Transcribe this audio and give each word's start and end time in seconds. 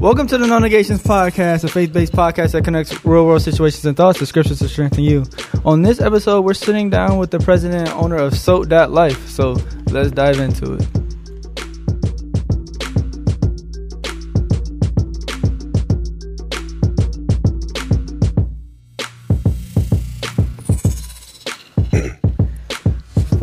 Welcome 0.00 0.26
to 0.28 0.38
the 0.38 0.46
No 0.46 0.58
Negations 0.58 1.02
Podcast, 1.02 1.62
a 1.62 1.68
faith 1.68 1.92
based 1.92 2.14
podcast 2.14 2.52
that 2.52 2.64
connects 2.64 3.04
real 3.04 3.26
world 3.26 3.42
situations 3.42 3.84
and 3.84 3.94
thoughts 3.94 4.18
to 4.20 4.24
scriptures 4.24 4.58
to 4.60 4.68
strengthen 4.70 5.04
you. 5.04 5.26
On 5.66 5.82
this 5.82 6.00
episode, 6.00 6.40
we're 6.40 6.54
sitting 6.54 6.88
down 6.88 7.18
with 7.18 7.30
the 7.30 7.38
president 7.38 7.86
and 7.86 7.98
owner 8.02 8.16
of 8.16 8.32
SOTE.Life. 8.32 9.28
So 9.28 9.58
let's 9.90 10.10
dive 10.10 10.40
into 10.40 10.72
it. 10.72 10.99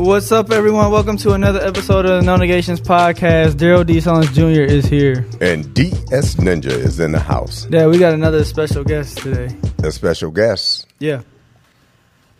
What's 0.07 0.31
up, 0.31 0.51
everyone? 0.51 0.89
Welcome 0.89 1.17
to 1.17 1.33
another 1.33 1.59
episode 1.59 2.05
of 2.05 2.21
the 2.21 2.21
No 2.21 2.37
Negations 2.37 2.79
Podcast. 2.79 3.57
Darrell 3.57 3.83
D. 3.83 3.97
Sullins 3.97 4.31
Jr. 4.33 4.61
is 4.61 4.85
here. 4.85 5.27
And 5.41 5.73
DS 5.73 6.35
Ninja 6.35 6.71
is 6.71 7.01
in 7.01 7.11
the 7.11 7.19
house. 7.19 7.67
Yeah, 7.69 7.87
we 7.87 7.97
got 7.97 8.13
another 8.13 8.45
special 8.45 8.85
guest 8.85 9.17
today. 9.17 9.53
A 9.83 9.91
special 9.91 10.31
guest. 10.31 10.87
Yeah. 10.99 11.23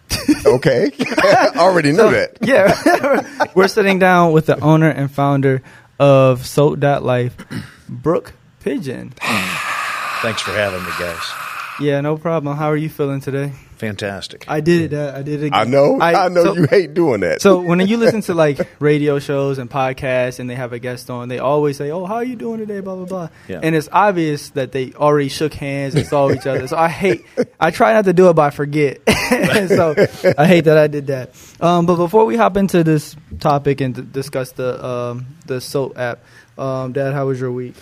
Okay. 0.45 0.91
I 0.97 1.51
already 1.57 1.91
knew 1.91 2.09
that. 2.09 2.37
Yeah. 2.41 3.51
We're 3.53 3.67
sitting 3.67 3.99
down 3.99 4.31
with 4.31 4.45
the 4.45 4.57
owner 4.61 4.89
and 4.89 5.11
founder 5.11 5.61
of 5.99 6.45
SOTE.Life, 6.45 7.35
Brooke 7.89 8.31
Pidgeon. 8.61 9.09
Thanks 10.21 10.41
for 10.41 10.51
having 10.51 10.81
me, 10.85 10.91
guys. 10.97 11.19
Yeah, 11.81 11.99
no 11.99 12.15
problem. 12.15 12.55
How 12.55 12.71
are 12.71 12.77
you 12.77 12.87
feeling 12.87 13.19
today? 13.19 13.51
Fantastic. 13.77 14.45
I 14.47 14.59
did 14.59 14.91
it. 14.91 14.97
Uh, 14.97 15.13
I 15.15 15.21
did 15.21 15.43
it. 15.43 15.47
Again. 15.47 15.59
I 15.59 15.63
know. 15.65 16.01
I, 16.01 16.29
know 16.29 16.43
so- 16.43 16.55
you 16.55 16.65
hate 16.65 16.95
doing 16.95 17.21
that. 17.21 17.41
So 17.41 17.61
when 17.61 17.79
you 17.79 17.97
listen 17.97 18.21
to 18.21 18.33
like 18.33 18.67
radio 18.79 19.19
shows 19.19 19.59
and 19.59 19.69
podcasts 19.69 20.39
and 20.39 20.49
they 20.49 20.55
have 20.55 20.73
a 20.73 20.79
guest 20.79 21.09
on, 21.11 21.29
they 21.29 21.37
always 21.37 21.77
say, 21.77 21.91
"Oh, 21.91 22.05
how 22.05 22.15
are 22.15 22.23
you 22.23 22.35
doing 22.35 22.59
today?" 22.59 22.79
Blah 22.79 22.95
blah 22.95 23.05
blah. 23.05 23.29
Yeah. 23.47 23.59
And 23.61 23.75
it's 23.75 23.87
obvious 23.91 24.49
that 24.51 24.71
they 24.71 24.93
already 24.93 25.29
shook 25.29 25.53
hands 25.53 25.93
and 25.93 26.07
saw 26.07 26.31
each 26.31 26.47
other. 26.47 26.67
So 26.67 26.75
I 26.75 26.89
hate. 26.89 27.23
I 27.59 27.69
try 27.69 27.93
not 27.93 28.05
to 28.05 28.13
do 28.13 28.29
it, 28.29 28.33
but 28.33 28.41
I 28.41 28.49
forget. 28.49 29.01
so 29.07 29.93
I 30.37 30.45
hate 30.47 30.61
that 30.65 30.77
I 30.77 30.87
did 30.87 31.07
that. 31.07 31.31
Um, 31.61 31.85
but 31.85 31.97
before 31.97 32.25
we 32.25 32.35
hop 32.35 32.57
into 32.57 32.83
this 32.83 33.15
topic 33.39 33.81
and 33.81 33.93
d- 33.93 34.01
discuss 34.01 34.53
the 34.53 34.83
um, 34.83 35.27
the 35.45 35.61
SOTE 35.61 35.97
app, 35.97 36.19
um, 36.57 36.93
Dad, 36.93 37.13
how 37.13 37.27
was 37.27 37.39
your 37.39 37.51
week? 37.51 37.75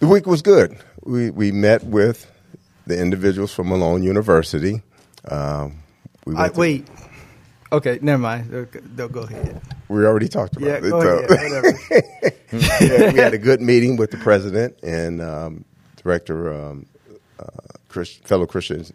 the 0.00 0.06
week 0.08 0.26
was 0.26 0.40
good. 0.40 0.78
We 1.04 1.28
we 1.30 1.52
met 1.52 1.84
with 1.84 2.30
the 2.86 2.98
individuals 2.98 3.52
from 3.52 3.68
Malone 3.68 4.02
University. 4.02 4.82
Um, 5.28 5.82
we, 6.24 6.34
I, 6.36 6.48
to- 6.48 6.58
wait. 6.58 6.88
Okay, 7.70 7.98
never 8.02 8.20
mind. 8.20 8.50
They'll, 8.96 9.08
go 9.08 9.20
ahead. 9.22 9.60
we 9.88 10.04
already 10.04 10.28
talked 10.28 10.56
about 10.56 10.66
Yeah, 10.66 10.74
it. 10.74 10.82
go 10.82 11.00
so- 11.02 11.34
ahead. 11.34 12.34
Yeah, 12.52 13.12
we 13.12 13.18
had 13.18 13.32
a 13.32 13.38
good 13.38 13.62
meeting 13.62 13.96
with 13.96 14.10
the 14.10 14.18
president 14.18 14.76
and 14.82 15.22
um, 15.22 15.64
director, 15.96 16.52
um, 16.52 16.84
uh, 17.40 17.44
Chris, 17.88 18.14
fellow 18.16 18.44
Christians, 18.46 18.92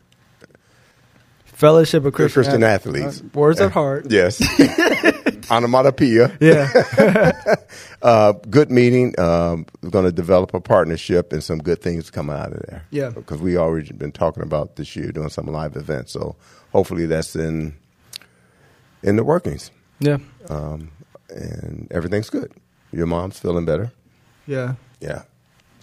Fellowship 1.45 2.05
of 2.05 2.13
Christian, 2.13 2.43
Christian 2.43 2.63
athletes. 2.63 3.19
Uh, 3.21 3.23
words 3.33 3.59
at 3.59 3.71
heart. 3.79 4.11
Yes, 4.11 4.37
onomatopoeia. 5.49 6.35
Yeah. 6.39 7.55
Uh, 8.03 8.33
good 8.51 8.69
meeting. 8.69 9.19
Um, 9.19 9.65
we're 9.81 9.89
going 9.89 10.05
to 10.05 10.11
develop 10.11 10.53
a 10.53 10.59
partnership 10.59 11.33
and 11.33 11.43
some 11.43 11.57
good 11.57 11.81
things 11.81 12.11
come 12.11 12.29
out 12.29 12.53
of 12.53 12.61
there. 12.67 12.85
Yeah. 12.91 13.09
because 13.09 13.41
we 13.41 13.57
already 13.57 13.91
been 13.91 14.11
talking 14.11 14.43
about 14.43 14.75
this 14.75 14.95
year 14.95 15.11
doing 15.11 15.29
some 15.29 15.47
live 15.47 15.75
events. 15.75 16.11
So 16.13 16.35
hopefully 16.71 17.07
that's 17.07 17.35
in 17.35 17.75
in 19.01 19.15
the 19.15 19.23
workings, 19.23 19.71
yeah. 19.99 20.17
um, 20.49 20.91
and 21.29 21.87
everything's 21.91 22.29
good. 22.29 22.51
Your 22.91 23.07
mom's 23.07 23.39
feeling 23.39 23.65
better. 23.65 23.91
Yeah. 24.45 24.75
Yeah. 24.99 25.23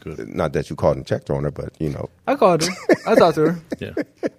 Good. 0.04 0.28
Not 0.28 0.52
that 0.52 0.68
you 0.68 0.76
called 0.76 0.98
and 0.98 1.06
checked 1.06 1.30
on 1.30 1.44
her, 1.44 1.50
but 1.50 1.72
you 1.80 1.88
know. 1.88 2.10
I 2.26 2.34
called 2.36 2.62
her. 2.62 2.70
I 3.06 3.14
talked 3.14 3.36
to 3.36 3.52
her. 3.52 3.58
Yeah. 3.80 3.92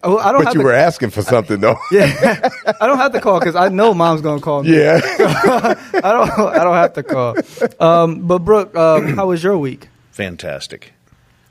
Oh, 0.04 0.18
I 0.20 0.32
don't 0.32 0.42
But 0.44 0.48
have 0.50 0.54
you 0.56 0.60
to, 0.62 0.66
were 0.66 0.74
asking 0.74 1.10
for 1.10 1.22
something 1.24 1.60
though. 1.60 1.78
Yeah, 1.92 2.50
I 2.80 2.86
don't 2.88 2.98
have 3.00 3.12
to 3.14 3.20
call 3.22 3.40
because 3.40 3.56
I 3.56 3.70
know 3.70 3.94
mom's 3.96 4.22
gonna 4.22 4.40
call 4.42 4.64
me. 4.64 4.78
yeah. 4.80 5.00
I 5.24 5.76
don't. 5.94 6.30
I 6.40 6.64
don't 6.64 6.76
have 6.76 6.94
to 6.94 7.04
call. 7.04 7.36
Um, 7.80 8.22
but 8.28 8.40
Brooke, 8.40 8.76
um, 8.76 9.16
how 9.16 9.28
was 9.28 9.44
your 9.44 9.58
week? 9.58 9.90
Fantastic. 10.12 10.94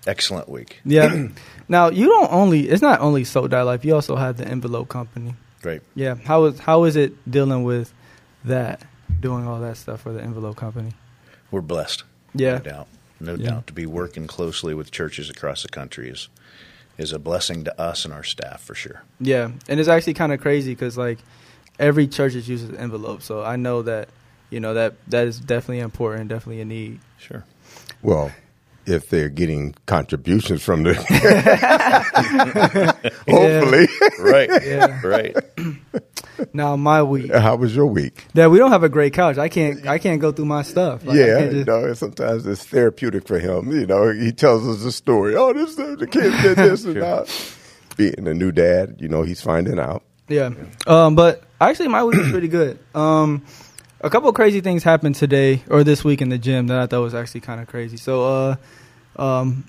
Excellent 0.07 0.49
week. 0.49 0.81
Yeah. 0.85 1.29
now 1.69 1.89
you 1.91 2.07
don't 2.07 2.33
only. 2.33 2.69
It's 2.69 2.83
not 2.83 3.01
only 3.01 3.25
SOTE.Life. 3.25 3.85
You 3.85 3.95
also 3.95 4.17
have 4.17 4.37
the 4.37 4.47
Envelope 4.47 4.89
Company. 4.89 5.35
Great. 5.63 5.83
Yeah. 5.95 6.15
How 6.15 6.45
is 6.45 6.59
how 6.61 6.85
is 6.85 6.95
it 6.97 7.13
dealing 7.31 7.65
with 7.65 7.93
that? 8.45 8.83
Doing 9.21 9.47
all 9.47 9.61
that 9.61 9.77
stuff 9.77 10.01
for 10.03 10.13
the 10.13 10.23
Envelope 10.23 10.57
Company. 10.57 10.93
We're 11.51 11.61
blessed. 11.63 12.05
Yeah. 12.35 12.59
No 12.59 12.59
doubt. 12.61 12.89
No 13.21 13.35
Yeah. 13.35 13.51
doubt. 13.51 13.67
To 13.69 13.73
be 13.73 13.87
working 13.87 14.27
closely 14.27 14.75
with 14.75 14.91
churches 14.91 15.31
across 15.31 15.63
the 15.63 15.69
country 15.69 16.09
is 16.11 16.29
is 16.97 17.13
a 17.13 17.19
blessing 17.19 17.65
to 17.65 17.81
us 17.81 18.05
and 18.05 18.15
our 18.15 18.23
staff 18.23 18.61
for 18.63 18.75
sure. 18.75 19.03
Yeah, 19.19 19.51
and 19.69 19.81
it's 19.81 19.89
actually 19.89 20.15
kind 20.15 20.33
of 20.33 20.41
crazy 20.41 20.73
because 20.73 20.97
like 20.97 21.19
every 21.79 22.07
church 22.07 22.35
is 22.35 22.49
uses 22.49 22.71
envelope, 22.77 23.23
so 23.23 23.43
I 23.43 23.57
know 23.57 23.83
that 23.83 24.09
you 24.51 24.61
know 24.61 24.75
that 24.75 24.95
that 25.09 25.27
is 25.27 25.39
definitely 25.41 25.81
important, 25.81 26.29
definitely 26.29 26.61
a 26.61 26.65
need. 26.65 27.01
Sure. 27.19 27.45
Well, 28.03 28.31
if 28.87 29.09
they're 29.09 29.31
getting 29.31 29.75
contributions 29.87 30.63
from 30.63 30.83
the, 30.83 30.95
hopefully. 33.29 33.89
Right. 34.21 34.51
Yeah. 34.65 35.01
Right. 35.07 35.37
Now 36.53 36.77
my 36.77 37.03
week. 37.03 37.33
How 37.33 37.57
was 37.57 37.75
your 37.75 37.87
week? 37.87 38.27
That 38.35 38.51
we 38.51 38.59
don't 38.59 38.71
have 38.71 38.83
a 38.83 38.89
great 38.89 39.13
couch. 39.13 39.39
I 39.39 39.49
can't. 39.49 39.87
I 39.87 39.99
can't 39.99 40.21
go 40.21 40.33
through 40.33 40.47
my 40.47 40.63
stuff. 40.63 41.05
Like, 41.05 41.17
yeah, 41.17 41.39
can't 41.39 41.53
you 41.53 41.65
know, 41.65 41.93
sometimes 41.95 42.47
it's 42.47 42.65
therapeutic 42.65 43.27
for 43.27 43.39
him. 43.39 43.71
You 43.73 43.87
know, 43.87 44.11
he 44.13 44.33
tells 44.33 44.67
us 44.67 44.85
a 44.85 44.93
story. 44.93 45.35
Oh, 45.37 45.53
this 45.53 45.75
the 45.77 46.07
kid 46.11 46.33
did 46.43 46.57
this 46.57 46.85
and 46.85 46.97
that. 46.97 47.57
Being 47.97 48.27
a 48.27 48.35
new 48.35 48.51
dad, 48.51 48.97
you 48.99 49.09
know, 49.09 49.23
he's 49.23 49.41
finding 49.41 49.79
out. 49.79 50.03
yeah. 50.29 50.51
Um, 50.87 51.15
but 51.15 51.45
actually, 51.61 51.89
my 51.89 52.03
week 52.05 52.19
was 52.19 52.31
pretty 52.31 52.49
good. 52.49 52.79
Um, 52.95 53.45
a 54.01 54.11
couple 54.11 54.29
of 54.29 54.35
crazy 54.35 54.61
things 54.61 54.83
happened 54.83 55.15
today 55.15 55.63
or 55.71 55.85
this 55.85 56.05
week 56.05 56.21
in 56.21 56.29
the 56.29 56.39
gym 56.39 56.67
that 56.67 56.79
I 56.79 56.87
thought 56.87 57.03
was 57.03 57.15
actually 57.15 57.43
kind 57.43 57.61
of 57.61 57.69
crazy. 57.69 57.97
So, 57.97 58.57
uh, 59.17 59.23
um, 59.23 59.65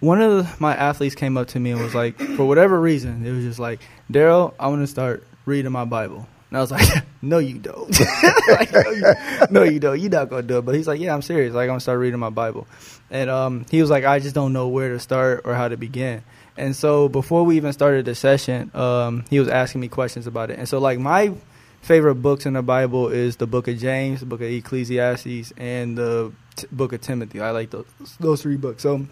one 0.00 0.20
of 0.20 0.32
the, 0.36 0.54
my 0.60 0.74
athletes 0.76 1.14
came 1.14 1.36
up 1.36 1.48
to 1.48 1.60
me 1.60 1.70
and 1.70 1.80
was 1.80 1.94
like, 1.94 2.18
for 2.18 2.44
whatever 2.44 2.80
reason, 2.80 3.24
it 3.24 3.30
was 3.32 3.44
just 3.44 3.58
like, 3.58 3.80
Darrell, 4.10 4.54
I 4.58 4.66
want 4.68 4.82
to 4.82 4.86
start 4.86 5.26
reading 5.44 5.72
my 5.72 5.84
Bible. 5.84 6.26
And 6.52 6.58
I 6.58 6.60
was 6.60 6.70
like, 6.70 7.04
no, 7.22 7.38
you 7.38 7.58
don't. 7.58 7.98
like, 8.48 8.72
no, 8.72 8.90
you, 8.90 9.14
no, 9.50 9.62
you 9.62 9.80
don't. 9.80 9.98
You're 9.98 10.10
not 10.10 10.28
going 10.28 10.42
to 10.42 10.48
do 10.48 10.58
it. 10.58 10.62
But 10.62 10.74
he's 10.74 10.86
like, 10.86 11.00
yeah, 11.00 11.14
I'm 11.14 11.22
serious. 11.22 11.54
Like, 11.54 11.62
I'm 11.62 11.68
going 11.68 11.78
to 11.78 11.82
start 11.82 11.98
reading 11.98 12.18
my 12.20 12.28
Bible. 12.28 12.66
And 13.10 13.30
um, 13.30 13.64
he 13.70 13.80
was 13.80 13.90
like, 13.90 14.04
I 14.04 14.18
just 14.18 14.34
don't 14.34 14.52
know 14.52 14.68
where 14.68 14.90
to 14.90 14.98
start 14.98 15.42
or 15.44 15.54
how 15.54 15.68
to 15.68 15.78
begin. 15.78 16.22
And 16.58 16.76
so 16.76 17.08
before 17.08 17.44
we 17.44 17.56
even 17.56 17.72
started 17.72 18.04
the 18.04 18.14
session, 18.14 18.70
um, 18.74 19.24
he 19.30 19.40
was 19.40 19.48
asking 19.48 19.80
me 19.80 19.88
questions 19.88 20.26
about 20.26 20.50
it. 20.50 20.58
And 20.58 20.68
so, 20.68 20.78
like, 20.78 20.98
my 20.98 21.32
favorite 21.80 22.16
books 22.16 22.44
in 22.44 22.52
the 22.52 22.62
Bible 22.62 23.08
is 23.08 23.36
the 23.36 23.46
book 23.46 23.66
of 23.66 23.78
James, 23.78 24.20
the 24.20 24.26
book 24.26 24.42
of 24.42 24.48
Ecclesiastes, 24.48 25.54
and 25.56 25.96
the 25.96 26.32
t- 26.56 26.66
book 26.70 26.92
of 26.92 27.00
Timothy. 27.00 27.40
I 27.40 27.52
like 27.52 27.70
those, 27.70 27.86
those 28.20 28.42
three 28.42 28.58
books. 28.58 28.82
So 28.82 29.06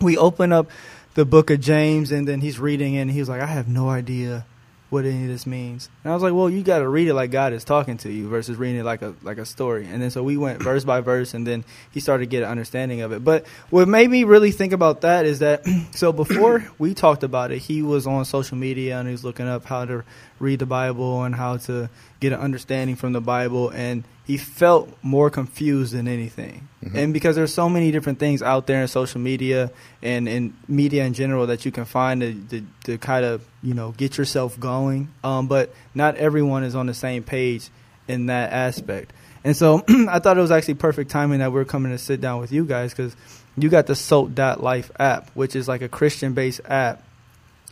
we 0.00 0.16
open 0.16 0.52
up 0.52 0.70
the 1.14 1.24
book 1.24 1.50
of 1.50 1.60
James, 1.60 2.12
and 2.12 2.28
then 2.28 2.40
he's 2.40 2.60
reading 2.60 2.96
and 2.96 3.10
he 3.10 3.18
was 3.18 3.28
like, 3.28 3.40
I 3.40 3.46
have 3.46 3.66
no 3.66 3.88
idea 3.88 4.46
what 4.90 5.04
any 5.04 5.22
of 5.22 5.28
this 5.28 5.46
means. 5.46 5.90
And 6.02 6.10
I 6.10 6.14
was 6.14 6.22
like, 6.22 6.32
well, 6.32 6.48
you 6.48 6.62
got 6.62 6.78
to 6.78 6.88
read 6.88 7.08
it 7.08 7.14
like 7.14 7.30
God 7.30 7.52
is 7.52 7.64
talking 7.64 7.98
to 7.98 8.12
you 8.12 8.28
versus 8.28 8.56
reading 8.56 8.80
it 8.80 8.84
like 8.84 9.02
a 9.02 9.14
like 9.22 9.38
a 9.38 9.44
story. 9.44 9.86
And 9.86 10.00
then 10.00 10.10
so 10.10 10.22
we 10.22 10.36
went 10.36 10.62
verse 10.62 10.84
by 10.84 11.00
verse, 11.00 11.34
and 11.34 11.46
then 11.46 11.64
he 11.90 12.00
started 12.00 12.24
to 12.24 12.30
get 12.30 12.42
an 12.42 12.48
understanding 12.48 13.02
of 13.02 13.12
it. 13.12 13.22
But 13.22 13.46
what 13.70 13.86
made 13.88 14.10
me 14.10 14.24
really 14.24 14.50
think 14.50 14.72
about 14.72 15.02
that 15.02 15.26
is 15.26 15.40
that 15.40 15.66
so 15.92 16.12
before 16.12 16.66
we 16.78 16.94
talked 16.94 17.22
about 17.22 17.52
it, 17.52 17.58
he 17.58 17.82
was 17.82 18.06
on 18.06 18.24
social 18.24 18.56
media 18.56 18.98
and 18.98 19.08
he 19.08 19.12
was 19.12 19.24
looking 19.24 19.46
up 19.46 19.64
how 19.64 19.84
to 19.84 20.04
read 20.38 20.58
the 20.60 20.66
Bible 20.66 21.22
and 21.24 21.34
how 21.34 21.58
to 21.58 21.90
get 22.20 22.32
an 22.32 22.40
understanding 22.40 22.96
from 22.96 23.12
the 23.12 23.20
Bible, 23.20 23.70
and 23.70 24.04
he 24.24 24.36
felt 24.36 24.90
more 25.02 25.30
confused 25.30 25.94
than 25.94 26.08
anything. 26.08 26.68
And 26.94 27.12
because 27.12 27.36
there's 27.36 27.52
so 27.52 27.68
many 27.68 27.90
different 27.90 28.18
things 28.18 28.42
out 28.42 28.66
there 28.66 28.80
in 28.80 28.88
social 28.88 29.20
media 29.20 29.70
and 30.02 30.28
in 30.28 30.54
media 30.68 31.04
in 31.04 31.12
general 31.12 31.46
that 31.48 31.64
you 31.64 31.72
can 31.72 31.84
find 31.84 32.20
to, 32.20 32.34
to, 32.34 32.66
to 32.84 32.98
kind 32.98 33.24
of 33.24 33.44
you 33.62 33.74
know 33.74 33.92
get 33.92 34.16
yourself 34.16 34.58
going, 34.58 35.08
um, 35.22 35.48
but 35.48 35.74
not 35.94 36.16
everyone 36.16 36.64
is 36.64 36.74
on 36.74 36.86
the 36.86 36.94
same 36.94 37.22
page 37.22 37.68
in 38.06 38.26
that 38.26 38.52
aspect. 38.52 39.12
And 39.44 39.56
so 39.56 39.82
I 39.88 40.18
thought 40.18 40.38
it 40.38 40.40
was 40.40 40.50
actually 40.50 40.74
perfect 40.74 41.10
timing 41.10 41.40
that 41.40 41.52
we're 41.52 41.64
coming 41.64 41.92
to 41.92 41.98
sit 41.98 42.20
down 42.20 42.40
with 42.40 42.52
you 42.52 42.64
guys 42.64 42.92
because 42.92 43.16
you 43.56 43.68
got 43.68 43.86
the 43.86 43.94
SOTE.Life 43.94 44.90
app, 44.98 45.30
which 45.30 45.56
is 45.56 45.68
like 45.68 45.82
a 45.82 45.88
Christian 45.88 46.32
based 46.32 46.60
app 46.64 47.02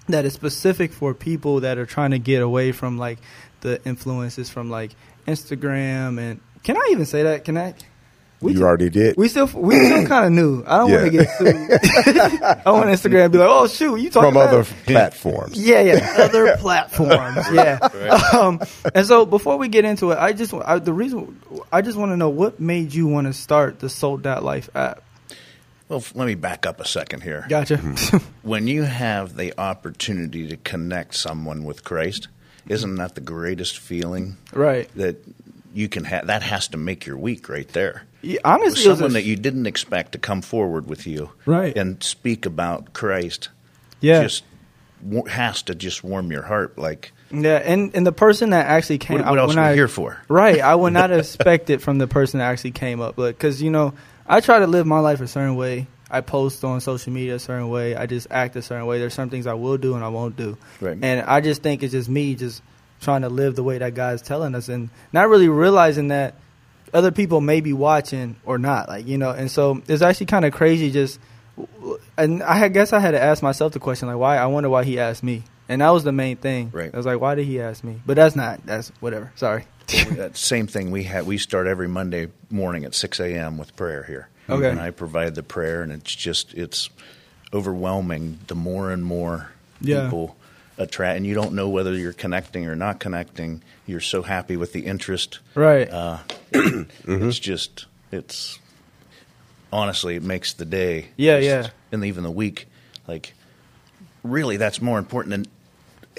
that 0.09 0.25
is 0.25 0.33
specific 0.33 0.93
for 0.93 1.15
people 1.15 1.61
that 1.61 1.79
are 1.79 1.87
trying 1.87 2.13
to 2.13 2.19
get 2.19 2.43
away 2.43 2.73
from 2.73 2.97
like 2.99 3.19
the 3.61 3.81
influences 3.85 4.49
from 4.51 4.71
like 4.71 4.93
Instagram 5.27 6.19
and 6.21 6.41
can 6.63 6.77
I 6.77 6.89
even 6.91 7.07
say 7.07 7.23
that? 7.25 7.45
Can 7.45 7.57
I? 7.57 7.75
We 8.41 8.53
you 8.53 8.59
ju- 8.59 8.65
already 8.65 8.91
did. 8.91 9.17
we 9.17 9.29
still 9.29 9.47
we 9.55 9.77
still 9.79 10.07
kind 10.09 10.27
of 10.27 10.33
new. 10.33 10.63
I 10.67 10.79
don't 10.79 10.91
want 10.91 11.05
to 11.05 11.11
get 11.11 11.31
sued. 11.39 11.47
I 12.67 12.71
want 12.71 12.87
Instagram 12.91 13.25
to 13.25 13.29
be 13.31 13.39
like, 13.39 13.49
oh 13.51 13.67
shoot, 13.67 13.97
you 13.97 14.11
talking 14.11 14.31
from 14.33 14.37
about 14.37 14.49
other 14.53 14.65
platforms. 14.85 15.59
yeah, 15.67 15.81
yeah, 15.81 16.15
other 16.19 16.57
platforms. 16.59 17.47
Yeah. 17.53 17.79
Um, 18.39 18.61
and 18.95 19.07
so 19.07 19.25
before 19.25 19.57
we 19.57 19.69
get 19.69 19.85
into 19.87 20.11
it, 20.11 20.19
I 20.19 20.33
just 20.35 20.53
I, 20.53 20.79
the 20.79 20.93
reason 20.93 21.41
I 21.73 21.81
just 21.81 21.97
want 21.97 22.13
to 22.13 22.17
know 22.17 22.29
what 22.29 22.61
made 22.61 22.93
you 22.93 23.07
want 23.07 23.27
to 23.27 23.33
start 23.33 23.79
the 23.79 23.89
SOTE.Life 23.89 24.69
app. 24.75 25.03
Well, 25.89 26.01
f- 26.01 26.15
let 26.15 26.27
me 26.27 26.35
back 26.35 26.67
up 26.67 26.81
a 26.81 26.85
second 26.87 27.23
here. 27.23 27.47
Gotcha. 27.49 27.79
When 28.43 28.67
you 28.67 28.83
have 28.83 29.37
the 29.37 29.55
opportunity 29.59 30.49
to 30.49 30.57
connect 30.59 31.15
someone 31.15 31.65
with 31.65 31.85
Christ, 31.85 32.29
isn't 32.69 32.95
that 32.97 33.15
the 33.15 33.21
greatest 33.21 33.79
feeling 33.79 34.37
right. 34.53 34.89
that 34.97 35.17
you 35.75 35.89
can 35.89 36.05
have? 36.05 36.27
That 36.27 36.43
has 36.43 36.69
to 36.69 36.77
make 36.77 37.07
your 37.07 37.17
week 37.17 37.49
right 37.49 37.69
there. 37.69 38.05
Yeah, 38.23 38.41
honestly, 38.45 38.83
Someone 38.83 39.13
that 39.13 39.25
you 39.25 39.37
didn't 39.37 39.67
expect 39.67 40.13
to 40.13 40.19
come 40.19 40.43
forward 40.43 40.89
with 40.89 41.07
you, 41.07 41.31
Right. 41.45 41.77
and 41.77 42.03
speak 42.03 42.45
about 42.47 42.93
Christ, 42.93 43.51
yeah. 44.01 44.23
just 44.23 44.43
has 45.29 45.63
to 45.63 45.75
just 45.75 46.03
warm 46.03 46.33
your 46.33 46.43
heart. 46.43 46.77
Like, 46.77 47.13
Yeah, 47.31 47.57
and, 47.57 47.95
and 47.95 48.07
the 48.07 48.13
person 48.13 48.51
that 48.51 48.67
actually 48.67 48.99
came, 48.99 49.19
what, 49.19 49.27
what 49.31 49.39
else 49.39 49.57
are 49.57 49.71
we 49.71 49.77
here 49.77 49.87
for? 49.89 50.21
Right, 50.29 50.61
I 50.61 50.75
would 50.75 50.93
not 50.93 51.13
expect 51.13 51.71
it 51.71 51.81
from 51.83 51.99
the 51.99 52.09
person 52.09 52.39
that 52.39 52.51
actually 52.51 52.73
came 52.73 53.01
up, 53.01 53.15
because 53.17 53.63
you 53.63 53.71
know, 53.71 53.95
I 54.27 54.41
try 54.41 54.59
to 54.59 54.67
live 54.67 54.87
my 54.87 54.99
life 54.99 55.21
a 55.21 55.29
certain 55.29 55.55
way. 55.55 55.87
I 56.11 56.21
post 56.21 56.63
on 56.65 56.81
social 56.81 57.13
media 57.13 57.35
a 57.35 57.39
certain 57.39 57.69
way. 57.69 57.97
I 57.97 58.07
just 58.07 58.29
act 58.31 58.55
a 58.57 58.63
certain 58.63 58.87
way. 58.87 58.99
There's 58.99 59.15
some 59.15 59.29
things 59.31 59.47
I 59.47 59.55
will 59.55 59.77
do 59.77 59.95
and 59.95 60.05
I 60.05 60.09
won't 60.09 60.37
do, 60.37 60.57
Right. 60.81 60.97
and 61.03 61.23
I 61.23 61.41
just 61.41 61.63
think 61.63 61.83
it's 61.83 61.93
just 61.93 62.09
me 62.09 62.35
just 62.37 62.63
trying 63.01 63.23
to 63.23 63.29
live 63.29 63.57
the 63.57 63.63
way 63.63 63.79
that 63.79 63.95
God's 63.95 64.23
telling 64.23 64.55
us, 64.55 64.69
and 64.69 64.89
not 65.13 65.29
really 65.29 65.49
realizing 65.49 66.09
that 66.09 66.35
other 66.95 67.11
people 67.11 67.41
may 67.41 67.61
be 67.61 67.73
watching 67.73 68.37
or 68.47 68.57
not, 68.59 68.89
like 68.89 69.07
you 69.07 69.19
know. 69.19 69.31
And 69.31 69.51
so 69.51 69.83
it's 69.89 70.03
actually 70.03 70.27
kind 70.27 70.45
of 70.45 70.53
crazy, 70.53 70.91
just. 70.91 71.19
And 72.19 72.43
I 72.43 72.69
guess 72.69 72.93
I 72.93 73.01
had 73.01 73.13
to 73.13 73.23
ask 73.23 73.43
myself 73.43 73.73
the 73.73 73.81
question, 73.81 74.09
like, 74.09 74.17
why? 74.19 74.37
I 74.37 74.47
wonder 74.47 74.69
why 74.69 74.85
he 74.85 74.99
asked 74.99 75.23
me, 75.23 75.43
and 75.69 75.81
that 75.81 75.91
was 75.91 76.05
the 76.05 76.13
main 76.13 76.37
thing. 76.37 76.71
Right. 76.73 76.91
I 76.93 76.97
was 76.97 77.07
like, 77.07 77.21
why 77.21 77.35
did 77.35 77.47
he 77.47 77.61
ask 77.61 77.83
me? 77.83 78.01
But 78.07 78.17
that's 78.17 78.37
not. 78.37 78.65
That's 78.67 78.91
whatever. 79.01 79.33
Sorry. 79.37 79.65
that 80.17 80.37
same 80.37 80.67
thing 80.67 80.91
we 80.91 81.05
have. 81.05 81.27
We 81.27 81.39
start 81.39 81.67
every 81.67 81.89
Monday 81.89 82.29
morning 82.51 82.85
at 82.85 82.95
six 82.95 83.21
a.m. 83.21 83.57
with 83.59 83.75
prayer 83.77 84.03
here. 84.05 84.29
Okay. 84.49 84.71
and 84.71 84.81
I 84.81 84.91
provide 84.91 85.35
the 85.35 85.43
prayer, 85.43 85.83
and 85.83 85.91
it's 85.93 86.15
just 86.15 86.55
it's 86.55 86.89
overwhelming. 87.53 88.39
The 88.47 88.55
more 88.55 88.91
and 88.91 89.05
more 89.05 89.51
Yeah. 89.81 90.05
people 90.05 90.37
attract, 90.79 91.17
and 91.17 91.27
you 91.27 91.35
don't 91.35 91.53
know 91.55 91.69
whether 91.69 91.95
you're 91.95 92.13
connecting 92.13 92.67
or 92.67 92.77
not 92.77 93.01
connecting. 93.01 93.63
You're 93.87 94.01
so 94.01 94.23
happy 94.23 94.57
with 94.57 94.73
the 94.73 94.81
interest. 94.87 95.39
Right. 95.55 95.91
Uh, 95.91 96.19
Mm-hmm. 96.53 97.29
It's 97.29 97.39
just 97.39 97.87
it's 98.13 98.59
honestly 99.73 100.17
it 100.17 100.23
makes 100.23 100.53
the 100.55 100.65
day. 100.65 101.09
Yeah, 101.17 101.41
just- 101.41 101.69
yeah. 101.69 101.73
and 101.93 102.05
even 102.05 102.23
the 102.25 102.31
week. 102.31 102.67
Like 103.09 103.35
really, 104.23 104.57
that's 104.57 104.81
more 104.81 104.99
important 104.99 105.31
than 105.31 105.47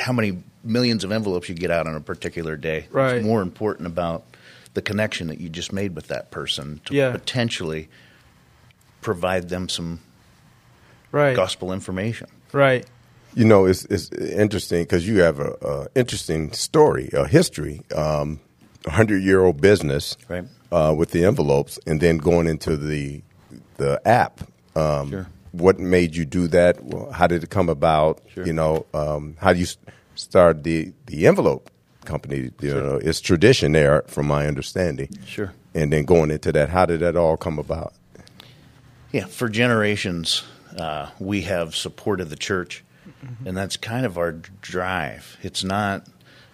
how 0.03 0.13
many 0.13 0.41
millions 0.63 1.03
of 1.03 1.12
envelopes 1.12 1.50
you 1.50 1.56
get 1.56 1.71
out 1.71 1.88
on 1.88 1.95
a 1.95 2.00
particular 2.01 2.56
day. 2.56 2.88
Right. 2.91 3.15
It's 3.18 3.25
more 3.25 3.41
important 3.41 3.88
about 3.88 4.23
the 4.73 4.81
connection 4.81 5.27
that 5.27 5.39
you 5.39 5.50
just 5.50 5.73
made 5.73 5.95
with 5.95 6.07
that 6.07 6.30
person 6.30 6.81
to 6.85 6.94
Yeah. 6.94 7.12
potentially 7.12 7.89
provide 9.07 9.48
them 9.48 9.69
some 9.69 10.01
right. 11.13 11.33
gospel 11.33 11.71
information. 11.71 12.27
Right. 12.51 12.86
You 13.36 13.45
know, 13.45 13.65
it's 13.65 13.86
it's 13.86 14.09
interesting 14.12 14.83
because 14.83 15.07
you 15.07 15.21
have 15.21 15.39
a, 15.39 15.51
a 15.62 15.88
interesting 15.95 16.51
story, 16.51 17.09
a 17.13 17.25
history, 17.25 17.83
um, 17.95 18.42
a 18.86 18.92
hundred 18.92 19.24
year 19.24 19.39
old 19.45 19.62
business, 19.62 20.18
Right. 20.27 20.44
Uh, 20.71 20.94
with 20.98 21.12
the 21.12 21.24
envelopes, 21.24 21.80
and 21.88 22.01
then 22.01 22.18
going 22.18 22.48
into 22.48 22.75
the 22.75 23.21
the 23.77 24.01
app. 24.06 24.42
Um, 24.75 25.09
Sure. 25.09 25.27
What 25.54 25.80
made 25.80 26.15
you 26.15 26.25
do 26.25 26.48
that? 26.50 26.74
How 27.13 27.25
did 27.27 27.42
it 27.44 27.50
come 27.50 27.69
about? 27.69 28.19
Sure. 28.33 28.45
You 28.45 28.54
know, 28.54 28.86
um, 28.94 29.38
how 29.39 29.54
do 29.54 29.59
you 29.59 29.68
start 30.15 30.63
the 30.63 30.92
the 31.06 31.27
envelope 31.27 31.71
company? 32.06 32.51
You 32.62 32.74
know, 32.74 33.00
it's 33.01 33.21
tradition 33.21 33.71
there, 33.71 34.04
from 34.07 34.27
my 34.27 34.48
understanding. 34.48 35.09
Sure. 35.25 35.54
And 35.74 35.92
then 35.94 36.06
going 36.06 36.31
into 36.31 36.51
that, 36.51 36.69
how 36.69 36.86
did 36.86 37.00
that 37.00 37.15
all 37.15 37.38
come 37.38 37.59
about? 37.59 37.94
Yeah, 39.12 39.25
for 39.25 39.48
generations, 39.50 40.44
uh, 40.77 41.09
we 41.19 41.44
have 41.44 41.75
supported 41.75 42.25
the 42.30 42.36
church, 42.36 42.83
and 43.45 43.56
that's 43.56 43.77
kind 43.77 44.06
of 44.06 44.18
our 44.18 44.33
drive. 44.62 45.38
It's 45.42 45.63
not 45.63 46.06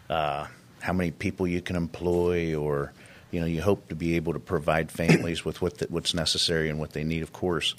uh, 0.09 0.47
how 0.79 0.93
many 0.93 1.11
people 1.11 1.47
you 1.47 1.61
can 1.61 1.75
employ, 1.75 2.55
or 2.55 2.93
you 3.31 3.39
know, 3.39 3.47
you 3.47 3.61
hope 3.63 3.89
to 3.89 3.95
be 3.95 4.15
able 4.15 4.33
to 4.33 4.39
provide 4.39 4.91
families 4.91 5.43
with 5.43 5.61
what 5.61 5.79
the, 5.79 5.87
what's 5.89 6.13
necessary 6.13 6.69
and 6.69 6.79
what 6.79 6.91
they 6.93 7.03
need, 7.03 7.23
of 7.23 7.33
course. 7.33 7.73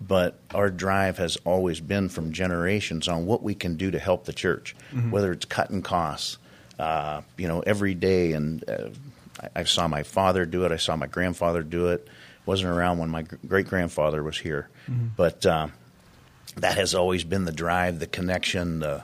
But 0.00 0.38
our 0.52 0.68
drive 0.70 1.18
has 1.18 1.38
always 1.44 1.78
been 1.80 2.08
from 2.08 2.32
generations 2.32 3.06
on 3.06 3.26
what 3.26 3.42
we 3.44 3.54
can 3.54 3.76
do 3.76 3.92
to 3.92 3.98
help 4.00 4.24
the 4.24 4.32
church, 4.32 4.74
whether 5.10 5.30
it's 5.30 5.44
cutting 5.44 5.82
costs, 5.82 6.38
uh, 6.80 7.22
you 7.36 7.46
know, 7.46 7.60
every 7.60 7.94
day. 7.94 8.32
And 8.32 8.68
uh, 8.68 8.88
I, 9.40 9.60
I 9.60 9.64
saw 9.64 9.86
my 9.86 10.02
father 10.02 10.44
do 10.44 10.64
it. 10.64 10.72
I 10.72 10.76
saw 10.76 10.96
my 10.96 11.06
grandfather 11.06 11.62
do 11.62 11.88
it. 11.88 12.08
Wasn't 12.46 12.70
around 12.70 12.98
when 12.98 13.10
my 13.10 13.22
great 13.22 13.66
grandfather 13.66 14.22
was 14.22 14.38
here, 14.38 14.68
but 15.16 15.44
uh, 15.44 15.66
that 16.56 16.78
has 16.78 16.94
always 16.94 17.24
been 17.24 17.44
the 17.44 17.52
drive, 17.52 17.98
the 17.98 18.06
connection, 18.06 18.78
the 18.78 19.02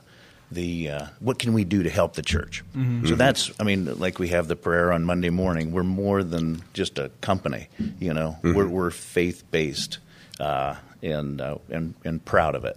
the 0.51 0.91
uh, 0.91 1.07
what 1.19 1.39
can 1.39 1.53
we 1.55 1.65
do 1.65 1.83
to 1.83 1.91
help 1.91 2.15
the 2.15 2.23
church? 2.23 2.63
So 3.09 3.15
that's, 3.17 3.51
I 3.59 3.65
mean, 3.65 3.99
like 3.99 4.19
we 4.19 4.29
have 4.29 4.49
the 4.49 4.55
prayer 4.57 4.93
on 4.93 5.05
Monday 5.05 5.31
morning. 5.31 5.73
We're 5.73 5.83
more 5.83 6.23
than 6.23 6.63
just 6.73 6.99
a 6.99 7.11
company, 7.21 7.69
you 7.99 8.15
know. 8.15 8.39
We're, 8.55 8.69
we're 8.69 8.91
faith 8.91 9.45
based 9.51 9.99
uh, 10.39 10.77
and 11.03 11.41
uh, 11.41 11.57
and 11.71 11.95
and 12.05 12.25
proud 12.25 12.55
of 12.55 12.65
it. 12.65 12.77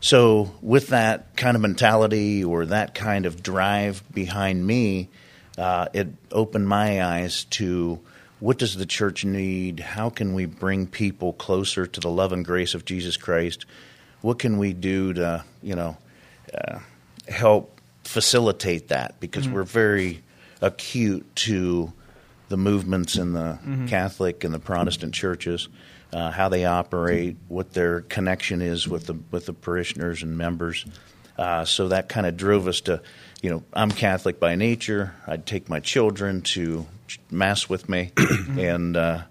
So 0.00 0.52
with 0.60 0.88
that 0.88 1.36
kind 1.36 1.56
of 1.56 1.62
mentality 1.62 2.44
or 2.44 2.66
that 2.66 2.94
kind 2.94 3.24
of 3.24 3.42
drive 3.42 4.02
behind 4.12 4.66
me, 4.66 5.08
uh, 5.56 5.86
it 5.94 6.08
opened 6.30 6.68
my 6.68 7.02
eyes 7.02 7.44
to 7.44 8.00
what 8.40 8.58
does 8.58 8.76
the 8.76 8.86
church 8.86 9.24
need? 9.24 9.80
How 9.80 10.10
can 10.10 10.34
we 10.34 10.44
bring 10.46 10.86
people 10.86 11.32
closer 11.32 11.86
to 11.86 12.00
the 12.00 12.10
love 12.10 12.32
and 12.32 12.44
grace 12.44 12.74
of 12.74 12.84
Jesus 12.84 13.16
Christ? 13.16 13.64
What 14.20 14.38
can 14.38 14.58
we 14.58 14.72
do 14.72 15.12
to, 15.14 15.44
you 15.62 15.74
know, 15.74 15.96
uh, 16.52 16.80
help 17.28 17.80
facilitate 18.04 18.88
that? 18.88 19.20
Because 19.20 19.48
we're 19.48 19.62
very 19.62 20.22
acute 20.60 21.24
to 21.36 21.92
the 22.48 22.56
movements 22.56 23.16
in 23.16 23.32
the 23.32 23.58
Catholic 23.88 24.44
and 24.44 24.54
the 24.54 24.58
Protestant 24.58 25.14
churches, 25.14 25.68
uh, 26.12 26.30
how 26.30 26.48
they 26.48 26.64
operate, 26.64 27.36
what 27.48 27.72
their 27.72 28.02
connection 28.02 28.62
is 28.62 28.86
with 28.86 29.06
the 29.06 29.14
with 29.30 29.46
the 29.46 29.52
parishioners 29.52 30.22
and 30.22 30.36
members. 30.36 30.84
Uh, 31.38 31.64
so 31.64 31.88
that 31.88 32.08
kind 32.08 32.26
of 32.26 32.36
drove 32.36 32.66
us 32.68 32.80
to, 32.82 33.02
you 33.42 33.50
know, 33.50 33.62
I'm 33.72 33.90
Catholic 33.90 34.40
by 34.40 34.54
nature. 34.54 35.14
I'd 35.26 35.44
take 35.44 35.68
my 35.68 35.80
children 35.80 36.42
to 36.42 36.86
mass 37.30 37.68
with 37.68 37.88
me, 37.88 38.12
and 38.58 38.96
uh, 38.96 39.22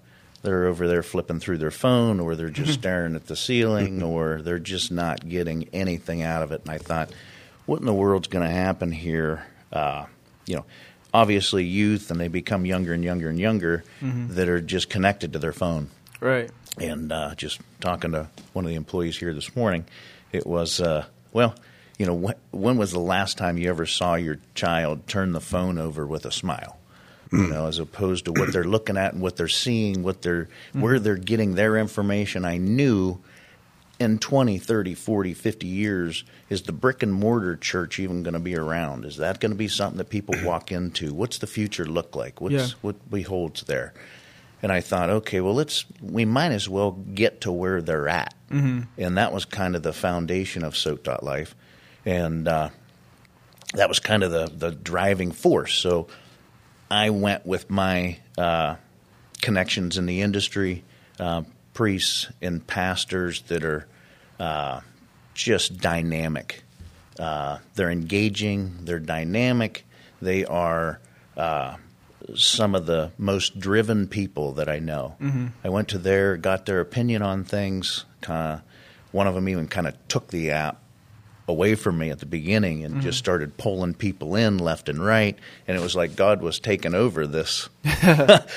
they're 0.42 0.66
over 0.68 0.88
there 0.88 1.04
flipping 1.04 1.40
through 1.40 1.58
their 1.58 1.72
phone, 1.72 2.20
or 2.20 2.36
they're 2.36 2.50
just 2.50 2.74
staring 2.74 3.16
at 3.16 3.28
the 3.28 3.36
ceiling, 3.36 4.04
or 4.04 4.42
they're 4.42 4.60
just 4.60 4.92
not 4.92 5.28
getting 5.28 5.68
anything 5.74 6.22
out 6.22 6.44
of 6.44 6.52
it. 6.52 6.62
And 6.62 6.72
I 6.72 6.78
thought, 6.78 7.12
what 7.66 7.80
in 7.80 7.86
the 7.86 7.94
world's 7.94 8.28
going 8.28 8.46
to 8.46 8.52
happen 8.52 8.92
here? 8.92 9.46
Uh, 9.74 10.06
you 10.46 10.56
know, 10.56 10.66
obviously 11.14 11.64
youth, 11.64 12.12
and 12.12 12.20
they 12.20 12.28
become 12.28 12.66
younger 12.66 12.94
and 12.94 13.04
younger 13.04 13.30
and 13.30 13.40
younger 13.40 13.84
that 14.02 14.48
are 14.50 14.62
just 14.62 14.90
connected 14.90 15.34
to 15.34 15.40
their 15.40 15.54
phone 15.54 15.90
Right. 16.20 16.50
and 16.78 17.12
uh, 17.12 17.34
just 17.36 17.60
talking 17.80 18.12
to 18.12 18.28
one 18.54 18.66
of 18.66 18.70
the 18.70 18.76
employees 18.76 19.18
here 19.18 19.34
this 19.34 19.56
morning, 19.56 19.86
it 20.32 20.46
was 20.46 20.80
uh, 20.80 21.06
well, 21.34 21.56
you 21.98 22.06
know, 22.06 22.28
wh- 22.28 22.54
when 22.54 22.78
was 22.78 22.92
the 22.92 23.00
last 23.00 23.38
time 23.38 23.58
you 23.58 23.70
ever 23.70 23.86
saw 23.86 24.16
your 24.16 24.38
child 24.54 25.08
turn 25.08 25.32
the 25.32 25.42
phone 25.42 25.78
over 25.78 26.06
with 26.06 26.26
a 26.26 26.32
smile? 26.32 26.78
You 27.44 27.48
know, 27.48 27.68
as 27.68 27.80
opposed 27.80 28.26
to 28.26 28.32
what 28.32 28.54
they're 28.54 28.64
looking 28.64 28.98
at 28.98 29.14
and 29.14 29.22
what 29.22 29.36
they're 29.36 29.48
seeing, 29.48 30.04
what 30.04 30.22
they're 30.22 30.48
where 30.74 31.00
they're 31.00 31.16
getting 31.18 31.56
their 31.56 31.78
information. 31.78 32.46
I 32.46 32.58
knew 32.58 33.20
in 34.00 34.20
20, 34.20 34.58
30, 34.58 34.94
40, 34.94 35.34
50 35.34 35.68
years, 35.68 36.24
is 36.50 36.64
the 36.64 36.72
brick 36.74 37.02
and 37.02 37.14
mortar 37.14 37.56
church 37.56 38.00
even 38.00 38.24
going 38.24 38.34
to 38.34 38.40
be 38.40 38.56
around? 38.56 39.06
Is 39.06 39.18
that 39.18 39.40
going 39.40 39.52
to 39.52 39.58
be 39.58 39.68
something 39.68 39.98
that 39.98 40.10
people 40.10 40.36
walk 40.44 40.72
into? 40.72 41.14
What's 41.14 41.38
the 41.38 41.48
future 41.48 41.86
look 41.86 42.16
like? 42.16 42.42
What's 42.42 42.54
Yeah. 42.54 42.68
what 42.82 43.10
beholds 43.10 43.64
there? 43.64 43.94
And 44.62 44.72
I 44.72 44.82
thought, 44.82 45.10
okay, 45.10 45.42
well, 45.42 45.54
let's 45.54 45.86
we 46.02 46.26
might 46.26 46.52
as 46.52 46.68
well 46.68 46.92
get 46.92 47.42
to 47.42 47.52
where 47.52 47.82
they're 47.82 48.10
at, 48.10 48.34
mm-hmm. 48.50 48.82
and 48.98 49.18
that 49.18 49.32
was 49.32 49.46
kind 49.46 49.76
of 49.76 49.84
the 49.84 49.94
foundation 49.94 50.64
of 50.64 50.76
SOTE 50.76 51.22
Life, 51.22 51.56
and 52.04 52.48
uh, 52.48 52.70
that 53.74 53.90
was 53.90 54.00
kind 54.00 54.24
of 54.24 54.32
the 54.32 54.50
the 54.52 54.72
driving 54.72 55.32
force. 55.32 55.76
So 55.76 56.08
I 56.90 57.10
went 57.10 57.46
with 57.46 57.70
my 57.70 58.20
uh, 58.38 58.76
connections 59.42 59.98
in 59.98 60.06
the 60.06 60.22
industry, 60.22 60.84
uh, 61.20 61.44
priests 61.74 62.28
and 62.42 62.66
pastors 62.66 63.42
that 63.44 63.64
are 63.64 63.88
uh, 64.40 64.82
just 65.34 65.78
dynamic. 65.78 66.64
Uh, 67.20 67.60
they're 67.76 67.92
engaging, 67.92 68.86
they're 68.86 69.00
dynamic, 69.00 69.86
they 70.22 70.46
are 70.46 71.00
uh, 71.38 71.76
some 72.36 72.76
of 72.76 72.86
the 72.86 73.12
most 73.18 73.60
driven 73.60 74.08
people 74.08 74.54
that 74.54 74.68
I 74.70 74.80
know. 74.80 75.16
I 75.64 75.70
went 75.70 75.90
to 75.90 75.98
their, 75.98 76.38
got 76.38 76.66
their 76.66 76.80
opinion 76.82 77.22
on 77.22 77.44
things. 77.44 78.06
Kinda, 78.22 78.64
one 79.12 79.28
of 79.28 79.36
them 79.36 79.48
even 79.48 79.68
kind 79.68 79.88
of 79.88 79.96
took 80.08 80.28
the 80.28 80.52
app 80.52 80.82
away 81.48 81.76
from 81.76 81.98
me 81.98 82.10
at 82.10 82.20
the 82.20 82.26
beginning 82.26 82.84
and 82.84 83.02
just 83.02 83.20
started 83.20 83.56
pulling 83.58 83.94
people 83.94 84.36
in 84.36 84.58
left 84.58 84.90
and 84.90 85.04
right. 85.04 85.38
And 85.68 85.78
it 85.78 85.80
was 85.82 85.96
like 85.96 86.16
God 86.16 86.42
was 86.42 86.60
taking 86.60 86.96
over 86.96 87.28
this, 87.28 87.70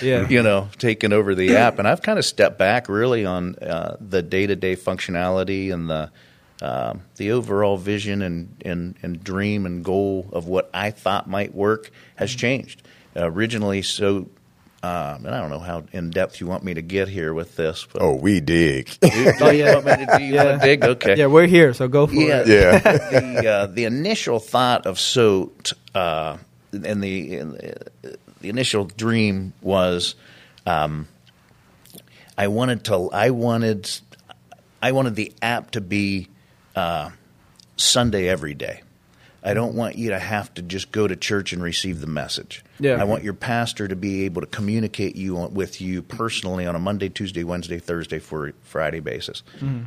Yeah. 0.02 0.26
you 0.28 0.42
know, 0.42 0.68
taking 0.78 1.12
over 1.12 1.34
the 1.34 1.56
app. 1.56 1.78
And 1.78 1.86
I've 1.86 2.00
kind 2.02 2.18
of 2.18 2.24
stepped 2.24 2.58
back 2.58 2.88
really 2.88 3.26
on 3.26 3.56
uh, 3.56 3.96
the 4.00 4.22
day 4.22 4.46
to 4.46 4.56
day 4.56 4.74
functionality 4.76 5.72
and 5.72 5.88
the 5.90 6.10
um, 6.60 7.02
the 7.16 7.30
overall 7.32 7.76
vision 7.76 8.20
and, 8.20 8.56
and, 8.64 8.96
and 9.02 9.22
dream 9.22 9.64
and 9.64 9.84
goal 9.84 10.28
of 10.32 10.48
what 10.48 10.68
I 10.74 10.90
thought 10.90 11.28
might 11.28 11.54
work 11.54 11.92
has 12.16 12.34
changed. 12.34 12.82
Uh, 13.14 13.30
originally, 13.30 13.80
so 13.82 14.28
um, 14.82 15.26
and 15.26 15.28
I 15.34 15.40
don't 15.40 15.50
know 15.50 15.58
how 15.58 15.84
in 15.92 16.10
depth 16.10 16.40
you 16.40 16.46
want 16.46 16.62
me 16.64 16.74
to 16.74 16.82
get 16.82 17.08
here 17.08 17.34
with 17.34 17.56
this. 17.56 17.86
But 17.92 18.02
Oh, 18.02 18.14
we 18.14 18.40
dig. 18.40 18.90
do, 19.00 19.08
do 19.10 19.32
Oh, 19.40 19.50
you 19.50 19.58
yeah. 19.64 19.74
want 19.74 19.86
me 19.86 19.96
to, 19.96 20.06
do 20.16 20.22
you 20.22 20.34
Yeah. 20.34 20.44
want 20.44 20.62
to 20.62 20.66
dig? 20.68 20.84
Okay. 20.84 21.16
Yeah, 21.16 21.26
we're 21.26 21.46
here, 21.46 21.74
so 21.74 21.88
go 21.88 22.06
for 22.06 22.14
Yeah, 22.14 22.42
it. 22.42 22.48
Yeah. 22.48 22.78
the 23.42 23.48
uh, 23.48 23.66
the 23.66 23.84
initial 23.84 24.38
thought 24.40 24.86
of 24.86 24.98
SOTE 24.98 25.72
uh, 25.94 26.36
and 26.72 27.02
the 27.02 27.36
and 27.36 27.52
the 27.54 28.18
the 28.40 28.48
initial 28.50 28.84
dream 28.84 29.52
was, 29.62 30.14
um, 30.64 31.08
I 32.36 32.46
wanted 32.48 32.84
to 32.84 33.10
I 33.10 33.30
wanted 33.30 33.90
I 34.80 34.92
wanted 34.92 35.16
the 35.16 35.32
app 35.42 35.72
to 35.72 35.80
be 35.80 36.28
uh, 36.76 37.10
Sunday 37.76 38.28
every 38.28 38.54
day. 38.54 38.82
I 39.48 39.54
don't 39.54 39.74
want 39.74 39.96
you 39.96 40.10
to 40.10 40.18
have 40.18 40.52
to 40.54 40.62
just 40.62 40.92
go 40.92 41.08
to 41.08 41.16
church 41.16 41.54
and 41.54 41.62
receive 41.62 42.00
the 42.00 42.06
message. 42.06 42.62
Yeah. 42.78 43.00
I 43.00 43.04
want 43.04 43.24
your 43.24 43.32
pastor 43.32 43.88
to 43.88 43.96
be 43.96 44.26
able 44.26 44.42
to 44.42 44.46
communicate 44.46 45.16
you 45.16 45.38
on, 45.38 45.54
with 45.54 45.80
you 45.80 46.02
personally 46.02 46.66
on 46.66 46.74
a 46.74 46.78
Monday, 46.78 47.08
Tuesday, 47.08 47.44
Wednesday, 47.44 47.78
Thursday, 47.78 48.18
for 48.18 48.52
Friday 48.62 49.00
basis. 49.00 49.42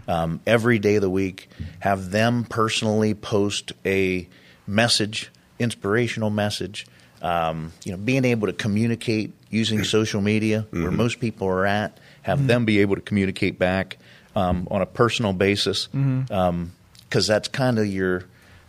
Um, 0.08 0.40
every 0.48 0.80
day 0.80 0.96
of 0.96 1.04
the 1.04 1.12
week, 1.12 1.48
have 1.80 2.10
them 2.10 2.44
personally 2.44 3.14
post 3.14 3.74
a 3.86 4.28
message, 4.66 5.30
inspirational 5.60 6.32
message. 6.32 6.88
Um, 7.22 7.72
you 7.84 7.92
know, 7.92 8.00
being 8.00 8.26
able 8.26 8.48
to 8.48 8.54
communicate 8.54 9.32
using 9.52 9.84
social 9.84 10.22
media, 10.22 10.66
where 10.72 10.90
most 10.90 11.20
people 11.20 11.48
are 11.48 11.68
at, 11.68 12.00
have 12.24 12.48
them 12.48 12.66
be 12.66 12.80
able 12.80 12.96
to 12.96 13.02
communicate 13.02 13.60
back 13.60 13.98
um, 14.36 14.68
on 14.72 14.82
a 14.82 14.88
personal 14.88 15.34
basis, 15.34 15.86
because 15.86 17.28
that's 17.28 17.48
kind 17.48 17.78
of 17.78 17.86
your 17.86 18.26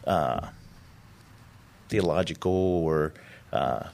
uh, 0.07 0.49
theological 1.93 2.51
or 2.85 3.13
uh, 3.53 3.85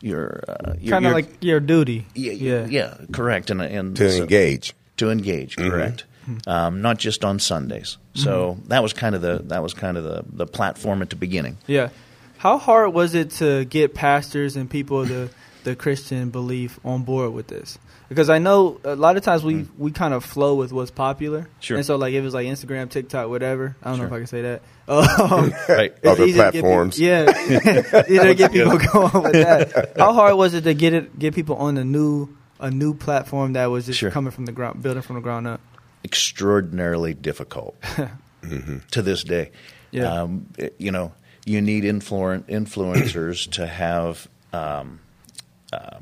your, 0.00 0.42
uh, 0.48 0.74
your 0.80 0.90
Kind 0.92 1.06
of 1.06 1.12
like 1.12 1.28
your 1.40 1.60
duty. 1.60 2.04
yeah, 2.14 2.32
yeah, 2.32 2.66
yeah, 2.66 2.94
correct, 3.12 3.50
and 3.50 3.62
and 3.62 3.96
to 3.96 4.10
so- 4.10 4.22
engage. 4.22 4.74
to 4.98 5.10
engage, 5.10 5.56
correct. 5.56 6.04
Um, 6.46 6.82
not 6.82 6.98
just 6.98 7.24
on 7.24 7.38
Sundays. 7.38 7.96
So 8.14 8.58
that 8.66 8.82
was 8.82 8.92
kind 8.92 9.14
of 9.14 9.22
the 9.22 9.40
that 9.46 9.62
was 9.62 9.72
kind 9.72 9.96
of 9.96 10.04
the, 10.04 10.24
the 10.30 10.46
platform 10.46 11.00
at 11.02 11.08
the 11.08 11.16
beginning. 11.16 11.56
Yeah. 11.66 11.88
How 12.36 12.58
hard 12.58 12.92
was 12.92 13.14
it 13.14 13.30
to 13.40 13.64
get 13.64 13.94
pastors 13.94 14.54
and 14.56 14.68
people 14.68 15.00
of 15.00 15.08
the 15.64 15.74
Christian 15.76 16.30
belief 16.30 16.78
on 16.84 17.02
board 17.02 17.32
with 17.32 17.46
this? 17.48 17.78
Because 18.08 18.30
I 18.30 18.38
know 18.38 18.80
a 18.84 18.96
lot 18.96 19.18
of 19.18 19.22
times 19.22 19.44
we, 19.44 19.66
we 19.76 19.90
kind 19.90 20.14
of 20.14 20.24
flow 20.24 20.54
with 20.54 20.72
what's 20.72 20.90
popular. 20.90 21.46
Sure. 21.60 21.76
And 21.76 21.84
so 21.84 21.96
like 21.96 22.14
if 22.14 22.24
it's 22.24 22.32
like 22.34 22.46
Instagram, 22.46 22.88
TikTok, 22.88 23.28
whatever. 23.28 23.76
I 23.82 23.90
don't 23.90 23.98
know 23.98 24.06
if 24.06 24.12
I 24.12 24.18
can 24.18 24.26
say 24.26 24.42
that. 24.42 24.62
Um, 24.88 25.52
Right. 25.68 25.92
Other 26.04 26.24
get 26.32 26.52
people- 26.54 26.70
platforms. 26.70 26.98
yeah. 26.98 27.26
to 27.26 28.34
get 28.34 28.52
people 28.52 28.78
going 28.78 29.22
with 29.24 29.32
that. 29.34 29.92
How 29.98 30.14
hard 30.14 30.36
was 30.36 30.54
it 30.54 30.62
to 30.62 30.72
get 30.72 30.94
it 30.94 31.18
get 31.18 31.34
people 31.34 31.56
on 31.56 31.76
a 31.76 31.84
new 31.84 32.30
a 32.60 32.70
new 32.70 32.94
platform 32.94 33.52
that 33.52 33.66
was 33.66 33.84
just 33.84 33.98
Sure. 33.98 34.10
coming 34.10 34.30
from 34.30 34.46
the 34.46 34.52
ground 34.52 34.82
building 34.82 35.02
from 35.02 35.16
the 35.16 35.22
ground 35.22 35.46
up? 35.46 35.60
Extraordinarily 36.02 37.12
difficult 37.14 37.76
to 38.90 39.02
this 39.02 39.22
day. 39.24 39.50
Yeah. 39.90 40.22
Um, 40.22 40.46
you 40.78 40.90
know, 40.90 41.12
you 41.44 41.60
need 41.60 41.84
influen- 41.84 42.44
influencers 42.44 43.50
to 43.52 43.66
have 43.66 44.26
um, 44.54 45.00
uh, 45.72 45.98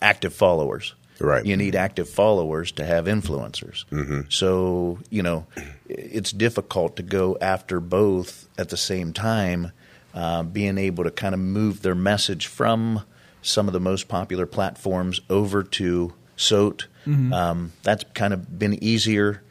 active 0.00 0.34
followers. 0.34 0.94
Right. 1.20 1.44
You 1.44 1.56
need 1.56 1.74
active 1.74 2.08
followers 2.08 2.72
to 2.72 2.84
have 2.84 3.04
influencers. 3.04 3.84
Mm-hmm. 3.90 4.22
So, 4.30 5.00
you 5.10 5.22
know, 5.22 5.46
it's 5.86 6.32
difficult 6.32 6.96
to 6.96 7.02
go 7.02 7.36
after 7.40 7.78
both 7.78 8.48
at 8.56 8.70
the 8.70 8.78
same 8.78 9.12
time, 9.12 9.72
uh, 10.14 10.44
being 10.44 10.78
able 10.78 11.04
to 11.04 11.10
kind 11.10 11.34
of 11.34 11.40
move 11.40 11.82
their 11.82 11.94
message 11.94 12.46
from 12.46 13.02
some 13.42 13.66
of 13.66 13.74
the 13.74 13.80
most 13.80 14.08
popular 14.08 14.46
platforms 14.46 15.20
over 15.28 15.62
to 15.62 16.14
SOTE. 16.36 16.86
Um, 17.32 17.72
that's 17.82 18.04
kind 18.14 18.32
of 18.32 18.58
been 18.58 18.82
easier. 18.82 19.42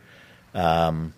Um, 0.55 1.13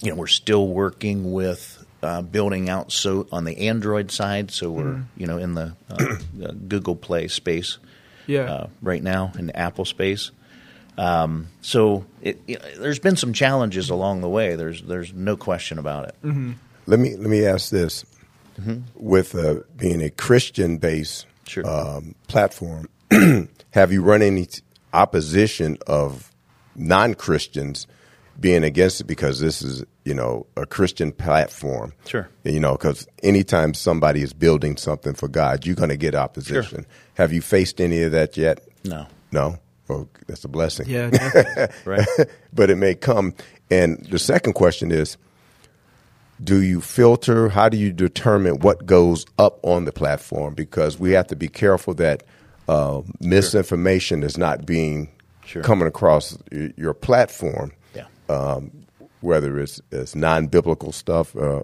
you 0.00 0.10
know, 0.10 0.16
we're 0.16 0.26
still 0.28 0.68
working 0.68 1.32
with 1.32 1.75
uh, 2.02 2.22
building 2.22 2.68
out 2.68 2.92
SOTE 2.92 3.28
on 3.32 3.44
the 3.44 3.68
Android 3.68 4.10
side, 4.10 4.50
so 4.50 4.70
we're 4.70 5.02
you 5.16 5.26
know 5.26 5.38
in 5.38 5.54
the, 5.54 5.74
uh, 5.90 6.16
the 6.34 6.52
Google 6.52 6.96
Play 6.96 7.28
space 7.28 7.78
Yeah. 8.26 8.42
uh, 8.52 8.66
right 8.82 9.02
now 9.02 9.32
in 9.38 9.46
the 9.46 9.56
Apple 9.56 9.84
space. 9.84 10.30
Um, 10.98 11.48
so 11.60 12.06
it, 12.22 12.40
you 12.46 12.58
know, 12.58 12.64
there's 12.78 12.98
been 12.98 13.16
some 13.16 13.32
challenges 13.34 13.90
along 13.90 14.20
the 14.22 14.28
way. 14.28 14.56
There's 14.56 14.82
there's 14.82 15.12
no 15.12 15.36
question 15.36 15.78
about 15.78 16.08
it. 16.08 16.14
Let 16.86 16.98
me 17.00 17.16
let 17.16 17.28
me 17.28 17.44
ask 17.44 17.70
this: 17.70 18.04
with 18.94 19.34
uh, 19.34 19.60
being 19.76 20.02
a 20.02 20.10
Christian-based 20.10 21.26
Sure. 21.46 21.64
um, 21.68 22.14
platform, 22.28 22.88
have 23.70 23.92
you 23.92 24.02
run 24.02 24.20
any 24.22 24.46
t- 24.46 24.62
opposition 24.92 25.76
of 25.86 26.32
non-Christians 26.74 27.86
being 28.38 28.64
against 28.64 29.00
it 29.00 29.04
because 29.04 29.40
this 29.40 29.62
is 29.62 29.84
you 30.04 30.14
know 30.14 30.46
a 30.56 30.66
Christian 30.66 31.12
platform? 31.12 31.92
Sure. 32.06 32.28
You 32.44 32.60
know, 32.60 32.72
because 32.72 33.06
anytime 33.22 33.74
somebody 33.74 34.22
is 34.22 34.32
building 34.32 34.76
something 34.76 35.14
for 35.14 35.28
God, 35.28 35.64
you're 35.66 35.74
going 35.76 35.88
to 35.90 35.96
get 35.96 36.14
opposition. 36.14 36.86
Have 37.14 37.32
you 37.32 37.40
faced 37.40 37.80
any 37.80 38.02
of 38.02 38.12
that 38.12 38.36
yet? 38.36 38.60
No, 38.84 39.06
No. 39.32 39.58
Oh, 39.88 40.08
that's 40.26 40.44
a 40.44 40.48
blessing. 40.48 40.88
yeah. 40.88 41.10
definitely. 41.10 41.76
right? 41.84 42.06
but 42.52 42.70
it 42.70 42.76
may 42.76 42.94
come. 42.96 43.34
And 43.70 44.04
the 44.10 44.18
second 44.18 44.54
question 44.54 44.90
is 44.90 45.16
do 46.42 46.60
you 46.60 46.80
filter? 46.80 47.48
How 47.48 47.68
do 47.68 47.76
you 47.76 47.92
determine 47.92 48.58
what 48.58 48.84
goes 48.84 49.24
up 49.38 49.58
on 49.62 49.84
the 49.84 49.92
platform? 49.92 50.54
Because 50.54 50.98
we 50.98 51.12
have 51.12 51.28
to 51.28 51.36
be 51.36 51.48
careful 51.48 51.94
that 51.94 52.24
uh, 52.68 53.02
misinformation 53.20 54.22
is 54.22 54.36
not 54.36 54.66
being 54.66 55.08
Sure. 55.44 55.62
coming 55.62 55.86
across 55.86 56.36
your 56.76 56.92
platform, 56.92 57.70
yeah. 57.70 57.75
Um, 58.28 58.86
whether 59.20 59.58
it's, 59.58 59.80
it's 59.90 60.14
non 60.14 60.46
biblical 60.48 60.92
stuff. 60.92 61.34
Uh, 61.36 61.62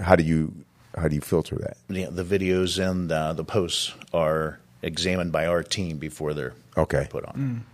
how 0.00 0.16
do 0.16 0.22
you 0.24 0.54
how 0.96 1.08
do 1.08 1.14
you 1.14 1.20
filter 1.20 1.56
that? 1.56 1.76
Yeah, 1.88 2.08
the 2.10 2.24
videos 2.24 2.78
and 2.84 3.10
uh, 3.12 3.32
the 3.32 3.44
posts 3.44 3.94
are 4.12 4.58
examined 4.82 5.32
by 5.32 5.46
our 5.46 5.62
team 5.62 5.98
before 5.98 6.34
they're 6.34 6.54
Okay. 6.76 7.06
put 7.10 7.24
on. 7.24 7.64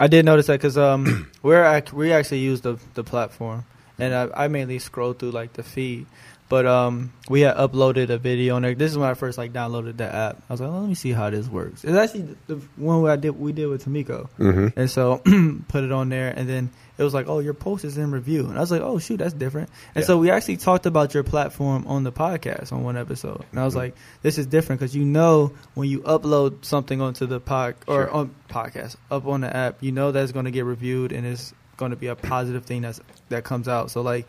I 0.00 0.06
did 0.06 0.24
notice 0.24 0.46
that 0.46 0.54
because 0.54 0.78
um, 0.78 1.30
we're 1.42 1.64
ac- 1.64 1.94
we 1.94 2.12
actually 2.12 2.40
use 2.40 2.62
the 2.62 2.78
the 2.94 3.04
platform, 3.04 3.64
and 3.98 4.14
I, 4.14 4.44
I 4.44 4.48
mainly 4.48 4.78
scroll 4.78 5.12
through 5.12 5.32
like 5.32 5.52
the 5.54 5.62
feed. 5.62 6.06
But 6.52 6.66
um, 6.66 7.14
we 7.30 7.40
had 7.40 7.56
uploaded 7.56 8.10
a 8.10 8.18
video 8.18 8.56
on 8.56 8.60
there. 8.62 8.74
This 8.74 8.90
is 8.92 8.98
when 8.98 9.08
I 9.08 9.14
first 9.14 9.38
like 9.38 9.54
downloaded 9.54 9.96
the 9.96 10.14
app. 10.14 10.42
I 10.50 10.52
was 10.52 10.60
like, 10.60 10.70
let 10.70 10.82
me 10.86 10.94
see 10.94 11.12
how 11.12 11.30
this 11.30 11.48
works. 11.48 11.82
It's 11.82 11.96
actually 11.96 12.36
the, 12.46 12.56
the 12.56 12.62
one 12.76 13.08
I 13.08 13.16
did 13.16 13.30
we 13.40 13.52
did 13.52 13.68
with 13.68 13.86
Tamiko, 13.86 14.28
Mm-hmm. 14.38 14.78
and 14.78 14.90
so 14.90 15.16
put 15.68 15.82
it 15.82 15.92
on 15.92 16.10
there, 16.10 16.28
and 16.28 16.46
then 16.46 16.68
it 16.98 17.02
was 17.04 17.14
like, 17.14 17.26
oh, 17.26 17.38
your 17.38 17.54
post 17.54 17.86
is 17.86 17.96
in 17.96 18.10
review, 18.10 18.44
and 18.48 18.58
I 18.58 18.60
was 18.60 18.70
like, 18.70 18.82
oh 18.82 18.98
shoot, 18.98 19.16
that's 19.16 19.32
different. 19.32 19.70
And 19.94 20.02
Yeah. 20.02 20.06
so 20.08 20.18
we 20.18 20.30
actually 20.30 20.58
talked 20.58 20.84
about 20.84 21.14
your 21.14 21.22
platform 21.22 21.86
on 21.86 22.04
the 22.04 22.12
podcast 22.12 22.70
on 22.70 22.84
one 22.84 22.98
episode, 22.98 23.42
and 23.50 23.58
I 23.58 23.64
was 23.64 23.74
like, 23.74 23.96
this 24.20 24.36
is 24.36 24.44
different 24.44 24.78
because 24.80 24.94
you 24.94 25.06
know 25.06 25.52
when 25.72 25.88
you 25.88 26.00
upload 26.00 26.66
something 26.66 27.00
onto 27.00 27.24
the 27.24 27.40
pod 27.40 27.76
or 27.86 28.04
Sure. 28.08 28.10
on 28.10 28.34
podcast 28.50 28.96
up 29.10 29.26
on 29.26 29.40
the 29.40 29.56
app, 29.56 29.82
you 29.82 29.90
know 29.92 30.12
that's 30.12 30.32
going 30.32 30.44
to 30.44 30.50
get 30.50 30.66
reviewed 30.66 31.12
and 31.12 31.26
it's 31.26 31.54
going 31.78 31.92
to 31.92 31.96
be 31.96 32.08
a 32.08 32.14
positive 32.14 32.66
thing 32.66 32.82
that's 32.82 33.00
that 33.30 33.42
comes 33.42 33.68
out. 33.68 33.90
So 33.90 34.02
like 34.02 34.28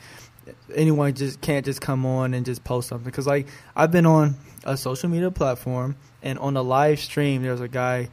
anyone 0.73 1.13
just 1.13 1.41
can't 1.41 1.65
just 1.65 1.81
come 1.81 2.05
on 2.05 2.33
and 2.33 2.45
just 2.45 2.63
post 2.63 2.89
something 2.89 3.05
because 3.05 3.27
like 3.27 3.47
I've 3.75 3.91
been 3.91 4.05
on 4.05 4.35
a 4.63 4.77
social 4.77 5.09
media 5.09 5.31
platform 5.31 5.95
and 6.21 6.39
on 6.39 6.53
the 6.53 6.63
live 6.63 6.99
stream 6.99 7.43
there 7.43 7.51
was 7.51 7.61
a 7.61 7.67
guy. 7.67 8.09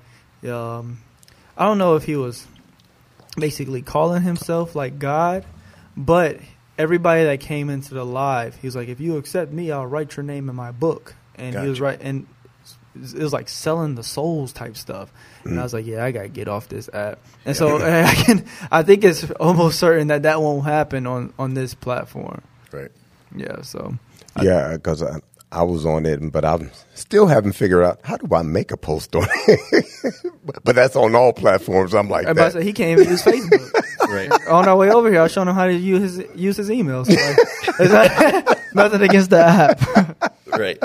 Um, 0.47 1.01
I 1.57 1.65
don't 1.65 1.79
know 1.79 1.97
if 1.97 2.05
he 2.05 2.17
was 2.17 2.47
basically 3.37 3.83
calling 3.83 4.23
himself 4.23 4.75
like 4.75 4.99
God, 4.99 5.45
but 5.97 6.39
everybody 6.79 7.25
that 7.25 7.41
came 7.41 7.69
into 7.71 7.95
the 7.95 8.05
live, 8.05 8.57
he 8.57 8.67
was 8.67 8.75
like, 8.75 8.89
"If 8.89 9.01
you 9.01 9.17
accept 9.17 9.53
me, 9.53 9.71
I'll 9.71 9.87
write 9.87 10.17
your 10.17 10.25
name 10.25 10.49
in 10.49 10.57
my 10.57 10.73
book." 10.73 11.15
And 11.37 11.59
he 11.59 11.69
was 11.69 11.81
right, 11.81 11.99
and 12.01 12.27
it 12.94 13.14
was 13.23 13.32
like 13.32 13.49
selling 13.49 13.94
the 13.94 14.02
souls 14.02 14.52
type 14.52 14.76
stuff. 14.76 15.12
And 15.44 15.54
Mm. 15.54 15.61
I 15.61 15.62
was 15.62 15.73
like, 15.73 15.87
"Yeah, 15.87 16.04
I 16.04 16.11
gotta 16.11 16.28
get 16.28 16.49
off 16.49 16.68
this 16.68 16.88
app." 16.92 17.18
And 17.44 17.56
so 17.56 17.76
I 17.82 18.14
can, 18.14 18.44
I 18.70 18.82
think 18.82 19.04
it's 19.04 19.30
almost 19.32 19.78
certain 19.78 20.09
that 20.09 20.23
that 20.25 20.40
won't 20.42 20.64
happen 20.64 21.06
on 21.06 21.32
on 21.38 21.54
this 21.54 21.75
platform. 21.75 22.42
Right. 22.73 22.90
Yeah, 23.35 23.62
so 23.62 23.94
Yeah, 24.42 24.73
because 24.75 25.02
I, 25.02 25.20
I 25.52 25.62
was 25.62 25.85
on 25.87 26.06
it, 26.06 26.20
but 26.32 26.44
I 26.44 26.59
still 26.94 27.26
haven't 27.26 27.52
figured 27.52 27.82
out 27.85 28.00
how 28.04 28.16
do 28.16 28.35
I 28.35 28.42
make 28.42 28.70
a 28.70 28.76
post 28.76 29.14
on 29.16 29.26
it. 29.47 30.14
but 30.64 30.75
that's 30.75 30.94
on 30.97 31.14
all 31.14 31.32
platforms. 31.32 31.94
I'm 31.94 32.09
like 32.09 32.26
that. 32.26 32.52
say 32.52 32.62
he 32.64 32.73
can't 32.73 32.99
even 33.00 33.11
use 33.12 33.23
Facebook. 33.23 33.70
Right. 34.11 34.28
On 34.49 34.66
our 34.66 34.75
way 34.76 34.90
over 34.90 35.09
here, 35.09 35.20
I 35.20 35.23
was 35.25 35.30
showing 35.32 35.47
him 35.47 35.54
how 35.54 35.66
to 35.66 35.73
use 35.73 36.16
his 36.16 36.26
use 36.35 36.56
his 36.56 36.68
emails. 36.68 37.06
So, 37.06 37.85
like, 37.85 38.75
nothing 38.75 39.02
against 39.02 39.30
the 39.30 39.38
app. 39.38 40.32
right. 40.59 40.82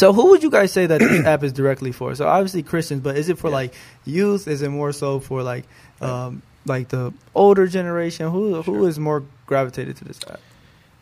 So 0.00 0.14
who 0.14 0.30
would 0.30 0.42
you 0.42 0.50
guys 0.50 0.72
say 0.72 0.86
that 0.86 0.98
this 0.98 1.26
app 1.32 1.42
is 1.44 1.52
directly 1.52 1.92
for? 1.92 2.14
So 2.14 2.26
obviously 2.26 2.62
Christians, 2.62 3.02
but 3.02 3.16
is 3.18 3.28
it 3.28 3.36
for 3.38 3.48
Yeah. 3.50 3.54
like 3.60 3.74
youth? 4.06 4.48
Is 4.48 4.62
it 4.62 4.70
more 4.70 4.92
so 4.92 5.20
for 5.20 5.42
like 5.42 5.64
um, 6.00 6.40
like 6.64 6.88
the 6.88 7.12
older 7.34 7.66
generation? 7.66 8.30
Who 8.30 8.62
who 8.62 8.74
Sure. 8.80 8.88
is 8.88 8.98
more 8.98 9.22
gravitated 9.46 9.96
to 9.98 10.04
this 10.04 10.18
app? 10.30 10.40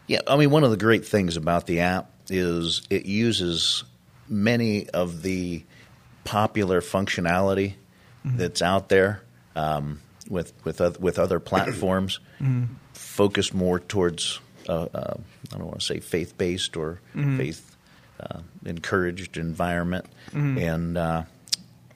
Yeah, 0.09 0.21
I 0.27 0.37
mean, 0.37 0.51
one 0.51 0.65
of 0.65 0.71
the 0.71 0.77
great 0.77 1.07
things 1.07 1.37
about 1.37 1.67
the 1.67 1.79
app 1.81 2.11
is 2.29 2.83
it 2.91 3.07
uses 3.07 3.85
many 4.29 4.89
of 4.91 5.23
the 5.23 5.63
popular 6.25 6.81
functionality 6.81 7.75
that's 8.25 8.63
out 8.63 8.89
there 8.89 9.23
um, 9.55 10.01
with 10.29 10.53
with 10.65 10.81
oth- 10.81 10.99
with 11.01 11.19
other 11.21 11.39
platforms, 11.41 12.19
focused 12.95 13.55
more 13.55 13.79
towards 13.79 14.41
uh, 14.69 14.89
uh, 14.93 15.15
I 15.53 15.57
don't 15.57 15.67
want 15.69 15.81
to 15.81 15.87
say 15.87 16.01
faith 16.01 16.37
based 16.37 16.77
or 16.77 17.01
faith 17.15 17.68
uh, 18.21 18.41
encouraged 18.65 19.37
environment, 19.37 20.07
and 20.35 20.97
uh, 20.99 21.23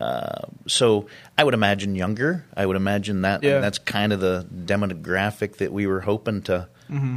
uh, 0.01 0.43
so 0.67 1.07
I 1.39 1.45
would 1.45 1.55
imagine 1.55 1.95
younger. 1.95 2.45
I 2.57 2.67
would 2.67 2.77
imagine 2.77 3.23
that 3.23 3.43
Yeah. 3.43 3.61
that's 3.61 3.79
kind 3.79 4.13
of 4.13 4.21
the 4.21 4.47
demographic 4.67 5.57
that 5.59 5.73
we 5.73 5.87
were 5.87 6.01
hoping 6.01 6.43
to 6.43 6.69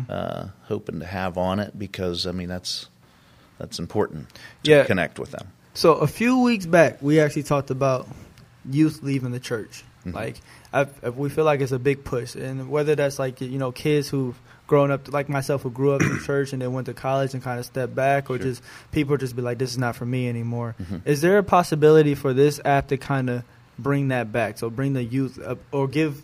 uh, 0.09 0.47
hoping 0.67 0.99
to 1.01 1.05
have 1.05 1.37
on 1.37 1.59
it 1.59 1.77
because 1.77 2.25
I 2.27 2.31
mean 2.31 2.47
that's 2.47 2.87
that's 3.57 3.79
important 3.79 4.29
to 4.63 4.71
Yeah. 4.71 4.83
connect 4.85 5.19
with 5.19 5.31
them. 5.31 5.47
So 5.73 5.95
a 5.95 6.07
few 6.07 6.41
weeks 6.41 6.65
back, 6.65 7.01
we 7.01 7.19
actually 7.19 7.43
talked 7.43 7.69
about 7.71 8.07
youth 8.69 8.99
leaving 9.03 9.31
the 9.31 9.39
church. 9.39 9.83
Mm-hmm. 10.05 10.15
Like, 10.15 10.35
I, 10.73 11.09
we 11.09 11.29
feel 11.29 11.45
like 11.45 11.61
it's 11.61 11.71
a 11.71 11.79
big 11.79 12.03
push, 12.03 12.35
and 12.35 12.69
whether 12.69 12.95
that's 12.95 13.17
like 13.19 13.41
you 13.41 13.57
know 13.57 13.71
kids 13.71 14.07
who've 14.09 14.39
grown 14.67 14.91
up, 14.91 15.11
like 15.11 15.29
myself, 15.29 15.61
who 15.63 15.69
grew 15.71 15.91
up 15.93 16.01
in 16.01 16.19
church 16.25 16.53
and 16.53 16.61
then 16.61 16.73
went 16.73 16.85
to 16.87 16.93
college 16.93 17.33
and 17.33 17.41
kind 17.43 17.59
of 17.59 17.65
stepped 17.65 17.95
back, 17.95 18.29
or 18.29 18.37
Sure. 18.37 18.45
just 18.47 18.61
people 18.91 19.17
just 19.17 19.35
be 19.35 19.41
like, 19.41 19.57
"This 19.57 19.71
is 19.71 19.77
not 19.77 19.95
for 19.95 20.05
me 20.05 20.29
anymore." 20.29 20.75
Mhm. 20.81 21.01
Is 21.05 21.21
there 21.21 21.37
a 21.37 21.43
possibility 21.43 22.13
for 22.15 22.33
this 22.33 22.59
app 22.63 22.87
to 22.89 22.97
kind 22.97 23.29
of 23.29 23.43
bring 23.79 24.09
that 24.09 24.31
back? 24.31 24.57
So 24.59 24.69
bring 24.69 24.93
the 24.93 25.03
youth 25.03 25.39
up, 25.41 25.57
or 25.71 25.87
give 25.87 26.21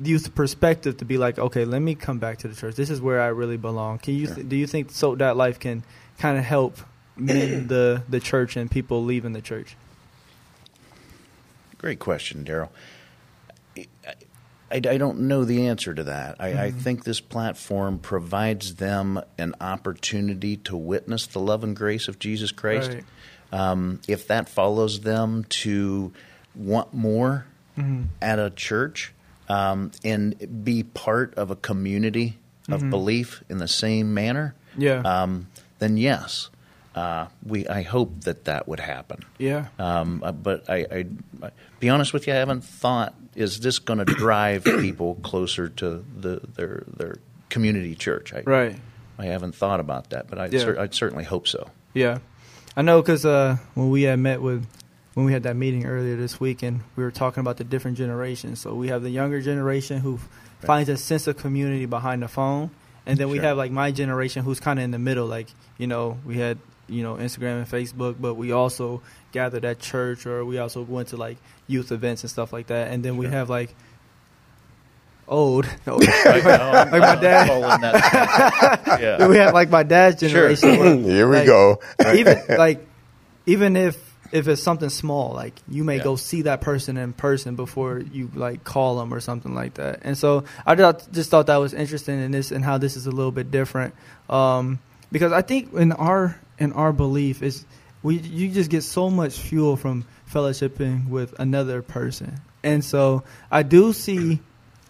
youth 0.00 0.32
perspective 0.34 0.96
to 0.98 1.04
be 1.04 1.18
like, 1.18 1.40
okay, 1.40 1.64
let 1.64 1.82
me 1.82 1.94
come 1.96 2.18
back 2.20 2.38
to 2.38 2.46
the 2.46 2.54
church. 2.54 2.76
This 2.76 2.88
is 2.88 3.00
where 3.00 3.20
I 3.20 3.26
really 3.28 3.56
belong. 3.56 3.98
Can 3.98 4.14
you 4.14 4.26
Sure. 4.26 4.42
do 4.44 4.54
you 4.54 4.66
think 4.68 4.90
SOTE.Life 4.92 5.58
can 5.58 5.82
kind 6.20 6.38
of 6.38 6.44
help 6.44 6.76
mend 7.16 7.68
the 7.74 8.02
the 8.08 8.20
church 8.20 8.56
and 8.56 8.70
people 8.70 9.02
leaving 9.02 9.32
the 9.32 9.40
church? 9.42 9.76
Great 11.78 11.98
question, 11.98 12.44
Darrell. 12.44 12.72
I, 14.70 14.76
I, 14.76 14.90
I 14.94 14.98
don't 14.98 15.20
know 15.20 15.44
the 15.44 15.66
answer 15.66 15.94
to 15.94 16.04
that. 16.04 16.36
I, 16.40 16.48
I 16.48 16.52
Mm-hmm. 16.70 16.78
think 16.80 17.04
this 17.04 17.20
platform 17.20 17.98
provides 17.98 18.74
them 18.76 19.20
an 19.38 19.54
opportunity 19.60 20.56
to 20.58 20.76
witness 20.76 21.26
the 21.26 21.38
love 21.40 21.64
and 21.64 21.74
grace 21.76 22.08
of 22.08 22.18
Jesus 22.18 22.52
Christ. 22.52 22.92
Right. 22.94 23.04
Um, 23.50 24.00
if 24.06 24.26
that 24.28 24.48
follows 24.48 25.00
them 25.00 25.44
to 25.64 26.12
want 26.54 26.92
more 26.92 27.46
Mm-hmm. 27.78 28.04
at 28.20 28.38
a 28.40 28.50
church 28.50 29.12
um, 29.48 29.92
and 30.04 30.64
be 30.64 30.82
part 30.82 31.34
of 31.36 31.50
a 31.52 31.56
community 31.56 32.38
of 32.68 32.80
Mm-hmm. 32.80 32.90
belief 32.90 33.42
in 33.48 33.58
the 33.58 33.68
same 33.68 34.12
manner, 34.12 34.54
Yeah. 34.76 35.00
um, 35.00 35.46
then 35.78 35.96
yes, 35.96 36.50
uh, 36.94 37.26
we. 37.44 37.66
I 37.68 37.82
hope 37.82 38.22
that 38.24 38.44
that 38.46 38.66
would 38.68 38.80
happen. 38.80 39.20
Yeah. 39.38 39.68
Um, 39.78 40.22
uh, 40.24 40.32
but 40.32 40.68
I, 40.68 40.86
I, 41.42 41.50
be 41.80 41.88
honest 41.88 42.12
with 42.12 42.26
you, 42.26 42.32
I 42.32 42.36
haven't 42.36 42.64
thought 42.64 43.14
is 43.34 43.60
this 43.60 43.78
going 43.78 43.98
to 44.04 44.04
drive 44.04 44.64
people 44.64 45.16
closer 45.16 45.68
to 45.68 46.04
the 46.16 46.40
their 46.54 46.84
their 46.96 47.16
community 47.50 47.94
church. 47.94 48.32
I, 48.34 48.42
Right. 48.44 48.76
I 49.18 49.26
haven't 49.26 49.54
thought 49.54 49.80
about 49.80 50.10
that, 50.10 50.28
but 50.28 50.38
I 50.38 50.46
Yeah. 50.46 50.60
cer- 50.60 50.80
I'd 50.80 50.94
certainly 50.94 51.24
hope 51.24 51.48
so. 51.48 51.70
Yeah. 51.94 52.18
I 52.76 52.82
know 52.82 53.00
because 53.02 53.24
uh, 53.26 53.56
when 53.74 53.90
we 53.90 54.02
had 54.02 54.18
met 54.20 54.40
with, 54.40 54.64
when 55.14 55.26
we 55.26 55.32
had 55.32 55.42
that 55.42 55.56
meeting 55.56 55.84
earlier 55.86 56.14
this 56.16 56.38
week, 56.38 56.62
and 56.62 56.82
we 56.94 57.02
were 57.02 57.10
talking 57.10 57.40
about 57.40 57.56
the 57.56 57.64
different 57.64 57.96
generations. 57.96 58.60
So 58.60 58.74
we 58.74 58.88
have 58.88 59.02
the 59.02 59.10
younger 59.10 59.40
generation 59.40 59.98
who 59.98 60.20
finds 60.60 60.88
a 60.88 60.96
sense 60.96 61.26
of 61.26 61.36
community 61.36 61.86
behind 61.86 62.22
the 62.22 62.28
phone, 62.28 62.70
and 63.06 63.18
then 63.18 63.28
we 63.28 63.38
have 63.38 63.56
like 63.56 63.72
my 63.72 63.90
generation 63.90 64.44
who's 64.44 64.60
kind 64.60 64.78
of 64.78 64.84
in 64.84 64.92
the 64.92 64.98
middle. 64.98 65.26
Like 65.26 65.48
you 65.78 65.88
know, 65.88 66.18
we 66.24 66.38
had 66.38 66.58
you 66.88 67.02
know 67.02 67.14
Instagram 67.14 67.58
and 67.58 67.66
Facebook, 67.68 68.16
but 68.20 68.34
we 68.34 68.52
also 68.52 69.02
gathered 69.32 69.64
at 69.64 69.78
church, 69.78 70.26
or 70.26 70.44
we 70.44 70.58
also 70.58 70.82
went 70.82 71.08
to 71.08 71.16
like 71.16 71.36
youth 71.66 71.92
events 71.92 72.22
and 72.22 72.30
stuff 72.30 72.52
like 72.52 72.68
that. 72.68 72.90
And 72.90 73.04
then 73.04 73.16
we 73.16 73.26
have 73.26 73.50
like 73.50 73.74
old. 75.26 75.66
Right 75.86 76.44
now, 76.44 76.70
I'm- 76.70 76.90
Like 76.90 77.00
my 77.02 77.16
dad. 77.16 77.48
following 77.48 77.80
that. 77.82 78.98
yeah. 79.00 79.26
we 79.26 79.36
have 79.36 79.52
like 79.54 79.70
my 79.70 79.82
dad's 79.82 80.20
Sure. 80.20 80.28
generation. 80.28 80.78
where, 80.78 80.96
Here 81.14 81.28
we 81.28 81.36
like, 81.36 81.46
go. 81.46 81.80
even 82.14 82.38
like 82.58 82.86
even 83.46 83.76
if 83.76 83.96
if 84.30 84.46
it's 84.46 84.62
something 84.62 84.90
small 84.90 85.32
like 85.32 85.54
you 85.70 85.84
may 85.84 85.96
Yeah. 85.96 86.02
go 86.04 86.16
see 86.16 86.42
that 86.42 86.60
person 86.60 86.98
in 86.98 87.14
person 87.14 87.56
before 87.56 87.98
you 87.98 88.30
like 88.34 88.62
call 88.62 88.98
them 88.98 89.14
or 89.14 89.20
something 89.20 89.54
like 89.54 89.74
that 89.74 90.00
and 90.02 90.18
so 90.18 90.44
i 90.66 90.74
just, 90.74 91.10
just 91.12 91.30
thought 91.30 91.46
that 91.46 91.56
was 91.56 91.72
interesting 91.72 92.20
in 92.20 92.30
this 92.30 92.50
and 92.52 92.62
how 92.62 92.76
this 92.76 92.94
is 92.94 93.06
a 93.06 93.10
little 93.10 93.32
bit 93.32 93.50
different 93.50 93.94
um, 94.28 94.80
because 95.10 95.32
i 95.32 95.40
think 95.40 95.72
in 95.72 95.92
our 95.92 96.38
in 96.58 96.72
our 96.72 96.92
belief 96.92 97.42
is 97.42 97.64
we 98.02 98.18
you 98.18 98.48
just 98.48 98.70
get 98.70 98.82
so 98.82 99.10
much 99.10 99.38
fuel 99.38 99.76
from 99.76 100.04
fellowshipping 100.30 101.08
with 101.08 101.38
another 101.38 101.82
person. 101.82 102.40
And 102.62 102.84
so 102.84 103.24
i 103.50 103.62
do 103.62 103.92
see 103.92 104.40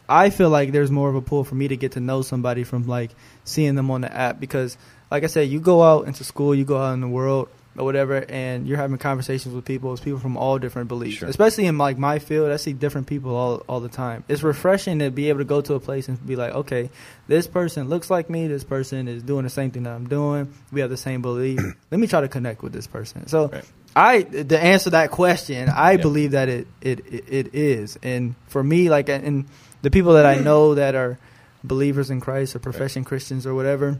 I 0.08 0.30
feel 0.30 0.48
like 0.48 0.72
there's 0.72 0.90
more 0.90 1.10
of 1.10 1.14
a 1.14 1.20
pull 1.20 1.44
for 1.44 1.54
me 1.54 1.68
to 1.68 1.76
get 1.76 1.92
to 1.92 2.00
know 2.00 2.22
somebody 2.22 2.64
from 2.64 2.86
like 2.86 3.10
seeing 3.44 3.74
them 3.74 3.90
on 3.90 4.00
the 4.00 4.10
app 4.10 4.40
because, 4.40 4.78
like 5.10 5.22
I 5.22 5.26
said, 5.26 5.50
you 5.50 5.60
go 5.60 5.82
out 5.82 6.06
into 6.06 6.24
school, 6.24 6.54
you 6.54 6.64
go 6.64 6.78
out 6.78 6.94
in 6.94 7.02
the 7.02 7.08
world 7.08 7.50
or 7.78 7.84
whatever, 7.84 8.24
and 8.28 8.66
you're 8.66 8.76
having 8.76 8.98
conversations 8.98 9.54
with 9.54 9.64
people. 9.64 9.92
It's 9.92 10.02
people 10.02 10.18
from 10.18 10.36
all 10.36 10.58
different 10.58 10.88
beliefs, 10.88 11.18
Sure. 11.18 11.28
especially 11.28 11.66
in 11.66 11.78
like 11.78 11.96
my 11.98 12.18
field. 12.18 12.50
I 12.50 12.56
see 12.56 12.72
different 12.72 13.06
people 13.06 13.34
all 13.36 13.62
all 13.68 13.80
the 13.80 13.88
time. 13.88 14.24
It's 14.28 14.42
refreshing 14.42 14.98
to 14.98 15.10
be 15.10 15.28
able 15.28 15.38
to 15.38 15.44
go 15.44 15.60
to 15.60 15.74
a 15.74 15.80
place 15.80 16.08
and 16.08 16.24
be 16.26 16.36
like, 16.36 16.52
okay, 16.54 16.90
this 17.28 17.46
person 17.46 17.88
looks 17.88 18.10
like 18.10 18.28
me. 18.28 18.48
This 18.48 18.64
person 18.64 19.08
is 19.08 19.22
doing 19.22 19.44
the 19.44 19.50
same 19.50 19.70
thing 19.70 19.84
that 19.84 19.94
I'm 19.94 20.08
doing. 20.08 20.52
We 20.72 20.80
have 20.80 20.90
the 20.90 20.96
same 20.96 21.22
belief. 21.22 21.60
Let 21.90 22.00
me 22.00 22.06
try 22.06 22.20
to 22.20 22.28
connect 22.28 22.62
with 22.62 22.72
this 22.72 22.86
person. 22.86 23.26
So. 23.28 23.48
Right. 23.48 23.64
I 23.96 24.22
to 24.22 24.62
answer 24.62 24.90
that 24.90 25.10
question, 25.10 25.68
I 25.68 25.92
Yeah. 25.92 25.96
believe 26.02 26.30
that 26.32 26.48
it, 26.48 26.68
it 26.80 27.00
it 27.28 27.54
is, 27.54 27.98
and 28.02 28.36
for 28.46 28.62
me, 28.62 28.90
like, 28.90 29.08
and 29.08 29.46
the 29.82 29.90
people 29.90 30.12
that 30.12 30.24
I 30.26 30.36
know 30.48 30.74
that 30.76 30.94
are 30.94 31.18
believers 31.64 32.08
in 32.10 32.20
Christ 32.20 32.54
or 32.54 32.60
professing 32.60 33.02
Christians 33.02 33.44
or 33.44 33.54
whatever, 33.54 33.98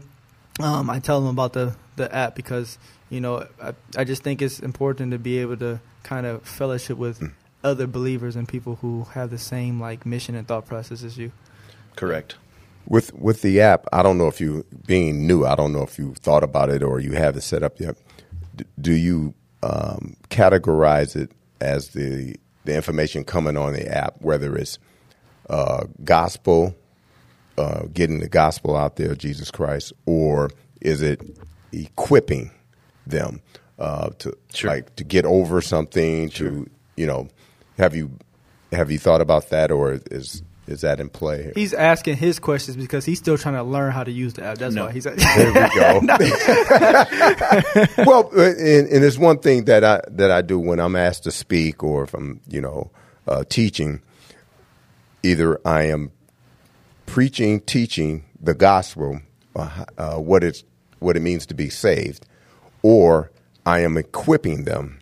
um, 0.61 0.89
I 0.89 0.99
tell 0.99 1.19
them 1.19 1.29
about 1.29 1.51
the 1.53 1.75
the 1.97 2.07
app 2.15 2.35
because 2.35 2.77
you 3.09 3.21
know 3.21 3.47
I, 3.61 3.73
I 3.97 4.03
just 4.03 4.23
think 4.23 4.41
it's 4.41 4.59
important 4.59 5.11
to 5.11 5.19
be 5.19 5.39
able 5.39 5.57
to 5.57 5.79
kind 6.03 6.25
of 6.25 6.43
fellowship 6.43 6.97
with 6.97 7.21
other 7.63 7.87
believers 7.87 8.35
and 8.35 8.47
people 8.47 8.75
who 8.75 9.03
have 9.13 9.29
the 9.29 9.37
same 9.37 9.79
like 9.79 10.05
mission 10.05 10.35
and 10.35 10.47
thought 10.47 10.65
process 10.65 11.03
as 11.03 11.17
you. 11.17 11.31
Correct. 11.95 12.35
With 12.87 13.13
with 13.13 13.41
the 13.41 13.61
app, 13.61 13.85
I 13.91 14.01
don't 14.01 14.17
know 14.17 14.27
if 14.27 14.39
you 14.39 14.65
being 14.87 15.27
new, 15.27 15.45
I 15.45 15.55
don't 15.55 15.73
know 15.73 15.83
if 15.83 15.99
you 15.99 16.13
thought 16.15 16.43
about 16.43 16.69
it 16.69 16.81
or 16.81 16.99
you 16.99 17.11
have 17.13 17.35
it 17.35 17.41
set 17.41 17.61
up 17.61 17.79
yet. 17.79 17.97
D- 18.55 18.65
do 18.79 18.93
you 18.93 19.33
um, 19.61 20.15
categorize 20.29 21.15
it 21.15 21.31
as 21.61 21.89
the 21.89 22.35
the 22.65 22.75
information 22.75 23.23
coming 23.23 23.57
on 23.57 23.73
the 23.73 23.87
app, 23.87 24.21
whether 24.21 24.55
it's 24.55 24.79
uh, 25.49 25.85
gospel, 26.03 26.75
uh, 27.57 27.83
getting 27.93 28.19
the 28.19 28.29
gospel 28.29 28.75
out 28.75 28.95
there, 28.95 29.11
of 29.11 29.17
Jesus 29.17 29.51
Christ, 29.51 29.93
or 30.05 30.49
is 30.81 31.01
it 31.01 31.21
equipping 31.71 32.51
them 33.09 33.41
uh, 33.77 34.09
to 34.19 34.37
Sure. 34.53 34.71
like 34.71 34.95
to 34.97 35.03
get 35.03 35.25
over 35.25 35.61
something? 35.61 36.29
To 36.31 36.69
you 36.95 37.05
know, 37.05 37.27
have 37.77 37.95
you 37.95 38.11
have 38.71 38.91
you 38.91 38.99
thought 38.99 39.21
about 39.21 39.49
that, 39.49 39.71
or 39.71 39.99
is 40.11 40.43
is 40.67 40.81
that 40.81 40.99
in 40.99 41.09
play? 41.09 41.43
here? 41.43 41.53
He's 41.55 41.73
asking 41.73 42.17
his 42.17 42.39
questions 42.39 42.77
because 42.77 43.05
he's 43.05 43.17
still 43.17 43.37
trying 43.37 43.55
to 43.55 43.63
learn 43.63 43.91
how 43.91 44.03
to 44.03 44.11
use 44.11 44.33
the 44.33 44.43
app. 44.43 44.57
That's 44.59 44.75
No. 44.75 44.85
why 44.85 44.91
he's. 44.91 45.05
There 45.05 45.15
we 45.17 45.53
go. 45.53 46.01
well, 48.05 48.29
uh, 48.35 48.41
and, 48.51 48.87
and 48.87 49.03
it's 49.03 49.17
one 49.17 49.39
thing 49.39 49.65
that 49.65 49.83
I 49.83 50.01
that 50.09 50.31
I 50.31 50.41
do 50.41 50.59
when 50.59 50.79
I'm 50.79 50.95
asked 50.95 51.23
to 51.23 51.31
speak 51.31 51.83
or 51.83 52.03
if 52.03 52.13
I'm 52.13 52.41
you 52.47 52.61
know 52.61 52.91
uh, 53.27 53.43
teaching. 53.49 54.01
Either 55.21 55.59
I 55.67 55.83
am 55.87 56.11
preaching, 57.05 57.59
teaching 57.59 58.23
the 58.39 58.53
gospel, 58.53 59.19
uh, 59.53 59.83
uh, 59.97 60.15
what 60.15 60.45
it's 60.45 60.63
what 60.99 61.17
it 61.17 61.21
means 61.21 61.45
to 61.47 61.53
be 61.53 61.69
saved, 61.69 62.25
or 62.81 63.31
I 63.65 63.81
am 63.81 63.97
equipping 63.97 64.63
them 64.63 64.99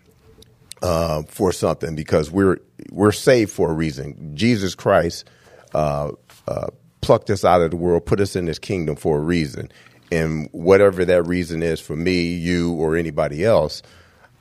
uh, 0.82 1.22
for 1.24 1.52
something 1.52 1.94
because 1.94 2.30
we're 2.30 2.58
we're 2.90 3.12
saved 3.12 3.50
for 3.50 3.70
a 3.70 3.74
reason. 3.74 4.36
Jesus 4.36 4.74
Christ 4.74 5.28
uh, 5.74 6.12
uh, 6.46 6.68
plucked 7.00 7.30
us 7.30 7.44
out 7.44 7.60
of 7.60 7.70
the 7.70 7.76
world, 7.76 8.06
put 8.06 8.20
us 8.20 8.36
in 8.36 8.46
His 8.46 8.58
kingdom 8.58 8.96
for 8.96 9.18
a 9.18 9.20
reason, 9.20 9.70
and 10.10 10.48
whatever 10.52 11.04
that 11.04 11.24
reason 11.24 11.62
is 11.62 11.80
for 11.80 11.96
me, 11.96 12.34
you, 12.34 12.72
or 12.74 12.96
anybody 12.96 13.44
else, 13.44 13.82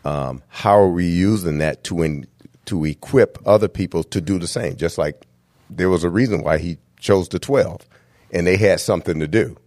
um, 0.06 0.42
how 0.48 0.78
are 0.80 0.90
we 0.90 1.08
using 1.08 1.58
that 1.58 1.84
to 1.86 2.04
in, 2.04 2.28
to 2.66 2.86
equip 2.86 3.38
other 3.46 3.68
people 3.68 4.04
to 4.06 4.22
do 4.22 4.40
the 4.40 4.48
same? 4.48 4.76
Just 4.76 4.98
like 4.98 5.26
there 5.70 5.90
was 5.90 6.04
a 6.04 6.10
reason 6.10 6.44
why 6.44 6.58
he 6.58 6.78
chose 7.00 7.30
the 7.30 7.40
12 7.40 7.86
and 8.32 8.48
they 8.48 8.58
had 8.58 8.80
something 8.80 9.20
to 9.20 9.28
do, 9.28 9.58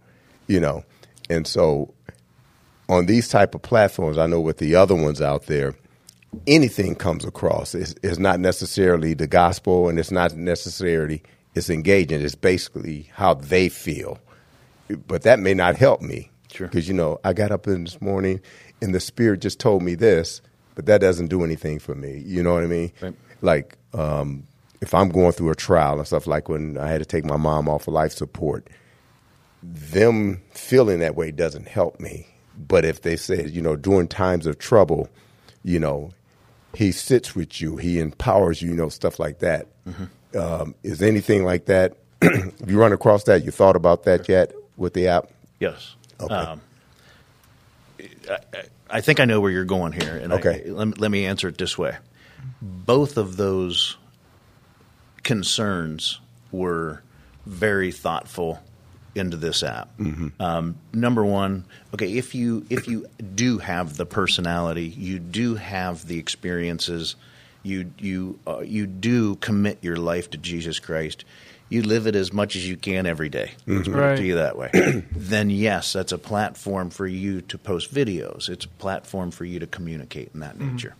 you 0.47 0.59
know. 0.59 0.83
And 1.29 1.47
so 1.47 1.93
on 2.91 3.05
these 3.05 3.29
type 3.29 3.55
of 3.55 3.61
platforms, 3.61 4.17
I 4.17 4.27
know 4.27 4.41
with 4.41 4.57
the 4.57 4.75
other 4.75 4.95
ones 4.95 5.21
out 5.21 5.45
there, 5.45 5.75
anything 6.45 6.93
comes 6.93 7.23
across. 7.23 7.73
It's, 7.73 7.95
it's 8.03 8.19
not 8.19 8.41
necessarily 8.41 9.13
the 9.13 9.27
gospel 9.27 9.87
and 9.87 9.97
it's 9.97 10.11
not 10.11 10.35
necessarily 10.35 11.23
it's 11.55 11.69
engaging. 11.69 12.21
It's 12.21 12.35
basically 12.35 13.09
how 13.13 13.35
they 13.35 13.69
feel. 13.69 14.19
But 15.07 15.21
that 15.21 15.39
may 15.39 15.53
not 15.53 15.77
help 15.77 16.01
me. 16.01 16.31
Sure. 16.51 16.67
Because, 16.67 16.89
you 16.89 16.93
know, 16.93 17.17
I 17.23 17.31
got 17.31 17.51
up 17.51 17.65
in 17.65 17.85
this 17.85 18.01
morning 18.01 18.41
and 18.81 18.93
the 18.93 18.99
spirit 18.99 19.39
just 19.39 19.57
told 19.57 19.83
me 19.83 19.95
this, 19.95 20.41
but 20.75 20.85
that 20.87 20.99
doesn't 20.99 21.27
do 21.27 21.45
anything 21.45 21.79
for 21.79 21.95
me. 21.95 22.21
You 22.25 22.43
know 22.43 22.53
what 22.53 22.63
I 22.63 22.67
mean? 22.67 22.91
Right. 23.01 23.15
Like, 23.41 23.77
um, 23.93 24.45
if 24.81 24.93
I'm 24.93 25.09
going 25.09 25.31
through 25.31 25.51
a 25.51 25.55
trial 25.55 25.97
and 25.97 26.05
stuff 26.05 26.27
like 26.27 26.49
when 26.49 26.77
I 26.77 26.89
had 26.89 26.99
to 26.99 27.05
take 27.05 27.23
my 27.23 27.37
mom 27.37 27.69
off 27.69 27.87
of 27.87 27.93
life 27.93 28.11
support, 28.11 28.67
them 29.63 30.41
feeling 30.51 30.99
that 30.99 31.15
way 31.15 31.31
doesn't 31.31 31.69
help 31.69 31.97
me. 31.97 32.27
But 32.67 32.85
if 32.85 33.01
they 33.01 33.15
say, 33.15 33.45
you 33.47 33.61
know, 33.61 33.75
during 33.75 34.07
times 34.07 34.45
of 34.45 34.57
trouble, 34.59 35.09
you 35.63 35.79
know, 35.79 36.11
he 36.75 36.91
sits 36.91 37.35
with 37.35 37.59
you, 37.61 37.77
he 37.77 37.99
empowers 37.99 38.61
you, 38.61 38.69
you 38.71 38.75
know, 38.75 38.89
stuff 38.89 39.19
like 39.19 39.39
that. 39.39 39.67
Um, 40.37 40.75
is 40.83 41.01
anything 41.01 41.43
like 41.43 41.65
that? 41.65 41.97
Have 42.21 42.69
you 42.69 42.79
run 42.79 42.93
across 42.93 43.23
that? 43.25 43.43
You 43.43 43.51
thought 43.51 43.75
about 43.75 44.03
that 44.03 44.29
yet 44.29 44.53
with 44.77 44.93
the 44.93 45.07
app? 45.07 45.29
Yes. 45.59 45.95
Okay. 46.19 46.33
Um, 46.33 46.61
I, 48.29 48.37
I- 48.89 49.01
think 49.01 49.19
I 49.19 49.25
know 49.25 49.41
where 49.41 49.51
you're 49.51 49.65
going 49.65 49.91
here, 49.93 50.15
and 50.17 50.31
I- 50.33 50.37
let, 50.67 50.99
let 50.99 51.11
me 51.11 51.25
answer 51.25 51.47
it 51.47 51.57
this 51.57 51.77
way: 51.77 51.97
both 52.61 53.17
of 53.17 53.37
those 53.37 53.97
concerns 55.23 56.19
were 56.51 57.01
very 57.45 57.91
thoughtful 57.91 58.59
into 59.15 59.37
this 59.37 59.63
app. 59.63 59.89
Um, 60.39 60.77
number 60.93 61.25
one, 61.25 61.65
okay, 61.93 62.13
if 62.13 62.33
you 62.35 62.65
if 62.69 62.87
you 62.87 63.07
do 63.35 63.57
have 63.57 63.97
the 63.97 64.05
personality, 64.05 64.85
you 64.85 65.19
do 65.19 65.55
have 65.55 66.07
the 66.07 66.17
experiences, 66.17 67.15
you 67.63 67.91
you 67.97 68.39
uh, 68.47 68.59
you 68.59 68.87
do 68.87 69.35
commit 69.35 69.79
your 69.81 69.97
life 69.97 70.29
to 70.31 70.37
Jesus 70.37 70.79
Christ. 70.79 71.25
You 71.69 71.83
live 71.83 72.05
it 72.05 72.17
as 72.17 72.33
much 72.33 72.57
as 72.57 72.67
you 72.67 72.75
can 72.75 73.05
every 73.05 73.29
day. 73.29 73.51
Let's 73.65 73.87
put 73.87 73.97
it 73.97 74.17
to 74.17 74.23
you 74.25 74.35
that 74.35 74.57
way. 74.57 74.71
then 75.15 75.49
yes, 75.49 75.93
that's 75.93 76.11
a 76.11 76.17
platform 76.17 76.89
for 76.89 77.07
you 77.07 77.39
to 77.43 77.57
post 77.57 77.93
videos. 77.93 78.49
It's 78.49 78.65
a 78.65 78.69
platform 78.69 79.31
for 79.31 79.45
you 79.45 79.59
to 79.59 79.67
communicate 79.67 80.31
in 80.33 80.41
that 80.41 80.59
nature. 80.59 80.95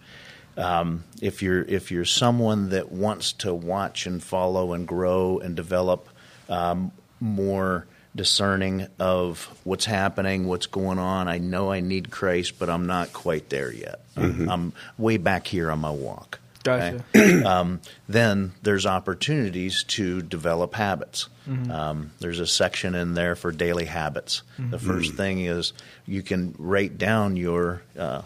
Um, 0.58 1.04
if 1.22 1.42
you're 1.42 1.64
if 1.64 1.92
you're 1.92 2.06
someone 2.06 2.70
that 2.70 2.92
wants 2.92 3.34
to 3.34 3.54
watch 3.54 4.06
and 4.06 4.22
follow 4.22 4.74
and 4.74 4.88
grow 4.88 5.40
and 5.40 5.56
develop 5.56 6.10
um, 6.50 6.92
more 7.20 7.88
discerning 8.16 8.88
of 9.00 9.50
what's 9.64 9.86
happening, 9.86 10.48
what's 10.48 10.66
going 10.66 11.00
on. 11.00 11.28
I 11.28 11.38
know 11.38 11.72
I 11.72 11.80
need 11.80 12.12
Christ, 12.12 12.60
but 12.60 12.70
I'm 12.70 12.86
not 12.86 13.14
quite 13.14 13.50
there 13.50 13.72
yet. 13.72 14.02
I'm, 14.18 14.50
I'm 14.50 14.74
way 14.98 15.18
back 15.18 15.48
here 15.48 15.72
on 15.72 15.80
my 15.80 15.92
walk. 15.92 16.40
Gotcha. 16.64 17.04
um, 17.46 17.82
then 18.08 18.52
there's 18.62 18.86
opportunities 18.86 19.84
to 19.84 20.22
develop 20.22 20.74
habits. 20.76 21.28
Um, 21.72 22.12
there's 22.20 22.40
a 22.40 22.48
section 22.48 22.96
in 22.96 23.14
there 23.14 23.36
for 23.36 23.52
daily 23.52 23.86
habits. 23.86 24.44
The 24.58 24.80
first 24.80 25.16
thing 25.16 25.42
is 25.44 25.74
you 26.06 26.22
can 26.22 26.56
write 26.58 26.98
down 26.98 27.36
your 27.36 27.82
uh, 27.98 28.22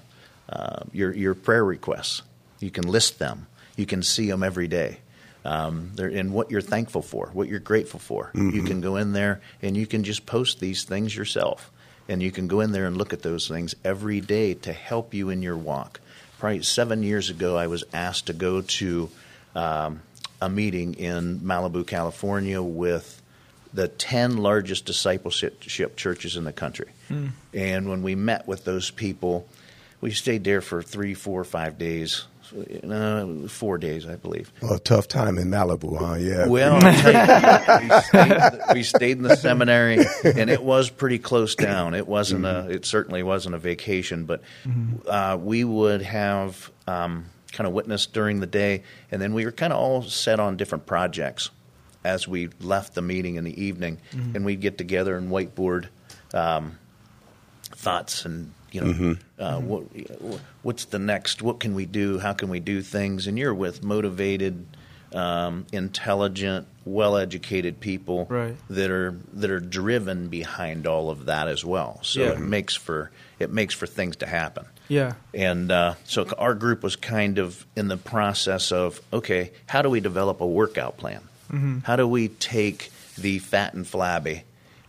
uh, 0.49 0.83
your 0.91 1.13
your 1.13 1.33
prayer 1.33 1.63
requests. 1.63 2.21
You 2.59 2.71
can 2.71 2.87
list 2.87 3.17
them. 3.19 3.47
You 3.77 3.85
can 3.85 4.03
see 4.03 4.29
them 4.29 4.43
every 4.43 4.67
day. 4.67 4.99
Um, 5.45 5.91
and 5.99 6.33
what 6.33 6.49
you're 6.49 6.59
thankful 6.59 7.03
for, 7.03 7.29
what 7.33 7.47
you're 7.47 7.59
grateful 7.59 7.99
for. 7.99 8.31
You 8.33 8.63
can 8.63 8.81
go 8.81 8.95
in 8.95 9.13
there 9.13 9.41
and 9.61 9.77
you 9.77 9.85
can 9.85 10.03
just 10.03 10.25
post 10.25 10.59
these 10.59 10.83
things 10.85 11.15
yourself, 11.15 11.71
and 12.09 12.21
you 12.21 12.31
can 12.31 12.47
go 12.47 12.61
in 12.61 12.71
there 12.71 12.87
and 12.87 12.97
look 12.97 13.13
at 13.13 13.21
those 13.21 13.47
things 13.47 13.75
every 13.83 14.21
day 14.21 14.55
to 14.55 14.73
help 14.73 15.13
you 15.13 15.29
in 15.29 15.43
your 15.43 15.55
walk. 15.55 15.99
Probably 16.39 16.63
seven 16.63 17.03
years 17.03 17.29
ago, 17.29 17.55
I 17.55 17.67
was 17.67 17.83
asked 17.93 18.25
to 18.25 18.33
go 18.33 18.61
to 18.61 19.09
um, 19.55 20.01
a 20.41 20.49
meeting 20.49 20.95
in 20.95 21.39
Malibu, 21.41 21.85
California, 21.85 22.61
with 22.61 23.21
the 23.73 23.87
10 23.87 24.37
largest 24.37 24.85
discipleship 24.85 25.61
churches 25.95 26.37
in 26.37 26.43
the 26.43 26.53
country. 26.53 26.87
And 27.53 27.87
when 27.89 28.01
we 28.03 28.15
met 28.15 28.47
with 28.47 28.65
those 28.65 28.89
people, 28.89 29.47
we 30.01 30.11
stayed 30.11 30.43
there 30.43 30.61
for 30.61 30.81
three, 30.81 31.13
four, 31.13 31.43
five 31.43 31.77
days. 31.77 32.25
Uh, 32.53 33.47
four 33.47 33.77
days, 33.77 34.05
I 34.07 34.15
believe. 34.15 34.51
Well, 34.61 34.73
a 34.73 34.79
tough 34.79 35.07
time 35.07 35.37
in 35.37 35.49
Malibu, 35.49 35.97
huh? 35.97 36.15
Yeah. 36.15 36.47
Well, 36.47 36.75
I'll 36.75 36.93
tell 36.93 37.81
you, 37.83 37.89
we, 37.89 38.01
stayed, 38.01 38.61
we 38.73 38.83
stayed 38.83 39.17
in 39.17 39.23
the 39.23 39.35
seminary, 39.35 40.05
and 40.23 40.49
it 40.49 40.63
was 40.63 40.89
pretty 40.89 41.19
close 41.19 41.55
down. 41.55 41.93
It 41.93 42.07
wasn't 42.07 42.45
a. 42.45 42.69
It 42.69 42.85
certainly 42.85 43.23
wasn't 43.23 43.55
a 43.55 43.59
vacation, 43.59 44.25
but 44.25 44.41
uh, 45.07 45.37
we 45.39 45.63
would 45.63 46.01
have 46.01 46.71
um, 46.87 47.25
kind 47.51 47.67
of 47.67 47.73
witnessed 47.73 48.13
during 48.13 48.39
the 48.39 48.47
day, 48.47 48.83
and 49.11 49.21
then 49.21 49.33
we 49.33 49.45
were 49.45 49.51
kind 49.51 49.73
of 49.73 49.79
all 49.79 50.03
set 50.03 50.39
on 50.39 50.57
different 50.57 50.85
projects 50.85 51.49
as 52.03 52.27
we 52.27 52.49
left 52.59 52.93
the 52.93 53.01
meeting 53.01 53.35
in 53.35 53.43
the 53.43 53.63
evening, 53.63 53.97
and 54.11 54.45
we'd 54.45 54.61
get 54.61 54.77
together 54.77 55.17
and 55.17 55.31
whiteboard 55.31 55.87
um, 56.33 56.77
thoughts 57.71 58.25
and 58.25 58.53
you 58.75 58.81
know 58.81 59.15
uh, 59.39 59.59
what 59.59 59.83
what's 60.63 60.85
the 60.85 60.99
next 60.99 61.41
what 61.41 61.59
can 61.59 61.73
we 61.75 61.85
do 61.85 62.19
how 62.19 62.33
can 62.33 62.49
we 62.49 62.59
do 62.59 62.81
things 62.81 63.25
and 63.27 63.39
you're 63.39 63.53
with 63.53 63.83
motivated 63.83 64.65
um, 65.13 65.65
intelligent 65.71 66.67
well 66.83 67.15
educated 67.15 67.79
people 67.79 68.27
Right. 68.29 68.55
that 68.69 68.91
are 68.91 69.15
that 69.33 69.49
are 69.49 69.59
driven 69.61 70.27
behind 70.27 70.85
all 70.87 71.09
of 71.09 71.25
that 71.25 71.47
as 71.47 71.63
well 71.63 71.99
so 72.03 72.19
Yeah. 72.21 72.31
it 72.33 72.39
makes 72.39 72.75
for 72.75 73.11
it 73.39 73.49
makes 73.51 73.73
for 73.73 73.87
things 73.87 74.17
to 74.17 74.25
happen 74.25 74.65
Yeah. 74.89 75.13
and 75.33 75.71
uh, 75.71 75.93
so 76.03 76.27
our 76.37 76.53
group 76.53 76.83
was 76.83 76.95
kind 76.97 77.37
of 77.39 77.65
in 77.75 77.87
the 77.87 77.97
process 77.97 78.71
of 78.71 79.01
okay, 79.13 79.51
how 79.67 79.81
do 79.81 79.89
we 79.89 79.99
develop 80.01 80.41
a 80.41 80.47
workout 80.47 80.97
plan? 80.97 81.21
How 81.83 81.95
do 81.95 82.05
we 82.07 82.27
take 82.27 82.91
the 83.17 83.39
fat 83.39 83.73
and 83.75 83.87
flabby 83.87 84.43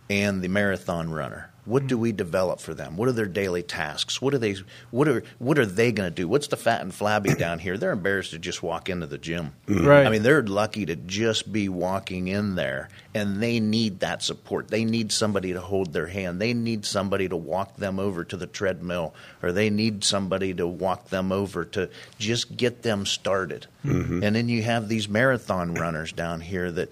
and 0.09 0.41
the 0.41 0.49
marathon 0.49 1.09
runner? 1.09 1.49
What 1.67 1.87
do 1.87 1.95
mm-hmm. 1.95 2.01
we 2.01 2.11
develop 2.13 2.61
for 2.61 2.73
them? 2.73 2.95
What 2.95 3.09
are 3.09 3.13
their 3.13 3.25
daily 3.25 3.61
tasks? 3.61 4.21
What 4.21 4.33
are 4.33 4.37
they? 4.37 4.55
What 4.89 5.07
are 5.07 5.23
what 5.37 5.59
are 5.59 5.65
they 5.65 5.91
going 5.91 6.09
to 6.09 6.15
do? 6.15 6.27
What's 6.27 6.47
the 6.47 6.55
fat 6.55 6.81
and 6.81 6.93
flabby 6.93 7.33
down 7.37 7.59
here? 7.59 7.77
They're 7.77 7.91
embarrassed 7.91 8.31
to 8.31 8.39
just 8.39 8.63
walk 8.63 8.87
into 8.89 9.05
the 9.05 9.17
gym. 9.17 9.51
Mm-hmm. 9.67 9.85
Right. 9.85 10.07
I 10.07 10.09
mean, 10.09 10.23
they're 10.23 10.41
lucky 10.41 10.85
to 10.85 10.95
just 10.95 11.51
be 11.51 11.67
walking 11.67 12.29
in 12.29 12.55
there, 12.55 12.87
and 13.13 13.43
they 13.43 13.59
need 13.59 13.99
that 13.99 14.23
support. 14.23 14.69
They 14.69 14.85
need 14.85 15.11
somebody 15.11 15.53
to 15.53 15.61
hold 15.61 15.91
their 15.91 16.07
hand. 16.07 16.39
They 16.39 16.53
need 16.53 16.85
somebody 16.85 17.27
to 17.27 17.35
walk 17.35 17.75
them 17.75 17.99
over 17.99 18.23
to 18.23 18.37
the 18.37 18.47
treadmill, 18.47 19.13
or 19.43 19.51
they 19.51 19.69
need 19.69 20.05
somebody 20.05 20.53
to 20.53 20.65
walk 20.65 21.09
them 21.09 21.33
over 21.33 21.65
to 21.65 21.89
just 22.17 22.55
get 22.55 22.81
them 22.81 23.05
started. 23.05 23.67
Mm-hmm. 23.85 24.23
And 24.23 24.35
then 24.35 24.49
you 24.49 24.63
have 24.63 24.87
these 24.87 25.07
marathon 25.09 25.73
runners 25.73 26.11
down 26.11 26.41
here 26.41 26.71
that 26.71 26.91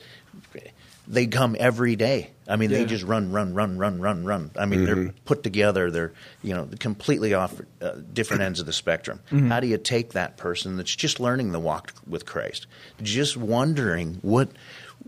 they 1.08 1.28
come 1.28 1.56
every 1.60 1.96
day. 1.96 2.32
I 2.48 2.58
mean, 2.58 2.70
they 2.70 2.86
just 2.86 3.04
run, 3.04 3.32
run, 3.32 3.56
run, 3.56 3.78
run, 3.78 4.00
run, 4.00 4.24
run. 4.24 4.52
I 4.56 4.66
mean, 4.66 4.86
they're 4.86 4.96
mm-hmm. 4.96 5.18
put 5.26 5.42
together. 5.42 5.90
They're 5.90 6.14
you 6.44 6.54
know 6.54 6.70
completely 6.80 7.34
off 7.34 7.60
uh, 7.82 7.94
different 8.14 8.44
ends 8.44 8.60
of 8.60 8.68
the 8.68 8.74
spectrum. 8.74 9.20
Mm-hmm. 9.32 9.50
How 9.50 9.60
do 9.60 9.68
you 9.68 9.78
take 9.78 10.14
that 10.14 10.38
person 10.38 10.78
that's 10.78 10.96
just 10.96 11.20
learning 11.20 11.54
the 11.54 11.60
walk 11.60 11.94
with 12.08 12.26
Christ, 12.26 12.68
just 13.02 13.36
wondering 13.36 14.20
what 14.22 14.50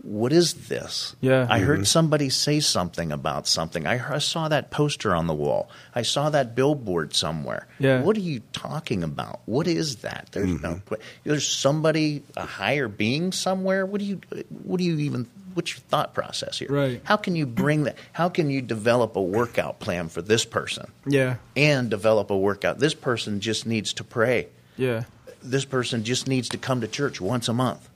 what 0.02 0.32
is 0.32 0.68
this? 0.68 1.16
Yeah. 1.20 1.46
I 1.50 1.58
heard 1.58 1.78
mm-hmm. 1.78 1.84
somebody 1.84 2.28
say 2.28 2.60
something 2.60 3.10
about 3.10 3.46
something. 3.46 3.86
I, 3.86 3.96
heard, 3.96 4.16
I 4.16 4.18
saw 4.18 4.48
that 4.48 4.70
poster 4.70 5.14
on 5.14 5.26
the 5.26 5.34
wall. 5.34 5.70
I 5.94 6.02
saw 6.02 6.30
that 6.30 6.54
billboard 6.54 7.14
somewhere. 7.14 7.66
Yeah. 7.78 8.02
What 8.02 8.16
are 8.16 8.20
you 8.20 8.40
talking 8.52 9.02
about? 9.02 9.40
What 9.46 9.66
is 9.66 9.96
that? 9.96 10.28
There's 10.32 10.60
no. 10.60 10.80
There's 11.24 11.46
somebody, 11.46 12.22
a 12.36 12.46
higher 12.46 12.88
being 12.88 13.32
somewhere. 13.32 13.84
What 13.86 14.00
do 14.00 14.04
you? 14.04 14.20
What 14.48 14.78
do 14.78 14.84
you 14.84 14.98
even? 14.98 15.28
What's 15.58 15.72
your 15.72 15.80
thought 15.88 16.14
process 16.14 16.60
here? 16.60 16.68
Right. 16.70 17.00
How 17.02 17.16
can 17.16 17.34
you 17.34 17.44
bring 17.44 17.82
that? 17.82 17.96
How 18.12 18.28
can 18.28 18.48
you 18.48 18.62
develop 18.62 19.16
a 19.16 19.20
workout 19.20 19.80
plan 19.80 20.08
for 20.08 20.22
this 20.22 20.44
person 20.44 20.92
Yeah. 21.04 21.38
and 21.56 21.90
develop 21.90 22.30
a 22.30 22.38
workout? 22.38 22.78
This 22.78 22.94
person 22.94 23.40
just 23.40 23.66
needs 23.66 23.92
to 23.94 24.04
pray. 24.04 24.46
Yeah. 24.76 25.02
This 25.42 25.64
person 25.64 26.04
just 26.04 26.28
needs 26.28 26.48
to 26.50 26.58
come 26.58 26.80
to 26.82 26.86
church 26.86 27.20
once 27.20 27.48
a 27.48 27.52
month. 27.52 27.88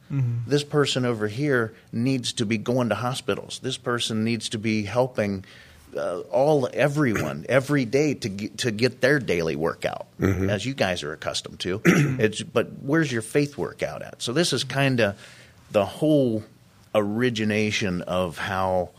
This 0.45 0.65
person 0.65 1.05
over 1.07 1.29
here 1.29 1.73
needs 1.93 2.33
to 2.33 2.45
be 2.45 2.59
going 2.59 2.89
to 2.89 2.97
hospitals. 2.97 3.61
This 3.63 3.77
person 3.77 4.25
needs 4.25 4.49
to 4.49 4.59
be 4.59 4.83
helping 4.83 5.45
uh, 5.97 6.19
all 6.33 6.69
everyone 6.73 7.47
every 7.49 7.85
day 7.85 8.15
to 8.15 8.29
get, 8.29 8.59
to 8.59 8.73
get 8.73 9.01
their 9.01 9.21
daily 9.21 9.55
workout, 9.55 10.09
as 10.21 10.67
you 10.67 10.75
guys 10.75 11.05
are 11.05 11.13
accustomed 11.13 11.61
to. 11.61 11.81
it's 11.85 12.43
but 12.43 12.73
where's 12.83 13.13
your 13.13 13.23
faith 13.23 13.57
workout 13.57 14.03
at? 14.03 14.21
So 14.21 14.33
this 14.33 14.53
is 14.53 14.65
kind 14.65 14.99
of 15.01 15.17
the 15.71 15.87
whole 15.87 16.43
origination 16.95 18.03
of 18.03 18.39
how. 18.39 18.91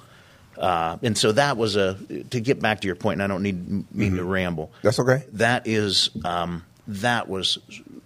Uh, 0.57 0.97
and 1.01 1.17
so 1.17 1.31
that 1.31 1.57
was 1.57 1.75
a 1.75 1.97
to 2.29 2.39
get 2.39 2.59
back 2.59 2.81
to 2.81 2.87
your 2.87 2.95
point, 2.95 3.21
and 3.21 3.23
I 3.23 3.27
don't 3.27 3.41
need 3.41 3.91
mean 3.93 4.15
to 4.17 4.23
ramble 4.23 4.71
That's 4.83 4.99
okay. 4.99 5.25
that 5.33 5.65
is 5.65 6.11
um, 6.23 6.63
that 6.87 7.27
was 7.27 7.57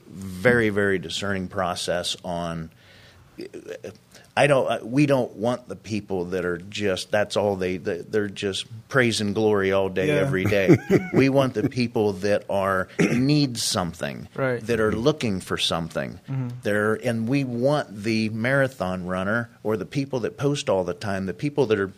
very 0.08 0.70
very 0.70 0.98
discerning 0.98 1.50
process 1.50 2.16
on 2.24 2.72
I 4.38 4.48
don't. 4.48 4.68
uh, 4.70 4.80
We 4.84 5.06
don't 5.08 5.36
want 5.36 5.68
the 5.68 5.76
people 5.76 6.26
that 6.26 6.46
are 6.46 6.58
just. 6.60 7.12
That's 7.12 7.36
all 7.36 7.56
they. 7.56 7.78
They're 7.78 8.30
just 8.30 8.66
praise 8.88 9.20
and 9.20 9.34
glory 9.34 9.72
all 9.72 9.90
day, 9.90 10.08
Yeah. 10.08 10.14
every 10.26 10.46
day. 10.46 10.78
we 11.14 11.28
want 11.30 11.54
the 11.56 11.68
people 11.70 12.14
that 12.28 12.44
are 12.50 12.88
need 13.00 13.58
something, 13.58 14.28
Right. 14.36 14.62
that 14.68 14.80
are 14.80 14.92
looking 14.92 15.42
for 15.42 15.58
something. 15.58 16.20
They're 16.64 16.94
and 16.94 17.28
we 17.28 17.44
want 17.44 18.04
the 18.04 18.30
marathon 18.30 19.06
runner 19.08 19.50
or 19.64 19.76
the 19.76 19.86
people 19.86 20.20
that 20.22 20.38
post 20.38 20.70
all 20.70 20.84
the 20.84 20.94
time, 20.94 21.26
the 21.26 21.34
people 21.34 21.66
that 21.68 21.80
are 21.80 21.92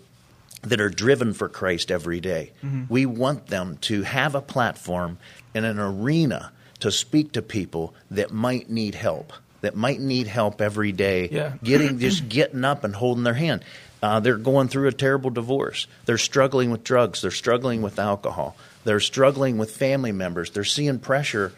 that 0.64 0.82
are 0.82 0.90
driven 0.90 1.34
for 1.34 1.48
Christ 1.50 1.92
every 1.92 2.20
day. 2.20 2.52
We 2.90 3.06
want 3.06 3.48
them 3.48 3.78
to 3.82 4.04
have 4.04 4.34
a 4.36 4.42
platform 4.42 5.18
and 5.56 5.66
an 5.66 5.80
arena 5.80 6.52
to 6.80 6.92
speak 6.92 7.32
to 7.34 7.42
people 7.42 7.94
that 8.12 8.32
might 8.32 8.70
need 8.70 8.96
help, 8.96 9.32
that 9.62 9.76
might 9.76 10.00
need 10.00 10.28
help 10.28 10.62
every 10.62 10.92
day, 10.92 11.30
Yeah. 11.32 11.54
getting 11.64 12.00
just 12.00 12.30
getting 12.30 12.64
up 12.66 12.84
and 12.84 12.96
holding 12.96 13.24
their 13.24 13.34
hand. 13.34 13.64
Uh, 14.02 14.20
they're 14.22 14.38
going 14.38 14.70
through 14.70 14.88
a 14.88 14.94
terrible 14.94 15.30
divorce. 15.30 15.86
They're 16.06 16.18
struggling 16.18 16.72
with 16.72 16.84
drugs. 16.86 17.22
They're 17.22 17.32
struggling 17.32 17.82
with 17.82 18.00
alcohol. 18.00 18.56
They're 18.86 19.02
struggling 19.02 19.58
with 19.58 19.72
family 19.76 20.14
members. 20.14 20.52
They're 20.52 20.64
seeing 20.64 21.00
pressure 21.00 21.52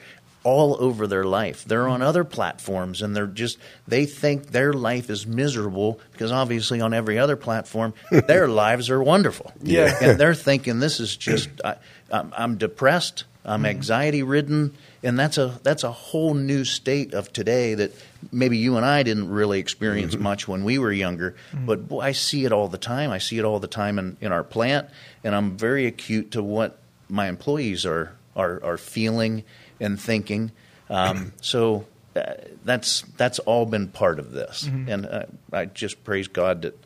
all 0.44 0.76
over 0.80 1.06
their 1.06 1.24
life. 1.24 1.64
They're 1.66 1.88
on 1.88 2.02
other 2.02 2.24
platforms 2.24 3.04
and 3.04 3.16
they're 3.16 3.28
just 3.28 3.60
they 3.88 4.08
think 4.08 4.48
their 4.48 4.74
life 4.74 5.12
is 5.12 5.28
miserable 5.28 6.00
because 6.14 6.32
obviously 6.32 6.82
on 6.82 6.96
every 6.96 7.20
other 7.20 7.36
platform 7.36 7.94
their 8.12 8.48
lives 8.48 8.90
are 8.90 9.04
wonderful. 9.04 9.52
Yeah. 9.62 9.96
and 10.02 10.20
they're 10.20 10.34
thinking 10.34 10.80
this 10.80 11.00
is 11.00 11.16
just 11.16 11.50
I, 11.64 11.76
I'm, 12.12 12.34
I'm 12.36 12.58
depressed. 12.58 13.26
I'm 13.46 13.68
anxiety 13.68 14.24
ridden, 14.24 14.74
and 15.04 15.18
that's 15.18 15.38
a 15.38 15.60
that's 15.64 15.84
a 15.84 15.92
whole 15.92 16.34
new 16.34 16.64
state 16.64 17.14
of 17.14 17.34
today 17.34 17.74
that 17.74 17.92
maybe 18.32 18.58
you 18.58 18.78
and 18.78 18.86
I 18.86 19.04
didn't 19.04 19.30
really 19.30 19.60
experience 19.60 20.16
much 20.18 20.48
when 20.48 20.64
we 20.64 20.78
were 20.78 20.92
younger. 20.92 21.36
But 21.54 21.88
boy, 21.88 22.02
I 22.02 22.12
see 22.12 22.46
it 22.46 22.52
all 22.52 22.68
the 22.68 22.78
time. 22.78 23.12
I 23.12 23.18
see 23.18 23.40
it 23.40 23.46
all 23.46 23.60
the 23.60 23.68
time 23.68 23.98
in, 23.98 24.18
in 24.22 24.32
our 24.32 24.44
plant, 24.44 24.90
and 25.24 25.36
I'm 25.36 25.58
very 25.58 25.88
acute 25.88 26.32
to 26.32 26.44
what 26.44 26.80
my 27.10 27.28
employees 27.28 27.86
are 27.86 28.16
are, 28.36 28.64
are 28.64 28.78
feeling 28.78 29.44
and 29.80 30.00
thinking. 30.00 30.52
Um, 30.90 31.34
so 31.42 31.88
uh, 32.16 32.34
that's 32.64 33.02
that's 33.18 33.40
all 33.40 33.66
been 33.66 33.88
part 33.88 34.20
of 34.20 34.32
this, 34.32 34.64
and 34.88 35.06
uh, 35.06 35.26
I 35.52 35.66
just 35.66 36.04
praise 36.04 36.28
God 36.28 36.62
that 36.64 36.78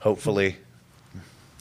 hopefully 0.00 0.56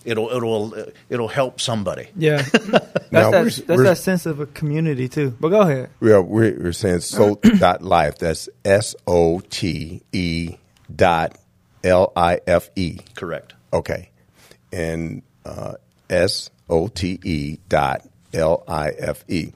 it'll 0.08 0.30
it'll 0.30 0.74
it'll 1.10 1.28
help 1.28 1.62
somebody. 1.62 2.08
Yeah, 2.16 2.42
that's 2.52 2.64
Now, 3.12 3.32
that, 3.32 3.32
we're- 3.32 3.44
that's 3.50 3.68
we're- 3.68 3.84
that 3.84 3.98
sense 3.98 4.26
of 4.26 4.40
a 4.40 4.46
community 4.46 5.08
too. 5.08 5.36
But 5.40 5.50
go 5.50 5.62
ahead. 5.62 5.90
Yeah, 6.02 6.20
we're, 6.20 6.58
we're 6.60 6.72
saying 6.74 7.02
so 7.02 7.36
dot 7.60 7.82
life. 7.84 8.18
That's 8.18 8.50
S 8.66 8.96
O 9.06 9.40
T 9.42 10.02
E 10.12 10.56
dot 10.94 11.38
L 11.84 12.12
I 12.16 12.40
F 12.48 12.70
E. 12.76 13.00
Correct. 13.16 13.54
Okay, 13.74 14.10
and 14.72 15.22
uh, 15.46 15.74
S 16.10 16.50
O 16.70 16.88
T 16.88 17.20
E 17.24 17.58
dot 17.70 18.08
L 18.34 18.64
I 18.68 18.90
F 18.98 19.24
E. 19.28 19.52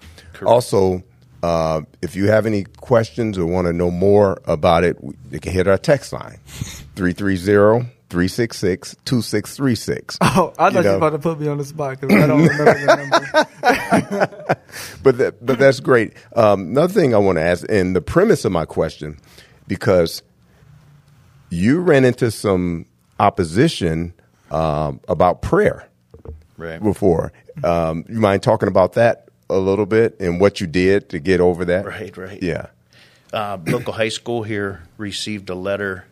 Also, 0.45 1.03
uh, 1.43 1.81
if 2.01 2.15
you 2.15 2.27
have 2.27 2.45
any 2.45 2.63
questions 2.63 3.37
or 3.37 3.45
want 3.45 3.67
to 3.67 3.73
know 3.73 3.91
more 3.91 4.41
about 4.45 4.83
it, 4.83 4.97
you 5.31 5.39
can 5.39 5.51
hit 5.53 5.67
our 5.67 5.77
text 5.77 6.13
line 6.13 6.39
330-366-2636. 8.11 10.17
Oh, 10.21 10.53
I 10.57 10.69
thought 10.71 10.75
you, 10.75 10.81
know. 10.83 10.89
were 10.91 10.97
about 10.97 11.09
to 11.11 11.19
put 11.19 11.39
me 11.39 11.47
on 11.47 11.57
the 11.57 11.65
spot 11.65 11.99
because 11.99 12.15
I 12.21 12.27
don't 12.27 12.43
remember 12.43 12.73
the 12.73 12.95
number. 12.95 14.57
but 15.03 15.17
that, 15.17 15.45
but 15.45 15.59
that's 15.59 15.79
great. 15.79 16.13
Um, 16.35 16.61
another 16.69 16.93
thing 16.93 17.13
I 17.13 17.17
want 17.17 17.37
to 17.37 17.41
ask, 17.41 17.65
and 17.69 17.95
the 17.95 18.01
premise 18.01 18.45
of 18.45 18.51
my 18.51 18.65
question, 18.65 19.17
because 19.67 20.21
you 21.49 21.79
ran 21.81 22.05
into 22.05 22.31
some 22.31 22.85
opposition 23.19 24.13
um, 24.51 24.99
about 25.07 25.41
prayer 25.41 25.87
Right. 26.57 26.81
before. 26.81 27.33
Um, 27.63 28.05
you 28.07 28.19
mind 28.19 28.43
talking 28.43 28.67
about 28.69 28.93
that 28.93 29.29
a 29.49 29.57
little 29.57 29.85
bit 29.87 30.17
and 30.19 30.39
what 30.39 30.61
you 30.61 30.67
did 30.67 31.09
to 31.09 31.19
get 31.19 31.41
over 31.41 31.65
that? 31.65 31.85
Right, 31.85 32.15
right. 32.15 32.41
Yeah. 32.41 32.67
Uh, 33.33 33.57
local 33.65 33.93
high 33.93 34.09
school 34.09 34.43
here 34.43 34.83
received 34.97 35.49
a 35.49 35.55
letter 35.55 36.05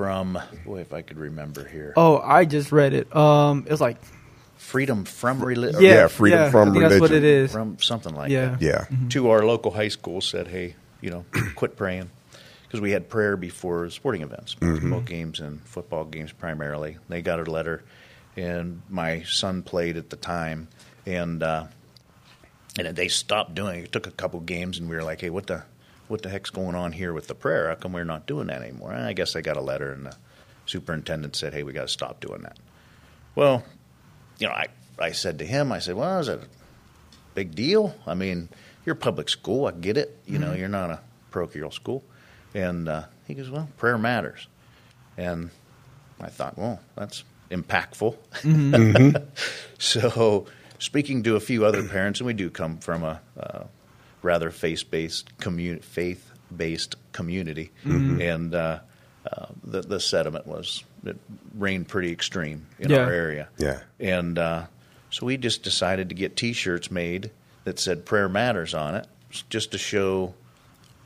from 0.00 0.38
boy, 0.64 0.80
if 0.80 0.94
I 0.94 1.02
could 1.02 1.18
remember 1.18 1.62
here, 1.68 1.92
Oh, 1.94 2.18
I 2.18 2.46
just 2.46 2.72
read 2.72 2.94
it. 2.94 3.14
Um, 3.14 3.64
it 3.66 3.70
was 3.70 3.82
like 3.82 3.98
freedom 4.56 5.04
from 5.04 5.44
religion. 5.44 5.82
yeah, 5.82 5.90
Yeah, 5.94 6.06
freedom 6.08 6.38
yeah, 6.38 6.50
from 6.50 6.70
I 6.70 6.72
think 6.72 6.88
That's 6.88 7.00
what 7.02 7.10
it 7.12 7.22
is. 7.22 7.52
from 7.52 7.78
something 7.80 8.14
like 8.14 8.30
Yeah. 8.30 8.56
that. 8.56 8.62
Yeah. 8.62 8.86
To 9.10 9.28
our 9.30 9.44
local 9.44 9.72
high 9.72 9.88
school, 9.88 10.22
said, 10.22 10.48
"Hey, 10.48 10.74
you 11.02 11.10
know, 11.10 11.24
quit 11.54 11.76
praying," 11.76 12.08
because 12.66 12.80
we 12.80 12.92
had 12.92 13.10
prayer 13.10 13.36
before 13.36 13.90
sporting 13.90 14.22
events, 14.22 14.54
basketball 14.54 15.00
games 15.02 15.38
and 15.38 15.60
football 15.66 16.04
games 16.06 16.32
primarily. 16.32 16.96
They 17.10 17.20
got 17.20 17.38
a 17.46 17.50
letter, 17.50 17.82
and 18.38 18.80
my 18.88 19.22
son 19.24 19.62
played 19.62 19.98
at 19.98 20.08
the 20.08 20.16
time, 20.16 20.68
and 21.04 21.42
uh, 21.42 21.64
and 22.78 22.96
they 22.96 23.08
stopped 23.08 23.54
doing 23.54 23.80
it. 23.80 23.84
It 23.84 23.92
took 23.92 24.06
a 24.06 24.10
couple 24.12 24.40
games, 24.40 24.78
and 24.78 24.88
we 24.88 24.96
were 24.96 25.02
like, 25.02 25.20
"Hey, 25.20 25.28
what 25.30 25.46
the 25.46 25.64
what 26.10 26.22
the 26.22 26.28
heck's 26.28 26.50
going 26.50 26.74
on 26.74 26.92
here 26.92 27.12
with 27.12 27.28
the 27.28 27.34
prayer? 27.34 27.68
How 27.68 27.74
come 27.74 27.92
we're 27.92 28.04
not 28.04 28.26
doing 28.26 28.48
that 28.48 28.62
anymore?" 28.62 28.92
And 28.92 29.04
I 29.04 29.12
guess 29.12 29.36
I 29.36 29.40
got 29.40 29.56
a 29.56 29.62
letter, 29.62 29.92
and 29.92 30.06
the 30.06 30.16
superintendent 30.66 31.36
said, 31.36 31.52
"Hey, 31.52 31.62
we 31.62 31.72
got 31.72 31.82
to 31.82 31.88
stop 31.88 32.20
doing 32.20 32.42
that." 32.42 32.58
Well, 33.34 33.64
you 34.38 34.46
know, 34.48 34.52
I 34.52 34.68
I 34.98 35.12
said 35.12 35.38
to 35.38 35.46
him, 35.46 35.72
I 35.72 35.78
said, 35.78 35.96
"Well, 35.96 36.18
is 36.18 36.28
it 36.28 36.40
a 36.40 36.46
big 37.34 37.54
deal? 37.54 37.94
I 38.06 38.14
mean, 38.14 38.48
you're 38.84 38.94
a 38.94 38.98
public 38.98 39.28
school. 39.28 39.66
I 39.66 39.72
get 39.72 39.96
it. 39.96 40.18
You 40.26 40.38
know, 40.38 40.52
you're 40.52 40.68
not 40.68 40.90
a 40.90 41.00
parochial 41.30 41.70
school." 41.70 42.02
And 42.54 42.88
uh, 42.88 43.04
he 43.26 43.34
goes, 43.34 43.50
"Well, 43.50 43.68
prayer 43.76 43.98
matters." 43.98 44.46
And 45.16 45.50
I 46.20 46.28
thought, 46.28 46.56
well, 46.56 46.80
that's 46.96 47.24
impactful. 47.50 48.16
so, 49.78 50.46
speaking 50.78 51.22
to 51.24 51.36
a 51.36 51.40
few 51.40 51.64
other 51.64 51.86
parents, 51.86 52.20
and 52.20 52.26
we 52.26 52.32
do 52.32 52.50
come 52.50 52.78
from 52.78 53.02
a 53.02 53.20
uh, 53.38 53.64
rather 54.22 54.50
faith-based 54.50 55.36
community, 55.38 55.82
faith-based 55.82 56.96
community, 57.12 57.70
and 57.84 58.54
uh, 58.54 58.78
uh, 59.30 59.46
the 59.64 59.82
the 59.82 60.00
sediment 60.00 60.46
was 60.46 60.84
it 61.04 61.16
rained 61.54 61.88
pretty 61.88 62.12
extreme 62.12 62.66
in 62.78 62.90
Yeah. 62.90 62.98
our 63.04 63.10
area. 63.12 63.48
Yeah. 63.58 63.80
And 63.98 64.38
uh, 64.38 64.66
so 65.10 65.26
we 65.26 65.36
just 65.36 65.62
decided 65.62 66.08
to 66.10 66.14
get 66.14 66.36
T-shirts 66.36 66.90
made 66.90 67.30
that 67.64 67.78
said 67.78 68.04
"Prayer 68.04 68.28
Matters" 68.28 68.74
on 68.74 68.94
it, 68.94 69.06
just 69.48 69.72
to 69.72 69.78
show 69.78 70.34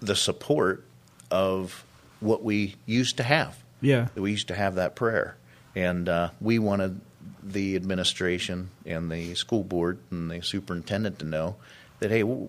the 0.00 0.16
support 0.16 0.84
of 1.30 1.84
what 2.20 2.42
we 2.42 2.74
used 2.86 3.16
to 3.18 3.22
have. 3.22 3.56
Yeah. 3.80 4.08
We 4.14 4.30
used 4.30 4.48
to 4.48 4.54
have 4.54 4.76
that 4.76 4.94
prayer, 4.96 5.36
and 5.76 6.08
uh, 6.08 6.30
we 6.40 6.58
wanted 6.58 7.00
the 7.42 7.76
administration 7.76 8.70
and 8.86 9.10
the 9.10 9.34
school 9.34 9.62
board 9.62 9.98
and 10.10 10.30
the 10.30 10.40
superintendent 10.42 11.18
to 11.18 11.24
know 11.26 11.56
that 12.00 12.10
hey, 12.10 12.20
w- 12.20 12.48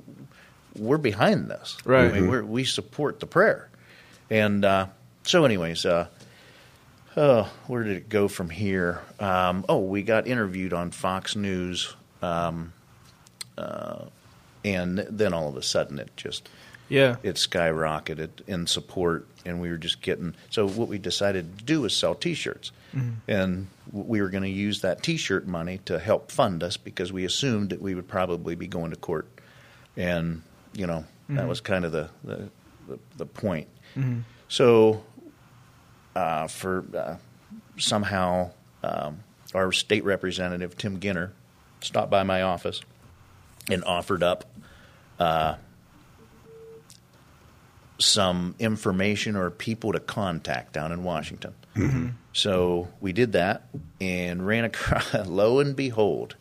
we're 0.78 0.98
behind 0.98 1.50
this. 1.50 1.78
Right. 1.86 2.12
I 2.12 2.12
mean, 2.20 2.30
we're, 2.30 2.44
we 2.44 2.64
support 2.66 3.20
the 3.20 3.28
prayer, 3.28 3.70
and 4.30 4.64
uh, 4.66 4.88
so, 5.24 5.46
anyways, 5.46 5.86
uh, 5.86 6.08
oh, 7.18 7.52
where 7.68 7.84
did 7.84 7.98
it 7.98 8.10
go 8.10 8.28
from 8.28 8.50
here? 8.50 9.02
Um, 9.20 9.66
oh, 9.70 9.80
we 9.80 10.04
got 10.04 10.28
interviewed 10.28 10.74
on 10.74 10.92
Fox 10.92 11.36
News, 11.36 11.96
um, 12.22 12.74
uh, 13.58 14.06
and 14.64 15.00
then 15.10 15.34
all 15.34 15.48
of 15.48 15.56
a 15.58 15.62
sudden 15.64 16.00
it 16.00 16.10
just 16.18 16.50
Yeah. 16.90 17.16
it 17.24 17.36
skyrocketed 17.36 18.30
in 18.48 18.68
support, 18.68 19.28
and 19.46 19.62
we 19.62 19.70
were 19.70 19.78
just 19.78 20.02
getting. 20.02 20.36
So 20.50 20.68
what 20.68 20.88
we 20.88 20.98
decided 20.98 21.58
to 21.60 21.64
do 21.64 21.82
was 21.82 21.96
sell 21.96 22.16
T-shirts, 22.16 22.72
and 23.28 23.68
we 23.92 24.22
were 24.22 24.30
going 24.30 24.44
to 24.44 24.50
use 24.50 24.82
that 24.82 25.04
T-shirt 25.04 25.46
money 25.48 25.80
to 25.86 26.00
help 26.00 26.32
fund 26.32 26.64
us 26.64 26.78
because 26.78 27.12
we 27.14 27.26
assumed 27.26 27.70
that 27.70 27.82
we 27.82 27.94
would 27.94 28.08
probably 28.08 28.56
be 28.56 28.68
going 28.68 28.92
to 28.92 28.98
court, 28.98 29.28
and 29.98 30.42
you 30.76 30.86
know 30.88 31.06
that 31.30 31.48
was 31.48 31.62
kind 31.62 31.86
of 31.86 31.92
the 31.92 32.10
the, 32.24 32.50
the, 32.88 33.00
the 33.18 33.26
point. 33.26 33.68
So 34.48 35.04
uh, 36.16 36.48
for 36.48 36.86
uh, 36.96 37.16
somehow 37.78 38.52
um, 38.84 39.24
our 39.54 39.72
state 39.72 40.04
representative 40.04 40.78
Tim 40.78 41.00
Ginter 41.00 41.32
stopped 41.82 42.12
by 42.12 42.24
my 42.24 42.42
office 42.44 42.82
and 43.70 43.84
offered 43.86 44.22
up 44.22 44.46
some 47.98 48.56
information 48.60 49.36
or 49.36 49.50
people 49.50 49.94
to 49.94 50.00
contact 50.00 50.74
down 50.74 50.92
in 50.92 51.04
Washington. 51.04 51.54
So 52.34 52.90
we 53.02 53.14
did 53.14 53.32
that 53.34 53.68
and 54.02 54.46
ran 54.46 54.66
across, 54.66 55.14
lo 55.28 55.60
and 55.60 55.76
behold, 55.76 56.36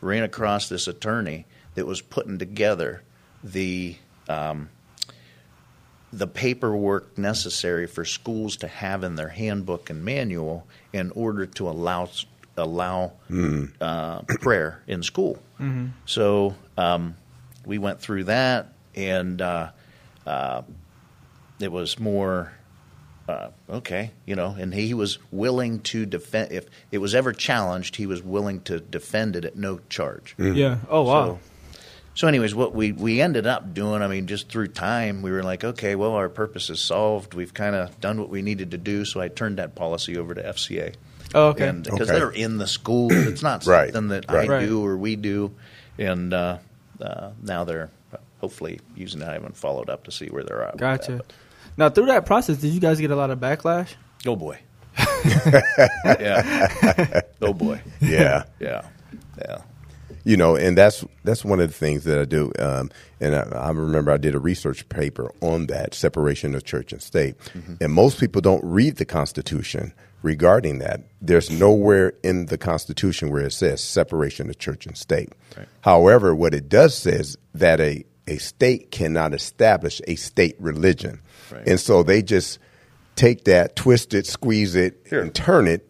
ran 0.00 0.22
across 0.22 0.68
this 0.68 0.86
attorney 0.88 1.46
that 1.74 1.86
was 1.86 2.00
putting 2.00 2.38
together 2.38 3.02
the 3.42 3.96
um, 4.28 4.68
the 6.12 6.26
paperwork 6.26 7.16
necessary 7.16 7.86
for 7.86 8.04
schools 8.04 8.56
to 8.56 8.68
have 8.68 9.04
in 9.04 9.14
their 9.14 9.28
handbook 9.28 9.90
and 9.90 10.04
manual 10.04 10.66
in 10.92 11.10
order 11.12 11.46
to 11.46 11.68
allow 11.68 12.08
allow 12.56 13.12
uh, 13.80 14.22
prayer 14.40 14.82
in 14.86 15.02
school. 15.02 15.38
So 16.06 16.54
um, 16.76 17.14
we 17.64 17.78
went 17.78 18.00
through 18.00 18.24
that, 18.24 18.72
and 18.94 19.40
uh, 19.40 19.70
uh, 20.26 20.62
it 21.60 21.70
was 21.70 21.98
more 21.98 22.52
uh, 23.28 23.50
okay, 23.68 24.10
you 24.26 24.34
know, 24.34 24.56
and 24.58 24.74
he 24.74 24.92
was 24.94 25.18
willing 25.30 25.80
to 25.80 26.04
defend. 26.06 26.50
If 26.50 26.66
it 26.90 26.98
was 26.98 27.14
ever 27.14 27.32
challenged, 27.32 27.96
he 27.96 28.06
was 28.06 28.22
willing 28.22 28.62
to 28.62 28.80
defend 28.80 29.36
it 29.36 29.44
at 29.44 29.56
no 29.56 29.80
charge. 29.88 30.34
Yeah. 30.38 30.78
Oh 30.88 31.02
wow. 31.02 31.24
So, 31.24 31.40
so, 32.14 32.26
anyways, 32.28 32.54
what 32.54 32.74
we, 32.74 32.92
we 32.92 33.20
ended 33.20 33.46
up 33.46 33.72
doing, 33.74 34.02
I 34.02 34.08
mean, 34.08 34.26
just 34.26 34.48
through 34.48 34.68
time, 34.68 35.22
we 35.22 35.30
were 35.30 35.42
like, 35.42 35.64
okay, 35.64 35.94
well, 35.94 36.12
our 36.12 36.28
purpose 36.28 36.68
is 36.70 36.80
solved. 36.80 37.34
We've 37.34 37.54
kind 37.54 37.74
of 37.76 38.00
done 38.00 38.18
what 38.20 38.28
we 38.28 38.42
needed 38.42 38.72
to 38.72 38.78
do. 38.78 39.04
So 39.04 39.20
I 39.20 39.28
turned 39.28 39.58
that 39.58 39.74
policy 39.74 40.18
over 40.18 40.34
to 40.34 40.42
FCA. 40.42 40.94
oh, 41.34 41.48
okay. 41.48 41.70
Because 41.72 42.10
Okay. 42.10 42.18
they're 42.18 42.30
in 42.30 42.58
the 42.58 42.66
school, 42.66 43.08
it's 43.12 43.42
not 43.42 43.64
Right. 43.66 43.92
something 43.92 44.08
that 44.08 44.26
Right. 44.30 44.48
I 44.48 44.52
Right. 44.52 44.66
do 44.68 44.84
or 44.84 44.96
we 44.96 45.16
do. 45.16 45.52
And 45.98 46.34
uh, 46.34 46.58
uh, 47.00 47.30
now 47.42 47.64
they're 47.64 47.90
hopefully 48.40 48.80
using 48.96 49.22
it. 49.22 49.28
I 49.28 49.34
haven't 49.34 49.56
followed 49.56 49.88
up 49.90 50.04
to 50.04 50.10
see 50.10 50.26
where 50.26 50.42
they're 50.42 50.62
at. 50.64 50.72
with 50.74 50.80
that, 50.80 51.00
Gotcha. 51.06 51.20
Now 51.76 51.88
through 51.90 52.06
that 52.06 52.26
process, 52.26 52.56
did 52.58 52.72
you 52.72 52.80
guys 52.80 53.00
get 53.00 53.10
a 53.10 53.16
lot 53.16 53.30
of 53.30 53.38
backlash? 53.38 53.94
Oh 54.26 54.34
boy. 54.36 54.58
yeah. 56.04 57.20
Oh 57.42 57.54
boy. 57.54 57.80
Yeah. 58.00 58.44
Yeah. 58.58 58.82
Yeah. 59.38 59.62
You 60.24 60.36
know, 60.36 60.56
and 60.56 60.76
that's 60.76 61.04
that's 61.24 61.44
one 61.44 61.60
of 61.60 61.68
the 61.68 61.74
things 61.74 62.04
that 62.04 62.18
I 62.18 62.24
do. 62.24 62.52
Um, 62.58 62.90
and 63.20 63.34
I, 63.34 63.40
I 63.52 63.70
remember 63.70 64.10
I 64.12 64.16
did 64.16 64.34
a 64.34 64.38
research 64.38 64.88
paper 64.88 65.30
on 65.40 65.66
that 65.66 65.94
separation 65.94 66.54
of 66.54 66.64
church 66.64 66.92
and 66.92 67.02
state. 67.02 67.36
And 67.80 67.92
most 67.92 68.18
people 68.20 68.40
don't 68.40 68.64
read 68.64 68.96
the 68.96 69.04
Constitution 69.04 69.92
regarding 70.22 70.78
that. 70.80 71.00
There's 71.22 71.50
nowhere 71.50 72.12
in 72.22 72.46
the 72.46 72.58
Constitution 72.58 73.30
where 73.30 73.44
it 73.46 73.52
says 73.52 73.82
separation 73.82 74.50
of 74.50 74.58
church 74.58 74.86
and 74.86 74.96
state. 74.96 75.30
Right. 75.56 75.66
However, 75.82 76.34
what 76.34 76.54
it 76.54 76.68
does 76.68 76.96
says 76.96 77.36
that 77.54 77.80
a 77.80 78.04
a 78.26 78.36
state 78.38 78.90
cannot 78.92 79.34
establish 79.34 80.00
a 80.06 80.14
state 80.14 80.54
religion, 80.60 81.20
Right. 81.50 81.66
and 81.66 81.80
so 81.80 82.02
they 82.04 82.22
just 82.22 82.58
take 83.16 83.44
that, 83.44 83.74
twist 83.74 84.14
it, 84.14 84.24
squeeze 84.26 84.76
it, 84.76 85.04
Sure. 85.08 85.20
and 85.22 85.34
turn 85.34 85.66
it 85.66 85.88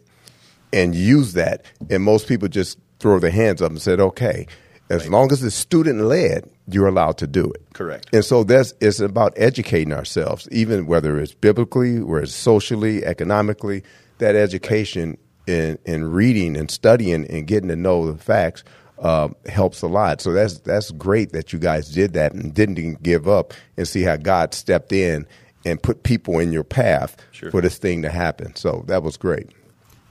and 0.73 0.95
use 0.95 1.35
that. 1.35 1.65
And 1.91 2.03
most 2.03 2.27
people 2.29 2.49
just 2.49 2.79
throw 3.01 3.19
their 3.19 3.31
hands 3.31 3.61
up 3.63 3.71
and 3.71 3.81
said, 3.83 3.99
okay, 4.01 4.47
as 4.91 5.09
long 5.09 5.31
as 5.33 5.43
it's 5.43 5.55
student 5.55 6.01
led, 6.03 6.51
you're 6.69 6.89
allowed 6.89 7.19
to 7.19 7.27
do 7.27 7.45
it. 7.51 7.63
Correct. 7.75 8.09
And 8.13 8.25
so 8.25 8.45
that's 8.45 8.75
it's 8.81 9.01
about 9.01 9.33
educating 9.37 9.93
ourselves, 9.93 10.49
even 10.51 10.87
whether 10.87 11.19
it's 11.19 11.35
biblically, 11.35 12.01
whether 12.01 12.25
it's 12.25 12.35
socially, 12.35 13.05
economically, 13.05 13.83
that 14.19 14.35
education 14.35 15.17
in, 15.47 15.79
in 15.85 16.11
reading 16.11 16.57
and 16.57 16.71
studying 16.71 17.27
and 17.31 17.47
getting 17.47 17.69
to 17.69 17.77
know 17.77 18.11
the 18.11 18.19
facts 18.19 18.65
uh, 18.99 19.29
helps 19.47 19.81
a 19.83 19.87
lot. 19.87 20.21
So 20.21 20.33
that's 20.33 20.59
that's 20.61 20.91
great 20.91 21.33
that 21.33 21.53
you 21.53 21.59
guys 21.59 21.89
did 21.91 22.13
that 22.15 22.33
and 22.35 22.53
didn't 22.53 23.03
give 23.03 23.29
up 23.29 23.55
and 23.77 23.87
see 23.89 24.03
how 24.03 24.17
God 24.17 24.55
stepped 24.55 24.93
in 24.93 25.27
and 25.65 25.83
put 25.83 26.03
people 26.03 26.39
in 26.39 26.53
your 26.53 26.65
path 26.65 27.17
Sure. 27.33 27.51
for 27.51 27.61
this 27.61 27.79
thing 27.79 28.03
to 28.03 28.11
happen. 28.11 28.57
So 28.57 28.85
that 28.89 29.03
was 29.03 29.17
great. 29.17 29.51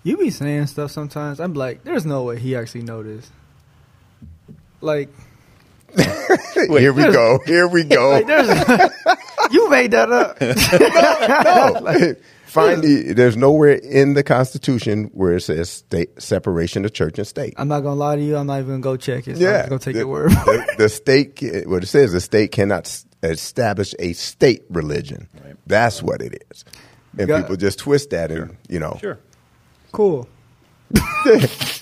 You 0.03 0.17
be 0.17 0.29
saying 0.29 0.67
stuff 0.67 0.91
sometimes. 0.91 1.39
I'm 1.39 1.53
like, 1.53 1.83
there's 1.83 2.05
no 2.05 2.23
way 2.23 2.39
he 2.39 2.55
actually 2.55 2.83
know 2.83 3.03
this. 3.03 3.29
Like, 4.81 5.09
Here 5.97 6.93
we 6.93 7.03
go. 7.03 7.39
Here 7.45 7.67
we 7.67 7.83
go. 7.83 8.11
like 8.11 8.27
there's 8.27 8.47
you 9.51 9.69
made 9.69 9.91
that 9.91 10.11
up. 10.11 10.39
no. 10.41 12.15
Find 12.45 12.81
the, 12.83 13.13
there's 13.13 13.37
nowhere 13.37 13.73
in 13.75 14.15
the 14.15 14.23
Constitution 14.23 15.11
where 15.13 15.35
it 15.35 15.41
says 15.41 15.69
state 15.69 16.19
separation 16.19 16.83
of 16.83 16.93
church 16.93 17.19
and 17.19 17.27
state. 17.27 17.53
I'm 17.57 17.67
not 17.67 17.81
gonna 17.81 17.95
lie 17.95 18.15
to 18.15 18.21
you. 18.23 18.37
I'm 18.37 18.47
not 18.47 18.59
even 18.59 18.81
gonna 18.81 18.81
go 18.81 18.97
check 18.97 19.27
it. 19.27 19.37
So 19.37 19.45
I'm 19.45 19.53
yeah, 19.53 19.69
gonna 19.69 19.77
take 19.79 19.93
the, 19.93 19.99
your 19.99 20.07
word. 20.07 20.31
the, 20.31 20.75
the 20.79 20.89
state, 20.89 21.35
ca- 21.39 21.65
what 21.65 21.83
it 21.83 21.87
says, 21.87 22.11
the 22.11 22.19
state 22.21 22.51
cannot 22.51 22.85
s- 22.87 23.05
establish 23.21 23.93
a 23.99 24.13
state 24.13 24.63
religion. 24.69 25.27
Right. 25.45 25.55
That's 25.67 26.01
what 26.01 26.23
it 26.23 26.43
is, 26.51 26.65
and 27.19 27.27
Got- 27.27 27.41
people 27.41 27.55
just 27.55 27.77
twist 27.79 28.09
that, 28.11 28.31
and 28.31 28.57
you 28.67 28.79
know, 28.79 28.97
Sure. 28.99 29.19
Cool. 29.91 30.27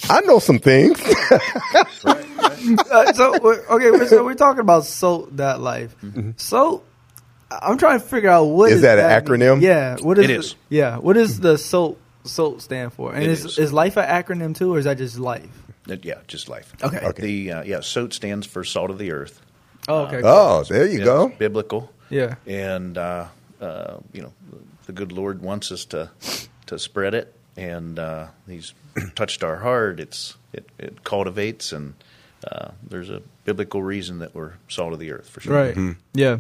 I 0.10 0.22
know 0.26 0.40
some 0.40 0.60
things. 0.60 1.00
Uh, 2.92 3.14
so 3.14 3.32
we're- 3.42 3.62
okay, 3.70 3.92
we're, 3.92 4.08
so 4.08 4.26
we're 4.26 4.34
talking 4.34 4.60
about 4.60 4.84
SOTE.Life. 4.84 5.96
So 6.38 6.84
I'm 7.50 7.78
trying 7.78 8.00
to 8.02 8.06
figure 8.06 8.30
out 8.30 8.46
what 8.46 8.66
Mm-hmm. 8.66 8.72
Is 8.72 8.76
is 8.78 8.82
that 8.82 9.00
an 9.00 9.08
mean. 9.38 9.40
acronym? 9.40 9.62
Yeah, 9.62 9.96
what 10.02 10.18
is 10.18 10.26
It 10.30 10.42
the- 10.42 10.76
Yeah, 10.76 10.98
what 10.98 11.14
does 11.14 11.40
the 11.40 11.58
SOTE 11.58 11.98
SOTE 12.26 12.62
stand 12.62 12.92
for? 12.94 13.14
And 13.14 13.24
It 13.24 13.30
is, 13.30 13.46
is. 13.46 13.58
is 13.58 13.74
life 13.74 13.96
an 13.96 14.04
acronym 14.06 14.54
too, 14.56 14.74
or 14.74 14.80
is 14.80 14.86
that 14.86 14.98
just 14.98 15.18
life? 15.18 15.48
Uh, 15.90 15.96
yeah, 16.02 16.16
just 16.28 16.50
life. 16.50 16.74
Okay. 16.84 16.98
Okay. 17.00 17.22
The 17.22 17.52
uh, 17.54 17.64
yeah, 17.64 17.78
SOTE 17.80 18.12
stands 18.14 18.46
for 18.46 18.66
salt 18.66 18.90
of 18.90 18.98
the 18.98 19.14
earth. 19.14 19.40
Oh, 19.88 20.00
okay. 20.08 20.22
oh, 20.24 20.64
there 20.66 20.86
you 20.88 21.00
Yeah, 21.00 21.06
go. 21.06 21.30
biblical. 21.30 21.94
Yeah. 22.10 22.36
and 22.46 22.98
uh, 22.98 23.28
uh, 23.62 23.98
you 24.12 24.24
know 24.24 24.34
the 24.88 24.92
good 24.94 25.14
Lord 25.14 25.42
wants 25.42 25.72
us 25.72 25.86
to 25.86 26.10
to 26.66 26.78
spread 26.80 27.14
it, 27.14 27.34
and 27.58 28.00
uh, 28.00 28.28
He's 28.48 28.74
touched 29.16 29.44
our 29.44 29.58
heart. 29.58 30.00
It's 30.00 30.38
it, 30.54 30.70
it 30.78 31.04
cultivates, 31.04 31.74
and 31.74 31.96
uh, 32.50 32.70
there's 32.84 33.10
a 33.10 33.22
biblical 33.44 33.82
reason 33.84 34.20
that 34.20 34.34
we're 34.34 34.54
salt 34.70 34.94
of 34.94 35.00
the 35.00 35.12
earth 35.12 35.30
for 35.30 35.42
sure. 35.42 35.54
Right. 35.54 35.96
Yeah. 36.14 36.38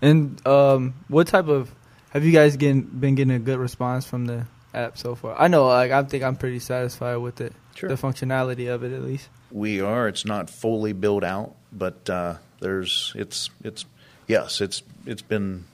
And 0.00 0.44
um, 0.46 0.94
what 1.08 1.26
type 1.26 1.48
of 1.48 1.74
have 2.10 2.24
you 2.24 2.32
guys 2.32 2.56
getting 2.56 2.82
been 2.82 3.14
getting 3.16 3.34
a 3.34 3.38
good 3.38 3.58
response 3.58 4.06
from 4.06 4.26
the 4.26 4.46
app 4.72 4.96
so 4.96 5.14
far? 5.14 5.38
I 5.38 5.48
know, 5.48 5.66
like 5.66 5.90
I 5.90 6.02
think 6.04 6.22
I'm 6.22 6.36
pretty 6.36 6.60
satisfied 6.60 7.16
with 7.16 7.40
it. 7.40 7.52
Sure. 7.74 7.88
The 7.88 7.96
functionality 7.96 8.72
of 8.72 8.84
it, 8.84 8.92
at 8.92 9.02
least. 9.02 9.28
We 9.50 9.80
are. 9.80 10.06
It's 10.08 10.24
not 10.24 10.50
fully 10.50 10.92
built 10.92 11.24
out, 11.24 11.56
but 11.72 12.08
uh, 12.08 12.34
there's 12.60 13.12
it's 13.16 13.50
it's 13.64 13.84
yes, 14.26 14.60
it's 14.60 14.82
it's 15.06 15.22
been 15.22 15.64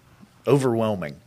overwhelming. 0.46 1.20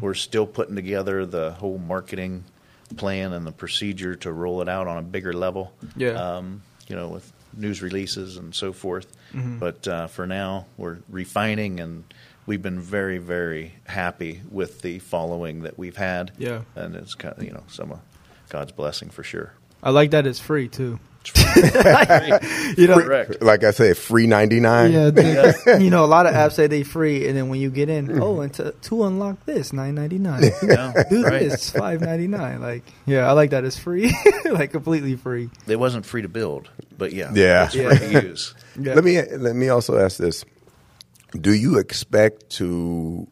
We're 0.00 0.14
still 0.14 0.46
putting 0.46 0.74
together 0.74 1.26
the 1.26 1.50
whole 1.52 1.76
marketing 1.76 2.44
plan 2.94 3.32
and 3.32 3.46
the 3.46 3.52
procedure 3.52 4.14
to 4.16 4.32
roll 4.32 4.62
it 4.62 4.68
out 4.68 4.86
on 4.86 4.98
a 4.98 5.02
bigger 5.02 5.32
level. 5.32 5.72
Yeah. 5.96 6.10
Um, 6.12 6.62
you 6.88 6.94
know, 6.96 7.08
with 7.08 7.32
news 7.56 7.82
releases 7.82 8.36
and 8.36 8.54
so 8.54 8.72
forth. 8.72 9.06
Mhm. 9.34 9.58
But 9.58 9.88
uh, 9.88 10.06
for 10.06 10.26
now, 10.26 10.66
we're 10.76 10.98
refining, 11.10 11.80
and 11.80 12.04
we've 12.46 12.62
been 12.62 12.80
very, 12.80 13.18
very 13.18 13.74
happy 13.86 14.42
with 14.50 14.82
the 14.82 14.98
following 15.00 15.62
that 15.62 15.78
we've 15.78 15.96
had. 15.96 16.30
Yeah. 16.38 16.62
and 16.74 16.94
it's 16.94 17.14
kind 17.14 17.34
of 17.36 17.42
you 17.42 17.50
know 17.52 17.64
some 17.68 17.90
of 17.92 17.98
God's 18.50 18.72
blessing 18.72 19.08
for 19.10 19.22
sure. 19.24 19.52
I 19.82 19.90
like 19.90 20.10
that 20.12 20.26
it's 20.26 20.38
free 20.40 20.68
too. 20.68 20.98
It's 21.34 22.76
You 22.78 22.86
know, 22.88 23.00
correct. 23.00 23.42
Like 23.42 23.64
I 23.64 23.70
said, 23.70 23.96
free 23.96 24.26
ninety 24.26 24.60
nine. 24.60 24.92
Yeah, 24.92 25.10
the- 25.10 25.78
you 25.80 25.90
know, 25.90 26.04
a 26.04 26.06
lot 26.06 26.26
of 26.26 26.34
apps 26.34 26.52
say 26.52 26.66
they 26.66 26.82
free, 26.82 27.26
and 27.28 27.36
then 27.36 27.48
when 27.48 27.60
you 27.60 27.70
get 27.70 27.88
Mm-hmm. 27.88 28.10
in, 28.10 28.20
oh, 28.22 28.40
and 28.40 28.52
to, 28.54 28.72
to 28.72 29.04
unlock 29.04 29.44
this, 29.46 29.72
nine 29.72 29.94
ninety 29.94 30.18
nine. 30.18 30.42
Yeah, 30.62 30.92
Do 31.08 31.22
right. 31.24 31.48
this, 31.48 31.70
five 31.70 32.00
ninety 32.00 32.26
nine. 32.26 32.60
Like, 32.60 32.82
yeah, 33.06 33.28
I 33.28 33.32
like 33.32 33.50
that 33.50 33.64
it's 33.64 33.78
free, 33.78 34.12
like 34.50 34.72
completely 34.72 35.14
free. 35.16 35.50
It 35.66 35.78
wasn't 35.78 36.04
free 36.04 36.22
to 36.22 36.28
build, 36.28 36.68
but 36.98 37.12
yeah, 37.12 37.30
Yeah. 37.34 37.66
it's 37.72 37.74
free 37.74 38.08
to 38.20 38.26
use. 38.26 38.54
Yeah. 38.78 38.94
Let 38.94 39.04
me 39.04 39.22
let 39.22 39.54
me 39.56 39.68
also 39.68 39.98
ask 39.98 40.16
this: 40.18 40.44
Do 41.32 41.52
you 41.54 41.78
expect 41.78 42.50
to 42.58 43.26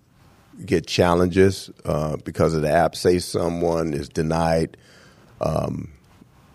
get 0.65 0.87
challenges 0.87 1.69
uh, 1.85 2.17
because 2.25 2.55
of 2.55 2.63
the 2.63 2.71
app? 2.71 2.95
Say 2.95 3.19
someone 3.19 3.93
is 3.93 4.09
denied 4.09 4.77
um, 5.41 5.91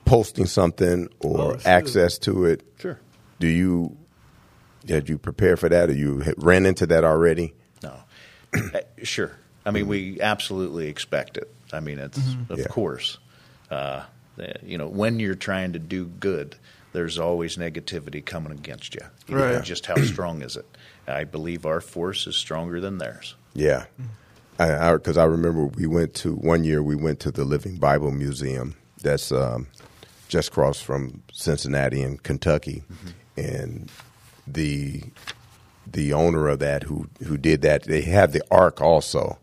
posting 0.09 0.45
something 0.47 1.07
or 1.19 1.53
Oh, 1.53 1.59
access 1.65 2.17
to 2.19 2.45
it. 2.45 2.63
Sure. 2.79 2.99
Do 3.39 3.47
you 3.47 3.95
did 4.85 5.07
you 5.09 5.17
prepare 5.17 5.55
for 5.57 5.69
that, 5.69 5.89
or 5.89 5.93
you 5.93 6.23
ran 6.37 6.65
into 6.65 6.87
that 6.87 7.03
already? 7.03 7.53
No, 7.83 7.93
Uh, 8.53 8.79
sure. 9.03 9.37
I 9.65 9.71
mean, 9.71 9.87
we 9.87 10.19
absolutely 10.21 10.87
expect 10.87 11.37
it. 11.37 11.51
I 11.71 11.79
mean, 11.79 11.99
it's 11.99 12.35
of 12.49 12.57
Yeah. 12.59 12.65
course. 12.67 13.17
Uh, 13.69 14.03
you 14.63 14.77
know, 14.77 14.87
when 14.87 15.19
you're 15.19 15.35
trying 15.35 15.73
to 15.73 15.79
do 15.79 16.05
good, 16.05 16.55
there's 16.93 17.19
always 17.19 17.57
negativity 17.57 18.25
coming 18.25 18.51
against 18.53 18.95
you. 18.95 19.01
You 19.27 19.35
know, 19.35 19.41
Right. 19.55 19.63
Just 19.63 19.85
how 19.85 19.95
strong 20.13 20.41
is 20.41 20.55
it? 20.55 20.65
I 21.07 21.23
believe 21.25 21.65
our 21.65 21.81
force 21.81 22.25
is 22.25 22.35
stronger 22.35 22.79
than 22.79 22.97
theirs. 22.97 23.35
Yeah, 23.53 23.85
because 24.57 24.69
I, 24.81 24.93
because 24.93 25.17
I 25.17 25.25
remember 25.25 25.65
we 25.65 25.85
went 25.87 26.13
to 26.15 26.33
one 26.35 26.63
year 26.63 26.81
we 26.81 26.95
went 26.95 27.19
to 27.21 27.31
the 27.31 27.43
Living 27.43 27.75
Bible 27.77 28.11
Museum 28.11 28.75
that's 29.03 29.31
um, 29.31 29.67
just 30.29 30.49
across 30.49 30.79
from 30.81 31.21
Cincinnati 31.33 32.01
in 32.01 32.17
Kentucky, 32.19 32.83
mm-hmm. 32.89 33.09
and 33.37 33.91
the 34.47 35.03
the 35.85 36.13
owner 36.13 36.47
of 36.47 36.59
that 36.59 36.83
who 36.83 37.09
who 37.25 37.35
did 37.37 37.61
that 37.63 37.83
they 37.83 38.01
have 38.01 38.31
the 38.31 38.43
Ark 38.49 38.79
also. 38.79 39.37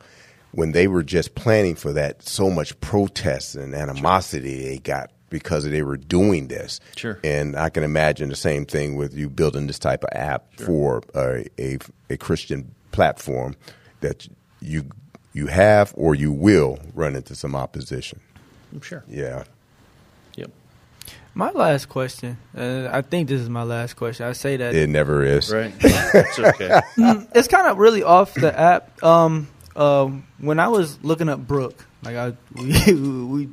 When 0.52 0.72
they 0.72 0.88
were 0.88 1.02
just 1.02 1.34
planning 1.34 1.74
for 1.74 1.92
that, 1.92 2.26
so 2.26 2.48
much 2.48 2.80
protest 2.80 3.56
and 3.56 3.74
animosity 3.74 4.64
they 4.64 4.78
got 4.78 5.10
because 5.28 5.68
they 5.68 5.82
were 5.82 5.98
doing 5.98 6.48
this. 6.48 6.80
Sure. 6.96 7.18
And 7.22 7.56
I 7.56 7.68
can 7.68 7.82
imagine 7.82 8.30
the 8.30 8.36
same 8.36 8.64
thing 8.64 8.96
with 8.96 9.12
you 9.12 9.28
building 9.28 9.66
this 9.66 9.78
type 9.78 10.02
of 10.02 10.08
app 10.12 10.54
for 10.54 11.02
a, 11.14 11.46
a 11.58 11.78
a 12.08 12.16
Christian 12.16 12.74
platform 12.92 13.54
that 14.00 14.26
you 14.60 14.88
you 15.34 15.48
have 15.48 15.92
or 15.96 16.14
you 16.14 16.32
will 16.32 16.78
run 16.94 17.16
into 17.16 17.34
some 17.34 17.54
opposition. 17.54 18.20
I'm 18.72 18.80
sure. 18.80 19.04
Yeah. 19.06 19.44
Yep. 21.36 21.54
My 21.54 21.58
last 21.58 21.88
question, 21.88 22.38
uh, 22.56 22.88
I 22.90 23.02
think 23.02 23.28
this 23.28 23.40
is 23.40 23.48
my 23.50 23.62
last 23.62 23.94
question. 23.94 24.26
I 24.26 24.32
say 24.32 24.56
that 24.56 24.74
It 24.74 24.88
never 24.88 25.22
is. 25.24 25.52
Right. 25.52 25.72
It's 25.82 26.38
okay. 26.38 26.80
it's 27.34 27.48
kind 27.48 27.66
of 27.66 27.76
really 27.78 28.02
off 28.02 28.32
the 28.34 28.58
app. 28.58 29.02
Um, 29.02 29.48
um, 29.76 30.26
when 30.38 30.58
I 30.58 30.68
was 30.68 30.98
looking 31.02 31.28
up 31.28 31.40
Brooke, 31.46 31.84
like 32.02 32.16
I 32.16 32.32
we, 32.54 32.94
we 33.24 33.48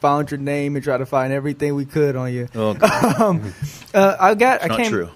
found 0.00 0.30
your 0.32 0.38
name 0.38 0.74
and 0.74 0.82
tried 0.84 0.98
to 0.98 1.06
find 1.06 1.32
everything 1.32 1.76
we 1.76 1.84
could 1.84 2.16
on 2.16 2.32
you. 2.32 2.48
Oh, 2.56 2.70
um, 3.24 3.54
uh, 3.94 4.16
I 4.18 4.34
got. 4.34 4.64
I 4.64 4.66
not 4.66 4.78
came. 4.78 4.90
true. 4.90 5.10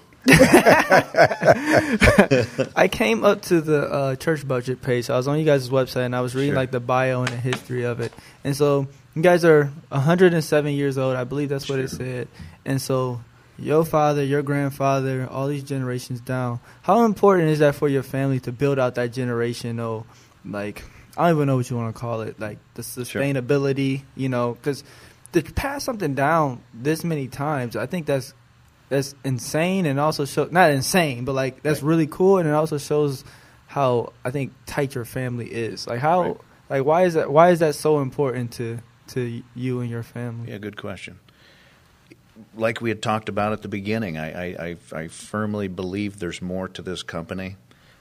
I 2.75 2.87
came 2.91 3.23
up 3.23 3.41
to 3.43 3.61
the 3.61 3.81
uh, 3.91 4.15
church 4.15 4.47
budget 4.47 4.81
page. 4.81 5.05
So 5.05 5.13
I 5.13 5.17
was 5.17 5.27
on 5.27 5.39
you 5.39 5.45
guys' 5.45 5.69
website 5.69 6.05
and 6.05 6.15
I 6.15 6.21
was 6.21 6.35
reading 6.35 6.51
Sure. 6.51 6.57
like 6.57 6.71
the 6.71 6.79
bio 6.79 7.21
and 7.21 7.29
the 7.31 7.37
history 7.37 7.83
of 7.83 7.99
it. 7.99 8.13
And 8.43 8.55
so 8.55 8.87
you 9.17 9.23
guys 9.23 9.43
are 9.43 9.65
107 9.89 10.73
years 10.73 10.97
old. 10.97 11.15
I 11.15 11.23
believe 11.23 11.49
that's 11.49 11.67
what 11.67 11.79
it 11.79 11.89
said. 11.89 12.27
And 12.65 12.81
so 12.81 13.21
your 13.57 13.83
father, 13.83 14.23
your 14.23 14.43
grandfather, 14.43 15.27
all 15.29 15.47
these 15.47 15.63
generations 15.63 16.19
down. 16.21 16.59
How 16.83 17.03
important 17.05 17.49
is 17.49 17.59
that 17.59 17.73
for 17.75 17.87
your 17.89 18.03
family 18.03 18.39
to 18.41 18.51
build 18.51 18.77
out 18.77 18.95
that 18.95 19.11
generational, 19.11 20.05
like 20.45 20.83
I 21.17 21.27
don't 21.29 21.37
even 21.37 21.47
know 21.47 21.55
what 21.55 21.67
you 21.69 21.75
want 21.75 21.95
to 21.95 21.99
call 21.99 22.21
it, 22.21 22.39
like 22.39 22.59
the 22.75 22.83
sustainability, 22.83 24.03
you 24.15 24.29
know, 24.29 24.53
because 24.53 24.83
to 25.33 25.41
pass 25.41 25.83
something 25.83 26.13
down 26.13 26.61
this 26.73 27.03
many 27.03 27.27
times, 27.27 27.75
I 27.75 27.87
think 27.87 28.05
that's 28.05 28.33
that's 28.89 29.15
insane 29.25 29.85
and 29.87 29.99
also 29.99 30.25
show 30.25 30.47
not 30.51 30.69
insane, 30.71 31.25
but 31.25 31.33
like 31.33 31.63
that's 31.63 31.81
Right. 31.81 31.89
really 31.89 32.07
cool 32.07 32.37
and 32.37 32.47
it 32.47 32.53
also 32.53 32.77
shows 32.77 33.23
how 33.65 34.13
I 34.23 34.29
think 34.31 34.53
tight 34.67 34.93
your 34.95 35.05
family 35.05 35.47
is. 35.47 35.87
Like 35.87 35.99
how 35.99 36.21
Right. 36.21 36.37
like 36.69 36.85
why 36.85 37.03
is 37.05 37.15
that 37.15 37.31
why 37.31 37.49
is 37.49 37.59
that 37.59 37.73
so 37.73 37.99
important 37.99 38.51
to 38.53 38.77
to 39.09 39.43
you 39.55 39.79
and 39.79 39.89
your 39.89 40.03
family? 40.03 40.51
Yeah, 40.51 40.57
good 40.57 40.77
question. 40.77 41.19
Like 42.55 42.81
we 42.81 42.89
had 42.89 43.01
talked 43.01 43.29
about 43.29 43.53
at 43.53 43.61
the 43.61 43.67
beginning, 43.67 44.17
I, 44.17 44.31
I, 44.31 44.77
I, 44.93 44.99
I 44.99 45.07
firmly 45.07 45.67
believe 45.67 46.19
there's 46.19 46.41
more 46.41 46.67
to 46.69 46.81
this 46.81 47.03
company 47.03 47.55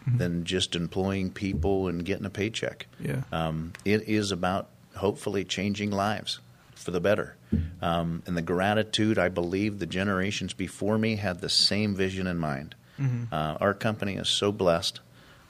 than 0.06 0.44
just 0.44 0.76
employing 0.76 1.32
people 1.32 1.88
and 1.88 2.04
getting 2.04 2.26
a 2.26 2.30
paycheck. 2.30 2.86
Yeah. 3.00 3.22
Um, 3.32 3.72
it 3.84 4.08
is 4.08 4.30
about 4.30 4.68
hopefully 4.94 5.44
changing 5.44 5.90
lives 5.90 6.38
for 6.76 6.92
the 6.92 7.00
better. 7.00 7.34
Um, 7.82 8.22
and 8.24 8.36
the 8.36 8.42
gratitude, 8.42 9.18
I 9.18 9.28
believe 9.30 9.80
the 9.80 9.86
generations 9.86 10.52
before 10.52 10.96
me 10.96 11.16
had 11.16 11.40
the 11.40 11.48
same 11.48 11.96
vision 11.96 12.28
in 12.28 12.38
mind. 12.38 12.76
Mhm. 13.00 13.32
Uh, 13.32 13.56
our 13.60 13.74
company 13.74 14.14
is 14.14 14.28
so 14.28 14.52
blessed. 14.52 15.00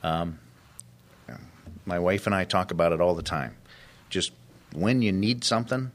Um, 0.03 0.39
my 1.85 1.99
wife 1.99 2.27
and 2.27 2.35
I 2.35 2.45
talk 2.45 2.71
about 2.71 2.93
it 2.93 3.01
all 3.01 3.15
the 3.15 3.23
time. 3.23 3.57
Just 4.11 4.33
when 4.75 5.03
you 5.03 5.13
need 5.13 5.45
something, 5.45 5.93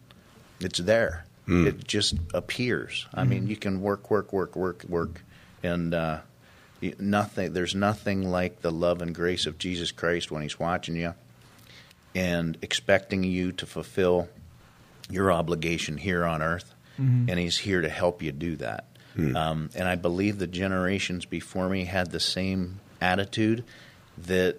it's 0.59 0.79
there. 0.79 1.25
It 1.67 1.87
just 1.87 2.15
appears. 2.33 3.07
I 3.13 3.23
mean, 3.23 3.47
you 3.47 3.55
can 3.57 3.81
work, 3.81 4.09
work, 4.11 4.31
work, 4.31 4.55
work, 4.55 4.83
work, 4.87 5.23
and 5.63 5.93
uh, 5.93 6.19
nothing. 6.99 7.53
There's 7.53 7.75
nothing 7.75 8.29
like 8.29 8.61
the 8.61 8.71
love 8.71 9.01
and 9.01 9.13
grace 9.13 9.45
of 9.45 9.57
Jesus 9.57 9.91
Christ 9.91 10.31
when 10.31 10.43
He's 10.43 10.59
watching 10.59 10.95
you 10.95 11.13
and 12.15 12.57
expecting 12.61 13.23
you 13.23 13.51
to 13.53 13.65
fulfill 13.65 14.29
your 15.09 15.31
obligation 15.31 15.97
here 15.97 16.25
on 16.25 16.41
earth, 16.41 16.73
and 16.97 17.39
He's 17.39 17.57
here 17.57 17.81
to 17.81 17.89
help 17.89 18.21
you 18.21 18.31
do 18.31 18.55
that. 18.57 18.85
Um, 19.35 19.69
and 19.75 19.87
I 19.89 19.95
believe 19.95 20.37
the 20.37 20.47
generations 20.47 21.25
before 21.25 21.67
me 21.67 21.83
had 21.85 22.11
the 22.11 22.19
same 22.19 22.79
attitude 23.01 23.65
that 24.19 24.55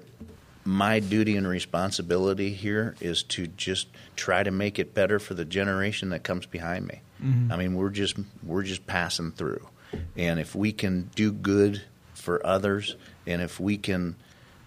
my 0.65 1.01
duty 1.01 1.37
and 1.37 1.47
responsibility 1.47 2.53
here 2.53 2.95
is 3.01 3.23
to 3.25 3.47
just 3.47 3.89
try 4.17 4.43
to 4.43 4.51
make 4.51 4.79
it 4.79 4.95
better 4.95 5.19
for 5.19 5.35
the 5.35 5.45
generation 5.45 6.11
that 6.11 6.23
comes 6.23 6.47
behind 6.47 6.87
me. 6.87 7.01
I 7.53 7.57
mean, 7.57 7.75
we're 7.75 7.91
just 7.91 8.17
we're 8.43 8.63
just 8.65 8.87
passing 8.87 9.31
through, 9.33 9.69
and 10.17 10.41
if 10.41 10.55
we 10.55 10.73
can 10.73 11.11
do 11.15 11.33
good 11.33 11.83
for 12.15 12.45
others, 12.45 12.97
and 13.27 13.41
if 13.41 13.61
we 13.61 13.77
can 13.77 14.17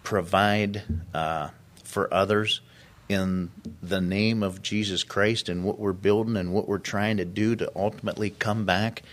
provide 0.04 0.84
uh, 1.14 1.50
for 1.84 2.14
others 2.14 2.62
in 3.10 3.52
the 3.84 4.02
name 4.02 4.42
of 4.42 4.62
Jesus 4.62 5.04
Christ 5.04 5.50
and 5.50 5.64
what 5.64 5.80
we're 5.80 5.94
building 5.94 6.38
and 6.38 6.54
what 6.54 6.68
we're 6.68 6.78
trying 6.78 7.18
to 7.18 7.26
do 7.26 7.56
to 7.58 7.72
ultimately 7.76 8.30
come 8.30 8.66
back, 8.66 9.04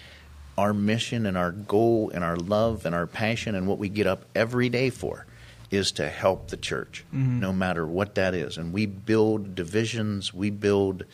our 0.57 0.73
mission 0.73 1.27
and 1.27 1.37
our 1.37 1.51
goal 1.51 2.11
and 2.15 2.23
our 2.23 2.37
love 2.37 2.87
and 2.87 2.95
our 2.95 3.07
passion 3.07 3.55
and 3.55 3.67
what 3.67 3.79
we 3.79 3.89
get 3.89 4.07
up 4.07 4.25
every 4.35 4.69
day 4.69 4.91
for 4.91 5.27
is 5.73 5.91
to 5.93 6.09
help 6.09 6.49
the 6.49 6.57
church, 6.57 7.05
no 7.11 7.53
matter 7.53 7.85
what 7.87 8.15
that 8.17 8.35
is. 8.35 8.59
And 8.59 8.73
we 8.73 8.87
build 8.87 9.55
divisions, 9.55 10.33
we 10.33 10.51
build 10.51 11.05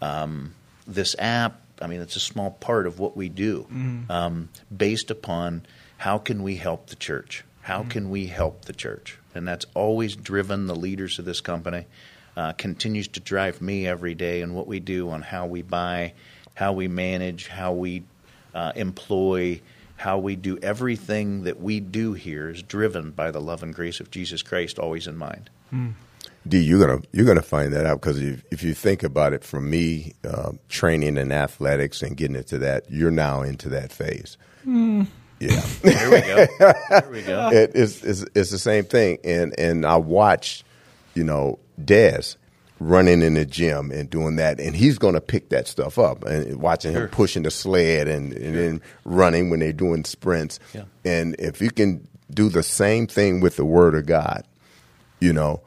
um, 0.00 0.54
this 0.86 1.16
app. 1.18 1.60
I 1.82 1.88
mean, 1.88 2.00
it's 2.00 2.16
a 2.16 2.20
small 2.20 2.52
part 2.52 2.86
of 2.86 3.00
what 3.00 3.16
we 3.16 3.28
do, 3.28 3.66
um, 4.08 4.48
based 4.74 5.10
upon 5.10 5.66
how 5.98 6.18
can 6.18 6.42
we 6.44 6.56
help 6.56 6.86
the 6.86 6.96
church? 6.96 7.44
How 7.62 7.82
can 7.82 8.08
we 8.10 8.26
help 8.26 8.66
the 8.66 8.72
church? 8.72 9.18
And 9.34 9.48
that's 9.48 9.66
always 9.74 10.14
driven 10.14 10.66
the 10.68 10.76
leaders 10.76 11.18
of 11.18 11.24
this 11.24 11.40
company. 11.40 11.86
Uh, 12.36 12.52
continues 12.52 13.08
to 13.08 13.20
drive 13.20 13.60
me 13.60 13.86
every 13.86 14.14
day 14.14 14.42
and 14.42 14.54
what 14.54 14.66
we 14.66 14.80
do 14.80 15.10
on 15.10 15.22
how 15.22 15.46
we 15.46 15.62
buy, 15.62 16.12
how 16.54 16.72
we 16.72 16.88
manage, 16.88 17.48
how 17.48 17.72
we 17.72 18.02
uh, 18.54 18.72
employ, 18.76 19.60
how 19.96 20.18
we 20.18 20.36
do 20.36 20.58
everything 20.58 21.44
that 21.44 21.60
we 21.60 21.80
do 21.80 22.12
here 22.14 22.48
is 22.50 22.62
driven 22.62 23.10
by 23.10 23.30
the 23.30 23.40
love 23.40 23.62
and 23.62 23.74
grace 23.74 24.00
of 24.00 24.10
Jesus 24.10 24.42
Christ, 24.42 24.78
always 24.78 25.06
in 25.06 25.16
mind. 25.16 25.50
D, 26.46 26.58
you're 26.60 26.84
gonna 26.86 27.02
you're 27.12 27.26
gonna 27.26 27.42
find 27.42 27.72
that 27.72 27.86
out 27.86 28.00
because 28.00 28.20
if, 28.20 28.44
if 28.50 28.62
you 28.62 28.74
think 28.74 29.02
about 29.02 29.32
it, 29.32 29.44
from 29.44 29.70
me 29.70 30.12
uh, 30.28 30.52
training 30.68 31.16
in 31.16 31.32
athletics 31.32 32.02
and 32.02 32.16
getting 32.16 32.36
into 32.36 32.58
that, 32.58 32.84
you're 32.90 33.10
now 33.10 33.42
into 33.42 33.68
that 33.70 33.92
phase. 33.92 34.36
Yeah, 35.40 35.60
There 35.82 36.10
we 36.10 36.20
go. 36.20 36.46
There 36.58 37.08
we 37.10 37.22
go. 37.22 37.48
it, 37.52 37.72
it's, 37.74 38.02
it's 38.04 38.24
it's 38.34 38.50
the 38.50 38.58
same 38.58 38.84
thing, 38.84 39.18
and 39.24 39.58
and 39.58 39.86
I 39.86 39.96
watch, 39.96 40.64
you 41.14 41.24
know, 41.24 41.58
Des 41.82 42.36
running 42.80 43.22
in 43.22 43.34
the 43.34 43.46
gym 43.46 43.90
and 43.90 44.10
doing 44.10 44.36
that, 44.36 44.58
and 44.60 44.74
he's 44.76 44.98
gonna 44.98 45.20
pick 45.20 45.48
that 45.50 45.66
stuff 45.68 45.98
up 45.98 46.24
and 46.24 46.60
watching 46.60 46.92
Sure. 46.92 47.04
him 47.04 47.08
pushing 47.10 47.42
the 47.44 47.50
sled 47.50 48.08
and 48.08 48.32
and 48.32 48.54
then 48.56 48.80
running 49.04 49.48
when 49.50 49.60
they're 49.60 49.72
doing 49.72 50.04
sprints, 50.04 50.58
Yeah. 50.74 50.82
and 51.04 51.36
if 51.38 51.60
you 51.62 51.70
can 51.70 52.06
do 52.32 52.48
the 52.48 52.62
same 52.62 53.06
thing 53.06 53.40
with 53.40 53.56
the 53.56 53.64
Word 53.64 53.94
of 53.94 54.06
God, 54.06 54.44
you 55.20 55.32
know. 55.32 55.60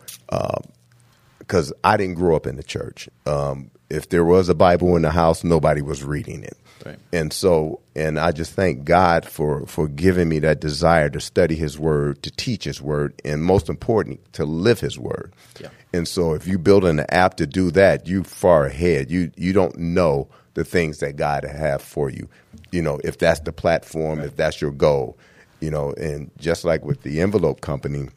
because 1.40 1.72
I 1.84 1.96
didn't 1.96 2.16
grow 2.16 2.36
up 2.36 2.46
in 2.46 2.58
the 2.58 2.64
church. 2.64 3.08
Um, 3.26 3.72
if 3.90 4.10
there 4.10 4.26
was 4.26 4.50
a 4.50 4.54
Bible 4.54 4.98
in 4.98 5.04
the 5.04 5.12
house, 5.12 5.46
nobody 5.46 5.82
was 5.82 6.04
reading 6.04 6.44
it. 6.44 6.58
Right. 6.86 7.00
And 7.12 7.34
so, 7.34 7.82
and 7.96 8.20
I 8.20 8.32
just 8.32 8.54
thank 8.54 8.86
God 8.86 9.26
for 9.26 9.66
for 9.66 9.88
giving 9.88 10.30
me 10.30 10.40
that 10.40 10.60
desire 10.60 11.10
to 11.10 11.20
study 11.20 11.56
His 11.56 11.78
Word, 11.78 12.22
to 12.24 12.32
teach 12.32 12.64
His 12.64 12.82
Word, 12.82 13.20
and 13.26 13.44
most 13.44 13.70
important, 13.70 14.34
to 14.34 14.46
live 14.46 14.80
His 14.80 14.98
Word. 14.98 15.34
Yeah. 15.60 15.70
And 15.94 16.08
so, 16.08 16.34
if 16.34 16.48
you 16.48 16.58
build 16.58 16.86
an 16.86 17.02
app 17.10 17.36
to 17.36 17.48
do 17.48 17.72
that, 17.72 18.08
you 18.08 18.24
far 18.24 18.66
ahead. 18.66 19.10
You 19.10 19.32
you 19.36 19.54
don't 19.54 19.78
know 19.78 20.28
the 20.54 20.64
things 20.64 21.00
that 21.00 21.16
God 21.16 21.44
have 21.44 21.82
for 21.82 22.10
you. 22.10 22.28
You 22.72 22.82
know, 22.82 23.00
if 23.04 23.18
that's 23.18 23.42
the 23.42 23.54
platform, 23.54 24.20
if 24.20 24.36
that's 24.36 24.62
your 24.62 24.72
goal. 24.72 25.18
You 25.60 25.72
know, 25.72 25.94
and 25.94 26.30
just 26.38 26.66
like 26.66 26.86
with 26.86 27.02
the 27.02 27.22
envelope 27.22 27.62
company, 27.62 28.10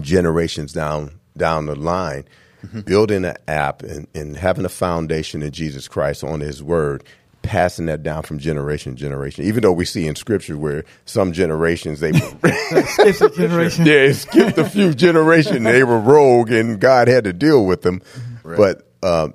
generations 0.00 0.72
down 0.72 1.18
down 1.36 1.66
the 1.66 1.74
line, 1.74 2.24
mm-hmm. 2.64 2.80
building 2.80 3.24
an 3.24 3.36
app 3.48 3.82
and, 3.82 4.06
and 4.14 4.36
having 4.36 4.64
a 4.64 4.70
foundation 4.70 5.42
in 5.42 5.50
Jesus 5.50 5.88
Christ 5.88 6.24
on 6.24 6.40
His 6.40 6.62
Word, 6.62 7.04
passing 7.44 7.86
that 7.86 8.02
down 8.02 8.22
from 8.24 8.38
generation 8.38 8.96
to 8.96 9.00
generation. 9.00 9.44
Even 9.44 9.62
though 9.62 9.72
we 9.72 9.84
see 9.84 10.06
in 10.08 10.16
Scripture 10.16 10.58
where 10.58 10.84
some 11.04 11.32
generations 11.32 12.00
they 12.00 12.10
It's 12.14 13.20
a 13.20 13.30
generation. 13.30 13.86
yeah, 13.86 14.10
skipped 14.12 14.58
a 14.58 14.68
few 14.68 14.94
generations, 14.94 15.62
they 15.62 15.84
were 15.84 16.00
rogue, 16.00 16.50
and 16.50 16.80
God 16.80 17.06
had 17.06 17.24
to 17.24 17.32
deal 17.32 17.64
with 17.64 17.82
them. 17.82 18.02
Right. 18.42 18.56
But 18.56 18.88
uh, 19.02 19.28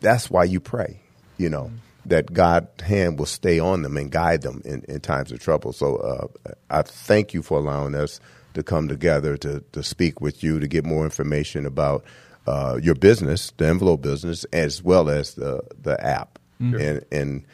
that's 0.00 0.30
why 0.30 0.44
you 0.44 0.60
pray, 0.60 1.00
you 1.38 1.48
know, 1.48 1.72
that 2.06 2.32
God's 2.32 2.82
hand 2.82 3.18
will 3.18 3.26
stay 3.26 3.58
on 3.58 3.82
them 3.82 3.96
and 3.96 4.10
guide 4.10 4.42
them 4.42 4.62
in, 4.64 4.82
in 4.88 5.00
times 5.00 5.32
of 5.32 5.40
trouble. 5.40 5.72
So 5.72 5.96
uh, 5.96 6.52
I 6.70 6.82
thank 6.82 7.34
you 7.34 7.42
for 7.42 7.58
allowing 7.58 7.94
us 7.94 8.20
to 8.54 8.62
come 8.62 8.88
together 8.88 9.36
to, 9.38 9.64
to 9.72 9.82
speak 9.82 10.20
with 10.20 10.44
you, 10.44 10.60
to 10.60 10.68
get 10.68 10.84
more 10.84 11.04
information 11.04 11.64
about 11.64 12.04
uh, 12.46 12.78
your 12.82 12.94
business, 12.94 13.52
the 13.56 13.66
envelope 13.66 14.02
business, 14.02 14.44
as 14.52 14.82
well 14.82 15.08
as 15.08 15.34
the, 15.34 15.62
the 15.80 15.98
app. 16.04 16.38
And, 16.62 17.04
and 17.10 17.44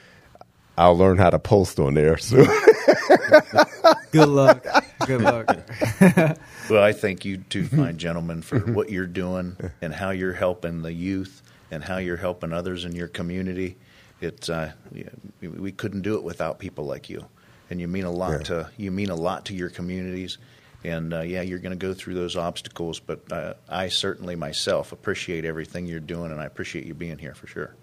I'll 0.77 0.97
learn 0.97 1.17
how 1.19 1.31
to 1.31 1.39
post 1.39 1.81
on 1.81 1.95
there 1.95 2.19
soon. 2.19 2.47
Good 4.13 4.29
luck. 4.29 4.65
Good 5.07 5.21
luck. 5.23 5.59
Well, 6.71 6.83
I 6.83 6.93
thank 6.93 7.25
you 7.25 7.39
two 7.39 7.65
fine 7.67 7.97
gentlemen 7.97 8.43
for 8.43 8.59
what 8.59 8.91
you're 8.91 9.07
doing 9.07 9.57
and 9.81 9.95
how 9.95 10.11
you're 10.11 10.35
helping 10.35 10.83
the 10.83 10.93
youth 10.93 11.41
and 11.71 11.83
how 11.83 11.97
you're 11.97 12.19
helping 12.19 12.53
others 12.53 12.85
in 12.85 12.95
your 12.95 13.09
community. 13.09 13.79
It's 14.21 14.51
uh, 14.51 14.73
we- 15.41 15.49
we 15.49 15.73
couldn't 15.73 16.03
do 16.03 16.17
it 16.17 16.25
without 16.25 16.59
people 16.59 16.85
like 16.85 17.09
you, 17.09 17.25
and 17.71 17.81
you 17.81 17.89
mean 17.89 18.05
a 18.05 18.11
lot 18.11 18.33
Yeah. 18.33 18.39
to 18.45 18.71
you 18.77 18.91
mean 18.91 19.09
a 19.09 19.15
lot 19.15 19.47
to 19.47 19.55
your 19.55 19.71
communities. 19.71 20.37
And 20.85 21.13
uh, 21.13 21.21
yeah, 21.21 21.43
you're 21.43 21.59
going 21.59 21.77
to 21.77 21.87
go 21.87 21.93
through 21.93 22.15
those 22.15 22.37
obstacles, 22.37 23.01
but 23.01 23.33
uh, 23.33 23.55
I 23.69 23.89
certainly 23.89 24.37
myself 24.37 24.93
appreciate 24.93 25.45
everything 25.45 25.87
you're 25.87 25.99
doing, 25.99 26.31
and 26.31 26.41
I 26.41 26.45
appreciate 26.45 26.87
you 26.87 26.95
being 26.95 27.19
here 27.19 27.35
for 27.35 27.49
sure. 27.49 27.75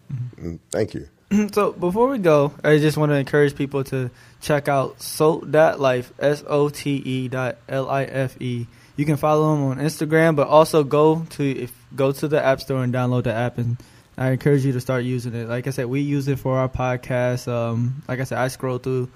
Thank 0.72 0.94
you. 0.94 1.10
so 1.52 1.72
before 1.74 2.08
we 2.08 2.20
go, 2.20 2.54
I 2.64 2.78
just 2.78 2.98
want 2.98 3.12
to 3.12 3.16
encourage 3.16 3.56
people 3.56 3.84
to 3.86 4.12
check 4.42 4.68
out 4.68 5.02
SOTE 5.02 5.80
Life, 5.80 6.14
S 6.20 6.44
O 6.48 6.70
T 6.70 6.96
E 6.96 7.28
dot 7.28 7.58
L 7.68 7.90
I 7.90 8.04
F 8.04 8.40
E. 8.42 8.68
you 8.96 9.06
can 9.06 9.18
follow 9.18 9.54
him 9.56 9.64
on 9.64 9.78
Instagram, 9.78 10.36
but 10.36 10.48
also 10.48 10.84
go 10.84 11.26
to 11.32 11.44
if 11.44 11.74
go 11.96 12.12
to 12.12 12.28
the 12.28 12.44
App 12.44 12.62
Store 12.62 12.84
and 12.84 12.94
download 12.94 13.24
the 13.24 13.34
app. 13.34 13.58
And 13.58 13.78
I 14.18 14.30
encourage 14.32 14.64
you 14.64 14.72
to 14.74 14.82
start 14.82 15.04
using 15.04 15.34
it. 15.34 15.50
Like 15.50 15.68
I 15.68 15.72
said, 15.72 15.88
we 15.88 16.02
use 16.02 16.28
it 16.28 16.40
for 16.40 16.58
our 16.58 16.70
podcast. 16.70 17.52
Um, 17.52 18.04
like 18.08 18.20
I 18.20 18.24
said, 18.24 18.38
I 18.38 18.48
scroll 18.48 18.78
through 18.78 19.10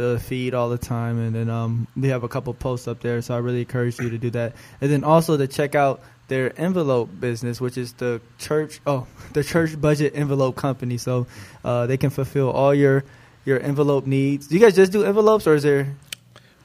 the 0.00 0.18
feed 0.18 0.54
all 0.54 0.70
the 0.70 0.78
time, 0.78 1.18
and 1.18 1.34
then 1.34 1.50
um, 1.50 1.86
we 1.94 2.08
have 2.08 2.24
a 2.24 2.28
couple 2.28 2.54
posts 2.54 2.88
up 2.88 3.00
there. 3.00 3.20
So 3.20 3.34
I 3.34 3.38
really 3.38 3.60
encourage 3.60 3.98
you 3.98 4.08
to 4.08 4.18
do 4.18 4.30
that, 4.30 4.54
and 4.80 4.90
then 4.90 5.04
also 5.04 5.36
to 5.36 5.46
check 5.46 5.74
out 5.74 6.00
their 6.28 6.58
envelope 6.58 7.10
business, 7.20 7.60
which 7.60 7.76
is 7.76 7.92
the 7.94 8.20
church. 8.38 8.80
Oh, 8.86 9.06
the 9.34 9.44
church 9.44 9.78
budget 9.78 10.14
envelope 10.16 10.56
company. 10.56 10.96
So 10.96 11.26
uh, 11.64 11.86
they 11.86 11.98
can 11.98 12.08
fulfill 12.10 12.50
all 12.50 12.74
your 12.74 13.04
your 13.44 13.60
envelope 13.60 14.06
needs. 14.06 14.46
Do 14.46 14.54
you 14.54 14.60
guys 14.60 14.74
just 14.74 14.92
do 14.92 15.04
envelopes, 15.04 15.46
or 15.46 15.54
is 15.54 15.64
there? 15.64 15.94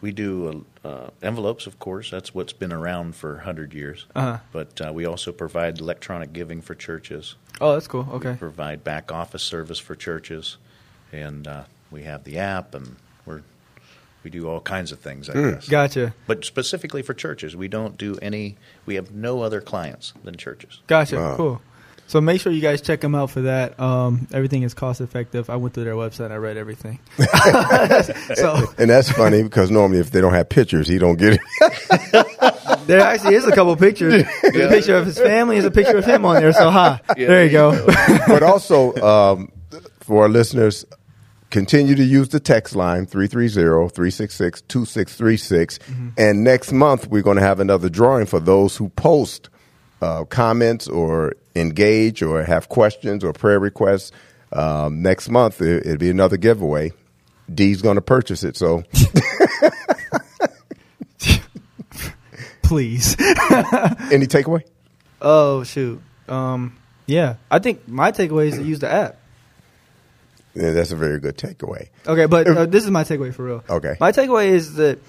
We 0.02 0.12
do 0.12 0.66
uh, 0.84 1.10
envelopes, 1.22 1.68
of 1.68 1.80
course. 1.80 2.12
That's 2.12 2.34
what's 2.34 2.54
been 2.54 2.72
around 2.72 3.16
for 3.16 3.40
hundred 3.40 3.74
years. 3.74 4.06
Uh-huh. 4.16 4.38
But 4.54 4.80
uh, 4.80 4.94
we 4.94 5.06
also 5.06 5.34
provide 5.34 5.80
electronic 5.80 6.32
giving 6.32 6.62
for 6.62 6.76
churches. 6.76 7.36
Oh, 7.60 7.74
that's 7.74 7.88
cool. 7.88 8.08
Okay. 8.14 8.32
We 8.32 8.38
provide 8.38 8.84
back 8.84 9.12
office 9.12 9.44
service 9.44 9.80
for 9.80 9.96
churches, 9.96 10.58
and 11.12 11.48
uh, 11.48 11.64
we 11.92 12.04
have 12.04 12.24
the 12.24 12.38
app, 12.38 12.76
and 12.76 12.96
we 14.26 14.32
do 14.32 14.50
all 14.50 14.60
kinds 14.60 14.92
of 14.92 15.00
things. 15.00 15.30
I 15.30 15.34
guess. 15.34 15.70
Gotcha. 15.70 16.14
But 16.28 16.44
specifically 16.44 17.02
for 17.02 17.14
churches, 17.14 17.56
we 17.56 17.70
don't 17.70 17.98
do 17.98 18.18
any. 18.22 18.58
We 18.86 18.96
have 18.96 19.12
no 19.12 19.42
other 19.42 19.62
clients 19.62 20.14
than 20.24 20.36
churches. 20.36 20.82
Gotcha. 20.88 21.16
Wow. 21.16 21.36
Cool. 21.38 21.62
So 22.08 22.22
make 22.22 22.40
sure 22.40 22.52
you 22.52 22.62
guys 22.62 22.82
check 22.82 23.02
them 23.02 23.16
out 23.16 23.32
for 23.32 23.42
that. 23.42 23.80
Um, 23.80 24.28
everything 24.32 24.62
is 24.62 24.76
cost 24.76 25.02
effective. 25.02 25.50
I 25.50 25.56
went 25.56 25.74
through 25.74 25.86
their 25.86 25.96
website. 25.96 26.32
I 26.32 26.36
read 26.36 26.56
everything. 26.56 27.00
so 28.36 28.74
And 28.78 28.90
that's 28.90 29.10
funny 29.10 29.42
because 29.42 29.72
normally 29.72 30.00
if 30.00 30.12
they 30.12 30.22
don't 30.22 30.34
have 30.34 30.48
pictures, 30.48 30.88
he 30.88 31.00
don't 31.00 31.18
get 31.18 31.40
it. 31.40 32.88
there 32.88 33.00
actually 33.00 33.36
is 33.36 33.46
a 33.46 33.52
couple 33.52 33.76
pictures. 33.76 34.24
There's 34.44 34.56
a 34.56 34.70
picture 34.70 34.96
of 34.96 35.08
his 35.08 35.18
family. 35.18 35.58
is 35.58 35.66
a 35.66 35.72
picture 35.72 35.98
of 35.98 36.06
him 36.06 36.26
on 36.26 36.36
there. 36.36 36.54
So 36.54 36.70
hi. 36.70 37.00
there 37.16 37.44
you 37.44 37.52
go. 37.52 37.86
but 38.28 38.44
also 38.44 38.94
um, 38.98 39.52
for 40.02 40.24
our 40.24 40.30
listeners, 40.30 40.86
continue 41.50 41.96
to 41.96 42.04
use 42.04 42.30
the 42.30 42.40
text 42.40 42.76
line 42.76 43.06
330-366-2636. 43.06 45.80
And 46.18 46.44
next 46.44 46.72
month 46.72 47.08
we're 47.08 47.22
going 47.22 47.38
to 47.38 47.44
have 47.44 47.60
another 47.60 47.90
drawing 47.90 48.26
for 48.26 48.40
those 48.40 48.78
who 48.78 48.90
post 48.90 49.50
uh, 50.02 50.26
comments 50.26 50.88
or 50.88 51.34
engage 51.56 52.22
or 52.22 52.44
have 52.44 52.70
questions 52.70 53.24
or 53.24 53.34
prayer 53.34 53.60
requests. 53.60 54.12
Um, 54.52 55.02
next 55.02 55.30
month 55.30 55.62
it, 55.62 55.86
it'll 55.86 55.98
be 55.98 56.10
another 56.10 56.38
giveaway. 56.38 56.92
D's 57.54 57.82
going 57.82 57.96
to 57.96 58.02
purchase 58.02 58.44
it, 58.44 58.58
so 58.58 58.84
Please. 62.64 63.16
any 63.20 64.26
takeaway? 64.26 64.64
Oh 65.22 65.64
shoot. 65.64 66.02
Um, 66.28 66.76
yeah. 67.06 67.36
I 67.52 67.60
think 67.60 67.88
my 67.88 68.12
takeaway 68.12 68.48
is 68.48 68.56
to 68.56 68.64
use 68.64 68.80
the 68.80 68.92
app. 68.92 69.20
Yeah, 70.56 70.72
that's 70.72 70.92
a 70.92 70.96
very 70.96 71.20
good 71.20 71.38
takeaway. 71.38 71.90
Okay, 72.08 72.28
but 72.28 72.48
uh, 72.48 72.66
this 72.66 72.86
is 72.86 72.92
my 72.92 73.04
takeaway 73.04 73.34
for 73.34 73.44
real. 73.44 73.64
Okay. 73.70 73.96
My 74.00 74.12
takeaway 74.14 74.48
is 74.48 74.76
that 74.76 75.00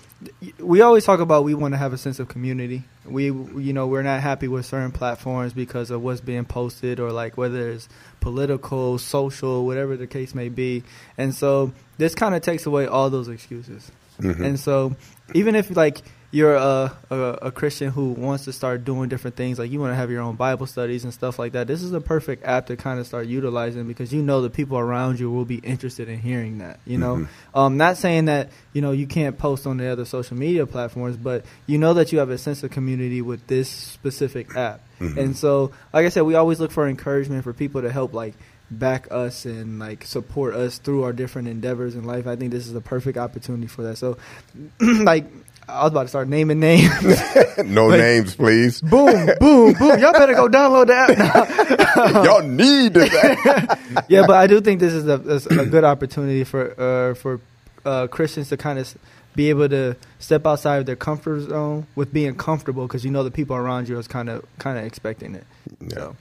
we 0.59 0.81
always 0.81 1.05
talk 1.05 1.21
about 1.21 1.45
we 1.45 1.55
want 1.55 1.75
to 1.75 1.79
have 1.79 1.93
a 1.93 1.99
sense 1.99 2.19
of 2.19 2.29
community. 2.29 2.83
We, 3.05 3.27
you 3.27 3.73
know, 3.73 3.87
we're 3.87 4.03
not 4.03 4.21
happy 4.21 4.49
with 4.49 4.67
certain 4.67 4.91
platforms 4.91 5.53
because 5.53 5.91
of 5.91 6.03
what's 6.03 6.21
being 6.21 6.47
posted 6.47 6.99
or 6.99 7.13
like 7.13 7.37
whether 7.37 7.71
it's 7.71 7.89
political, 8.21 8.99
social, 8.99 9.65
whatever 9.67 9.97
the 9.97 10.07
case 10.07 10.35
may 10.35 10.49
be. 10.49 10.83
And 11.17 11.35
so 11.35 11.73
this 11.99 12.15
kind 12.15 12.35
of 12.35 12.43
takes 12.43 12.67
away 12.67 12.87
all 12.87 13.11
those 13.11 13.29
excuses. 13.29 13.91
And 14.19 14.59
so 14.59 14.97
even 15.35 15.55
if 15.55 15.77
like 15.77 16.01
you're 16.37 16.55
a, 16.55 16.95
a 17.09 17.17
a 17.17 17.51
Christian 17.51 17.91
who 17.91 18.11
wants 18.11 18.45
to 18.45 18.53
start 18.53 18.85
doing 18.85 19.09
different 19.09 19.37
things, 19.37 19.59
like 19.59 19.71
you 19.71 19.81
want 19.81 19.93
to 19.93 19.97
have 19.97 20.11
your 20.11 20.21
own 20.21 20.37
Bible 20.37 20.67
studies 20.67 21.03
and 21.05 21.15
stuff 21.15 21.39
like 21.39 21.53
that, 21.53 21.67
this 21.67 21.83
is 21.83 21.93
a 21.93 22.01
perfect 22.01 22.45
app 22.45 22.67
to 22.67 22.77
kind 22.77 23.01
of 23.01 23.07
start 23.07 23.27
utilizing 23.27 23.89
because 23.89 24.13
you 24.13 24.21
know 24.21 24.43
the 24.43 24.51
people 24.51 24.77
around 24.77 25.19
you 25.19 25.31
will 25.31 25.47
be 25.47 25.57
interested 25.57 26.11
in 26.11 26.19
hearing 26.19 26.59
that. 26.59 26.79
You 26.85 26.99
know, 26.99 27.27
um, 27.55 27.79
not 27.79 27.97
saying 27.97 28.27
that 28.27 28.51
you 28.75 28.83
know 28.83 28.93
you 28.93 29.07
can't 29.07 29.39
post 29.39 29.67
on 29.67 29.79
the 29.79 29.87
other 29.87 30.05
social 30.05 30.37
media 30.37 30.67
platforms, 30.67 31.17
but 31.17 31.47
you 31.67 31.79
know 31.79 31.95
that 31.95 32.13
you 32.13 32.19
have 32.19 32.29
a 32.29 32.37
sense 32.37 32.63
of 32.63 32.71
community 32.71 33.23
with 33.23 33.47
this 33.47 33.71
specific 33.71 34.55
app. 34.55 34.83
And 34.99 35.37
so, 35.37 35.73
like 35.95 36.05
I 36.05 36.11
said, 36.11 36.23
we 36.23 36.35
always 36.35 36.61
look 36.61 36.71
for 36.71 36.87
encouragement 36.87 37.45
for 37.45 37.55
people 37.55 37.81
to 37.81 37.91
help 37.91 38.13
like 38.13 38.35
back 38.71 39.09
us 39.11 39.47
and 39.47 39.79
like 39.79 40.05
support 40.05 40.55
us 40.55 40.77
through 40.79 41.05
our 41.05 41.15
different 41.15 41.49
endeavors 41.49 41.95
in 41.95 42.05
life. 42.05 42.27
I 42.27 42.37
think 42.37 42.51
this 42.51 42.67
is 42.67 42.75
a 42.75 42.81
perfect 42.83 43.17
opportunity 43.17 43.69
for 43.69 43.85
that. 43.85 43.97
So, 43.97 44.19
like. 44.81 45.25
I 45.69 45.83
was 45.83 45.91
about 45.93 46.03
to 46.03 46.09
start 46.09 46.29
naming 46.29 46.61
names. 46.61 46.89
no 47.65 47.87
Like- 47.89 47.99
names, 48.01 48.35
please. 48.37 48.81
boom, 48.81 49.27
boom, 49.41 49.73
boom. 49.73 49.99
Y'all 49.99 50.13
better 50.13 50.35
go 50.35 50.49
download 50.49 50.87
the 50.87 50.95
app. 50.95 52.25
Y'all 52.25 52.43
need 52.43 52.95
that. 52.95 54.05
yeah, 54.09 54.25
but 54.27 54.37
I 54.37 54.47
do 54.47 54.61
think 54.61 54.79
this 54.81 54.93
is 54.93 55.07
a, 55.09 55.61
a 55.61 55.67
good 55.67 55.85
opportunity 55.85 56.45
for 56.45 56.81
uh, 56.81 57.15
for 57.15 57.41
uh, 57.85 58.07
Christians 58.07 58.49
to 58.51 58.57
kind 58.57 58.79
of 58.79 58.97
be 59.35 59.51
able 59.51 59.69
to 59.69 59.97
step 60.19 60.47
outside 60.47 60.79
of 60.79 60.87
their 60.87 60.97
comfort 60.97 61.41
zone 61.41 61.87
with 61.95 62.13
being 62.13 62.35
comfortable 62.37 62.87
because 62.87 63.05
you 63.05 63.11
know 63.11 63.23
the 63.25 63.31
people 63.31 63.55
around 63.57 63.89
you 63.89 63.99
is 63.99 64.07
kind 64.09 64.29
of 64.29 64.45
kind 64.59 64.79
of 64.79 64.85
expecting 64.85 65.35
it. 65.35 65.45
So, 65.93 66.17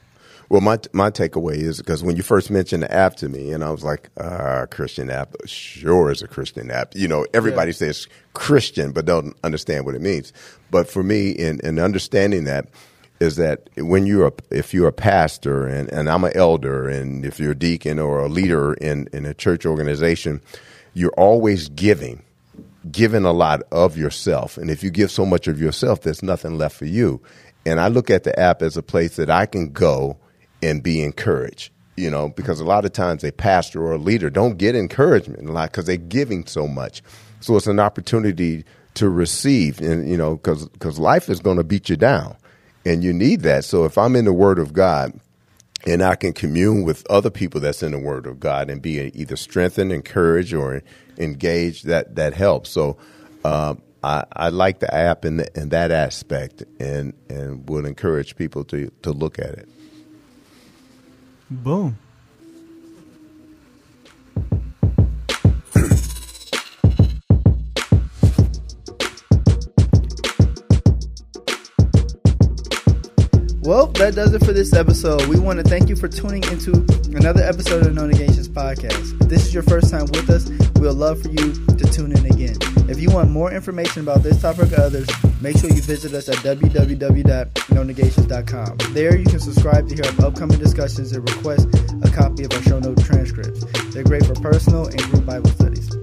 Well, 0.50 0.62
my 0.62 0.80
my 0.94 1.10
takeaway 1.12 1.56
is 1.58 1.78
because 1.80 2.04
when 2.04 2.16
you 2.16 2.24
first 2.24 2.52
mentioned 2.52 2.84
the 2.84 2.94
app 2.94 3.16
to 3.18 3.30
me, 3.30 3.52
and 3.52 3.64
I 3.64 3.72
was 3.72 3.84
like, 3.84 4.10
ah, 4.20 4.66
Christian 4.70 5.10
app, 5.10 5.36
sure 5.46 6.12
is 6.12 6.22
a 6.22 6.28
Christian 6.28 6.70
app. 6.72 6.94
You 6.96 7.08
know, 7.08 7.26
everybody 7.34 7.72
Yeah. 7.72 7.78
says 7.78 8.08
Christian, 8.34 8.92
but 8.92 9.06
don't 9.06 9.36
understand 9.44 9.86
what 9.86 9.96
it 9.96 10.02
means. 10.02 10.34
But 10.72 10.90
for 10.90 11.04
me, 11.04 11.32
in, 11.32 11.60
in 11.62 11.80
understanding 11.80 12.44
that, 12.46 12.68
is 13.20 13.38
that 13.38 13.70
when 13.78 14.06
you're 14.06 14.28
a, 14.28 14.34
if 14.52 14.74
you're 14.74 14.88
a 14.90 14.94
pastor 14.94 15.66
and, 15.66 15.92
and 15.92 16.10
I'm 16.10 16.24
an 16.24 16.34
elder, 16.36 16.88
and 16.88 17.26
if 17.26 17.40
you're 17.40 17.54
a 17.54 17.56
deacon 17.58 17.98
or 17.98 18.20
a 18.20 18.28
leader 18.30 18.74
in, 18.76 19.08
in 19.14 19.26
a 19.26 19.34
church 19.34 19.66
organization, 19.66 20.42
you're 20.94 21.14
always 21.18 21.70
giving 21.70 22.22
giving 22.92 23.26
a 23.26 23.34
lot 23.34 23.64
of 23.72 23.98
yourself. 23.98 24.58
And 24.58 24.70
if 24.70 24.84
you 24.84 24.92
give 24.92 25.10
so 25.10 25.26
much 25.26 25.48
of 25.48 25.60
yourself, 25.60 26.02
there's 26.02 26.22
nothing 26.22 26.58
left 26.58 26.76
for 26.78 26.86
you. 26.86 27.20
And 27.66 27.80
I 27.80 27.88
look 27.88 28.12
at 28.12 28.24
the 28.26 28.40
app 28.40 28.62
as 28.62 28.78
a 28.78 28.84
place 28.84 29.16
that 29.16 29.30
I 29.30 29.48
can 29.48 29.72
go 29.72 30.18
and 30.66 30.84
be 30.84 31.02
encouraged. 31.02 31.72
You 31.98 32.12
know, 32.12 32.28
because 32.28 32.60
a 32.60 32.66
lot 32.66 32.84
of 32.84 32.92
times 32.92 33.24
a 33.24 33.32
pastor 33.32 33.82
or 33.82 33.94
a 33.94 33.98
leader 33.98 34.30
don't 34.30 34.58
get 34.58 34.76
encouragement 34.76 35.48
a 35.48 35.54
lot 35.54 35.72
because 35.72 35.86
they're 35.86 35.96
giving 35.96 36.46
so 36.46 36.68
much. 36.68 37.02
So 37.40 37.56
it's 37.56 37.68
an 37.68 37.80
opportunity 37.80 38.66
to 38.96 39.10
receive, 39.10 39.80
and 39.80 40.10
you 40.10 40.18
know, 40.18 40.36
because 40.36 40.68
because 40.70 41.00
life 41.00 41.30
is 41.30 41.40
going 41.40 41.58
to 41.58 41.64
beat 41.64 41.88
you 41.88 41.96
down, 41.96 42.36
and 42.86 43.02
you 43.02 43.14
need 43.14 43.42
that. 43.42 43.64
So 43.64 43.86
if 43.86 43.98
I'm 43.98 44.16
in 44.18 44.26
the 44.26 44.34
Word 44.34 44.60
of 44.60 44.74
God, 44.74 45.18
and 45.86 46.02
I 46.02 46.16
can 46.16 46.34
commune 46.34 46.84
with 46.84 47.06
other 47.10 47.30
people 47.30 47.62
that's 47.62 47.84
in 47.84 47.92
the 47.92 48.00
Word 48.00 48.26
of 48.26 48.40
God 48.40 48.70
and 48.70 48.82
be 48.82 49.00
either 49.14 49.36
strengthened, 49.36 49.92
encouraged, 49.92 50.54
or 50.54 50.82
engaged. 51.18 51.86
That 51.86 52.16
that 52.16 52.34
helps. 52.34 52.72
So 52.72 52.98
um, 53.44 53.82
I, 54.04 54.26
I 54.34 54.50
like 54.50 54.80
the 54.80 54.94
app 54.94 55.26
in, 55.26 55.38
the, 55.38 55.60
in 55.60 55.70
that 55.70 55.92
aspect, 55.92 56.64
and 56.80 57.14
and 57.30 57.68
would 57.70 57.86
encourage 57.86 58.36
people 58.36 58.64
to 58.66 58.92
to 59.04 59.12
look 59.12 59.40
at 59.40 59.54
it. 59.54 59.70
Boom. 61.64 61.98
Well, 73.66 73.88
that 73.94 74.14
does 74.14 74.36
it 74.36 74.46
for 74.46 74.54
this 74.54 74.74
episode. 74.74 75.26
We 75.26 75.40
want 75.40 75.58
to 75.58 75.64
thank 75.68 75.90
you 75.90 75.96
for 75.96 76.08
tuning 76.08 76.44
into 76.52 76.86
another 77.18 77.42
episode 77.42 77.80
of 77.80 77.86
the 77.86 77.94
No 78.00 78.06
Negations 78.06 78.48
podcast. 78.48 79.20
If 79.20 79.28
this 79.28 79.48
is 79.48 79.56
your 79.56 79.64
first 79.64 79.90
time 79.90 80.06
with 80.06 80.30
us, 80.30 80.48
we'd 80.80 80.90
love 80.90 81.24
for 81.24 81.30
you 81.30 81.52
to 81.52 81.92
tune 81.92 82.12
in 82.12 82.24
again. 82.28 82.58
If 82.88 83.02
you 83.02 83.10
want 83.10 83.32
more 83.32 83.52
information 83.52 84.04
about 84.04 84.22
this 84.22 84.40
topic 84.40 84.72
or 84.74 84.82
others, 84.82 85.10
make 85.42 85.58
sure 85.58 85.72
you 85.72 85.82
visit 85.82 86.14
us 86.14 86.30
at 86.30 86.36
www.nonegations.com. 86.36 88.78
There 88.94 89.18
you 89.18 89.26
can 89.26 89.40
subscribe 89.40 89.90
to 89.90 89.96
hear 89.96 90.06
our 90.06 90.26
upcoming 90.28 90.60
discussions 90.60 91.14
and 91.14 91.28
request 91.28 91.68
a 92.04 92.12
copy 92.12 92.44
of 92.44 92.54
our 92.54 92.62
show 92.62 92.78
note 92.78 93.04
transcripts. 93.04 93.66
They're 93.96 94.04
great 94.04 94.28
for 94.28 94.36
personal 94.36 94.86
and 94.86 95.02
group 95.02 95.26
Bible 95.26 95.50
studies. 95.50 95.95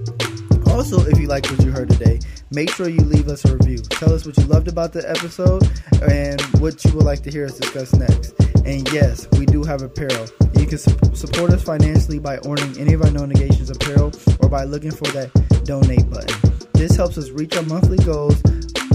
Also, 0.73 0.99
if 1.05 1.19
you 1.19 1.27
liked 1.27 1.49
what 1.51 1.63
you 1.63 1.71
heard 1.71 1.89
today, 1.89 2.19
make 2.51 2.69
sure 2.71 2.89
you 2.89 3.01
leave 3.01 3.27
us 3.27 3.45
a 3.45 3.55
review. 3.55 3.77
Tell 3.77 4.11
us 4.11 4.25
what 4.25 4.35
you 4.37 4.43
loved 4.45 4.67
about 4.67 4.91
the 4.91 5.07
episode 5.07 5.63
and 6.01 6.41
what 6.59 6.83
you 6.83 6.91
would 6.93 7.05
like 7.05 7.21
to 7.23 7.31
hear 7.31 7.45
us 7.45 7.57
discuss 7.57 7.93
next. 7.93 8.33
And 8.65 8.91
yes, 8.91 9.27
we 9.37 9.45
do 9.45 9.63
have 9.63 9.83
apparel. 9.83 10.25
You 10.55 10.65
can 10.65 10.79
su- 10.79 10.97
support 11.13 11.51
us 11.51 11.61
financially 11.63 12.17
by 12.17 12.37
ordering 12.39 12.77
any 12.79 12.93
of 12.93 13.03
our 13.03 13.11
No 13.11 13.25
Negations 13.25 13.69
apparel 13.69 14.11
or 14.41 14.49
by 14.49 14.63
looking 14.63 14.91
for 14.91 15.05
that 15.11 15.29
donate 15.63 16.09
button. 16.09 16.51
This 16.73 16.95
helps 16.95 17.17
us 17.17 17.29
reach 17.29 17.55
our 17.55 17.63
monthly 17.63 17.97
goals 17.97 18.41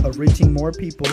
of 0.08 0.18
reaching 0.18 0.52
more 0.52 0.72
people, 0.72 1.06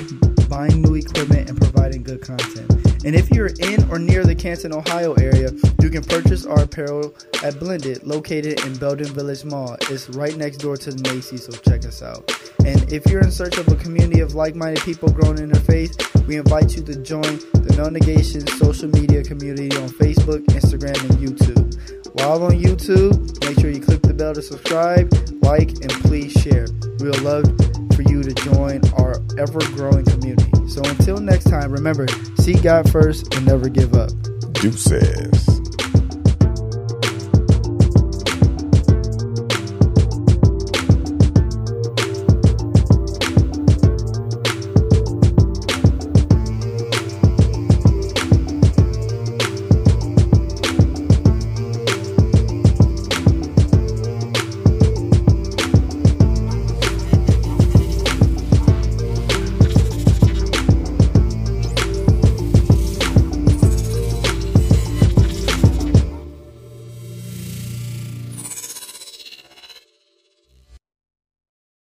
buying 0.50 0.82
new 0.82 0.96
equipment, 0.96 1.50
and 1.50 1.60
providing 1.60 2.04
good 2.04 2.22
content. 2.22 2.72
And 3.06 3.16
if 3.16 3.30
you're 3.30 3.52
in 3.60 3.88
or 3.92 4.00
near 4.00 4.24
the 4.24 4.34
Canton, 4.34 4.74
Ohio 4.74 5.14
area, 5.14 5.52
you 5.80 5.90
can 5.90 6.02
purchase 6.02 6.46
our 6.46 6.64
apparel 6.64 7.16
at 7.44 7.60
Blended, 7.60 8.04
located 8.04 8.66
in 8.66 8.76
Belden 8.78 9.14
Village 9.14 9.46
Mall. 9.46 9.78
It's 9.92 10.10
right 10.10 10.36
next 10.36 10.58
door 10.58 10.76
to 10.78 10.92
the 10.92 11.14
Macy's, 11.14 11.46
so 11.46 11.52
check 11.52 11.86
us 11.86 12.02
out. 12.02 12.32
And 12.66 12.92
if 12.92 13.06
you're 13.06 13.22
in 13.22 13.30
search 13.30 13.58
of 13.60 13.68
a 13.68 13.76
community 13.76 14.22
of 14.22 14.34
like 14.34 14.56
minded 14.56 14.84
people 14.84 15.12
growing 15.12 15.38
in 15.38 15.52
their 15.52 15.62
faith, 15.62 15.96
we 16.26 16.38
invite 16.38 16.76
you 16.76 16.84
to 16.84 16.96
join 17.04 17.38
the 17.54 17.76
No 17.78 17.90
Negation 17.90 18.48
social 18.48 18.90
media 18.90 19.24
community 19.24 19.76
on 19.78 19.90
Facebook, 19.90 20.44
Instagram, 20.48 21.00
and 21.08 21.20
YouTube. 21.22 21.66
While 22.20 22.44
on 22.44 22.54
YouTube, 22.54 23.46
make 23.46 23.60
sure 23.60 23.70
you 23.70 23.82
click 23.82 24.02
the 24.02 24.14
bell 24.14 24.34
to 24.34 24.42
subscribe, 24.42 25.14
like, 25.44 25.70
and 25.70 25.92
please 26.02 26.32
share. 26.32 26.66
We 27.00 27.10
would 27.10 27.22
love 27.22 27.44
for 27.96 28.02
you 28.04 28.22
to 28.22 28.34
join 28.34 28.82
our 28.94 29.16
ever 29.40 29.60
growing 29.74 30.06
community. 30.06 30.52
So 30.68 30.84
until 30.84 31.18
next 31.18 31.46
time, 31.46 31.72
remember, 31.72 32.08
seek 32.38 32.62
God 32.62 32.92
first 32.92 33.34
and 33.34 33.46
never 33.46 33.70
give 33.70 33.94
up. 33.94 34.12
Deuces. 34.54 35.65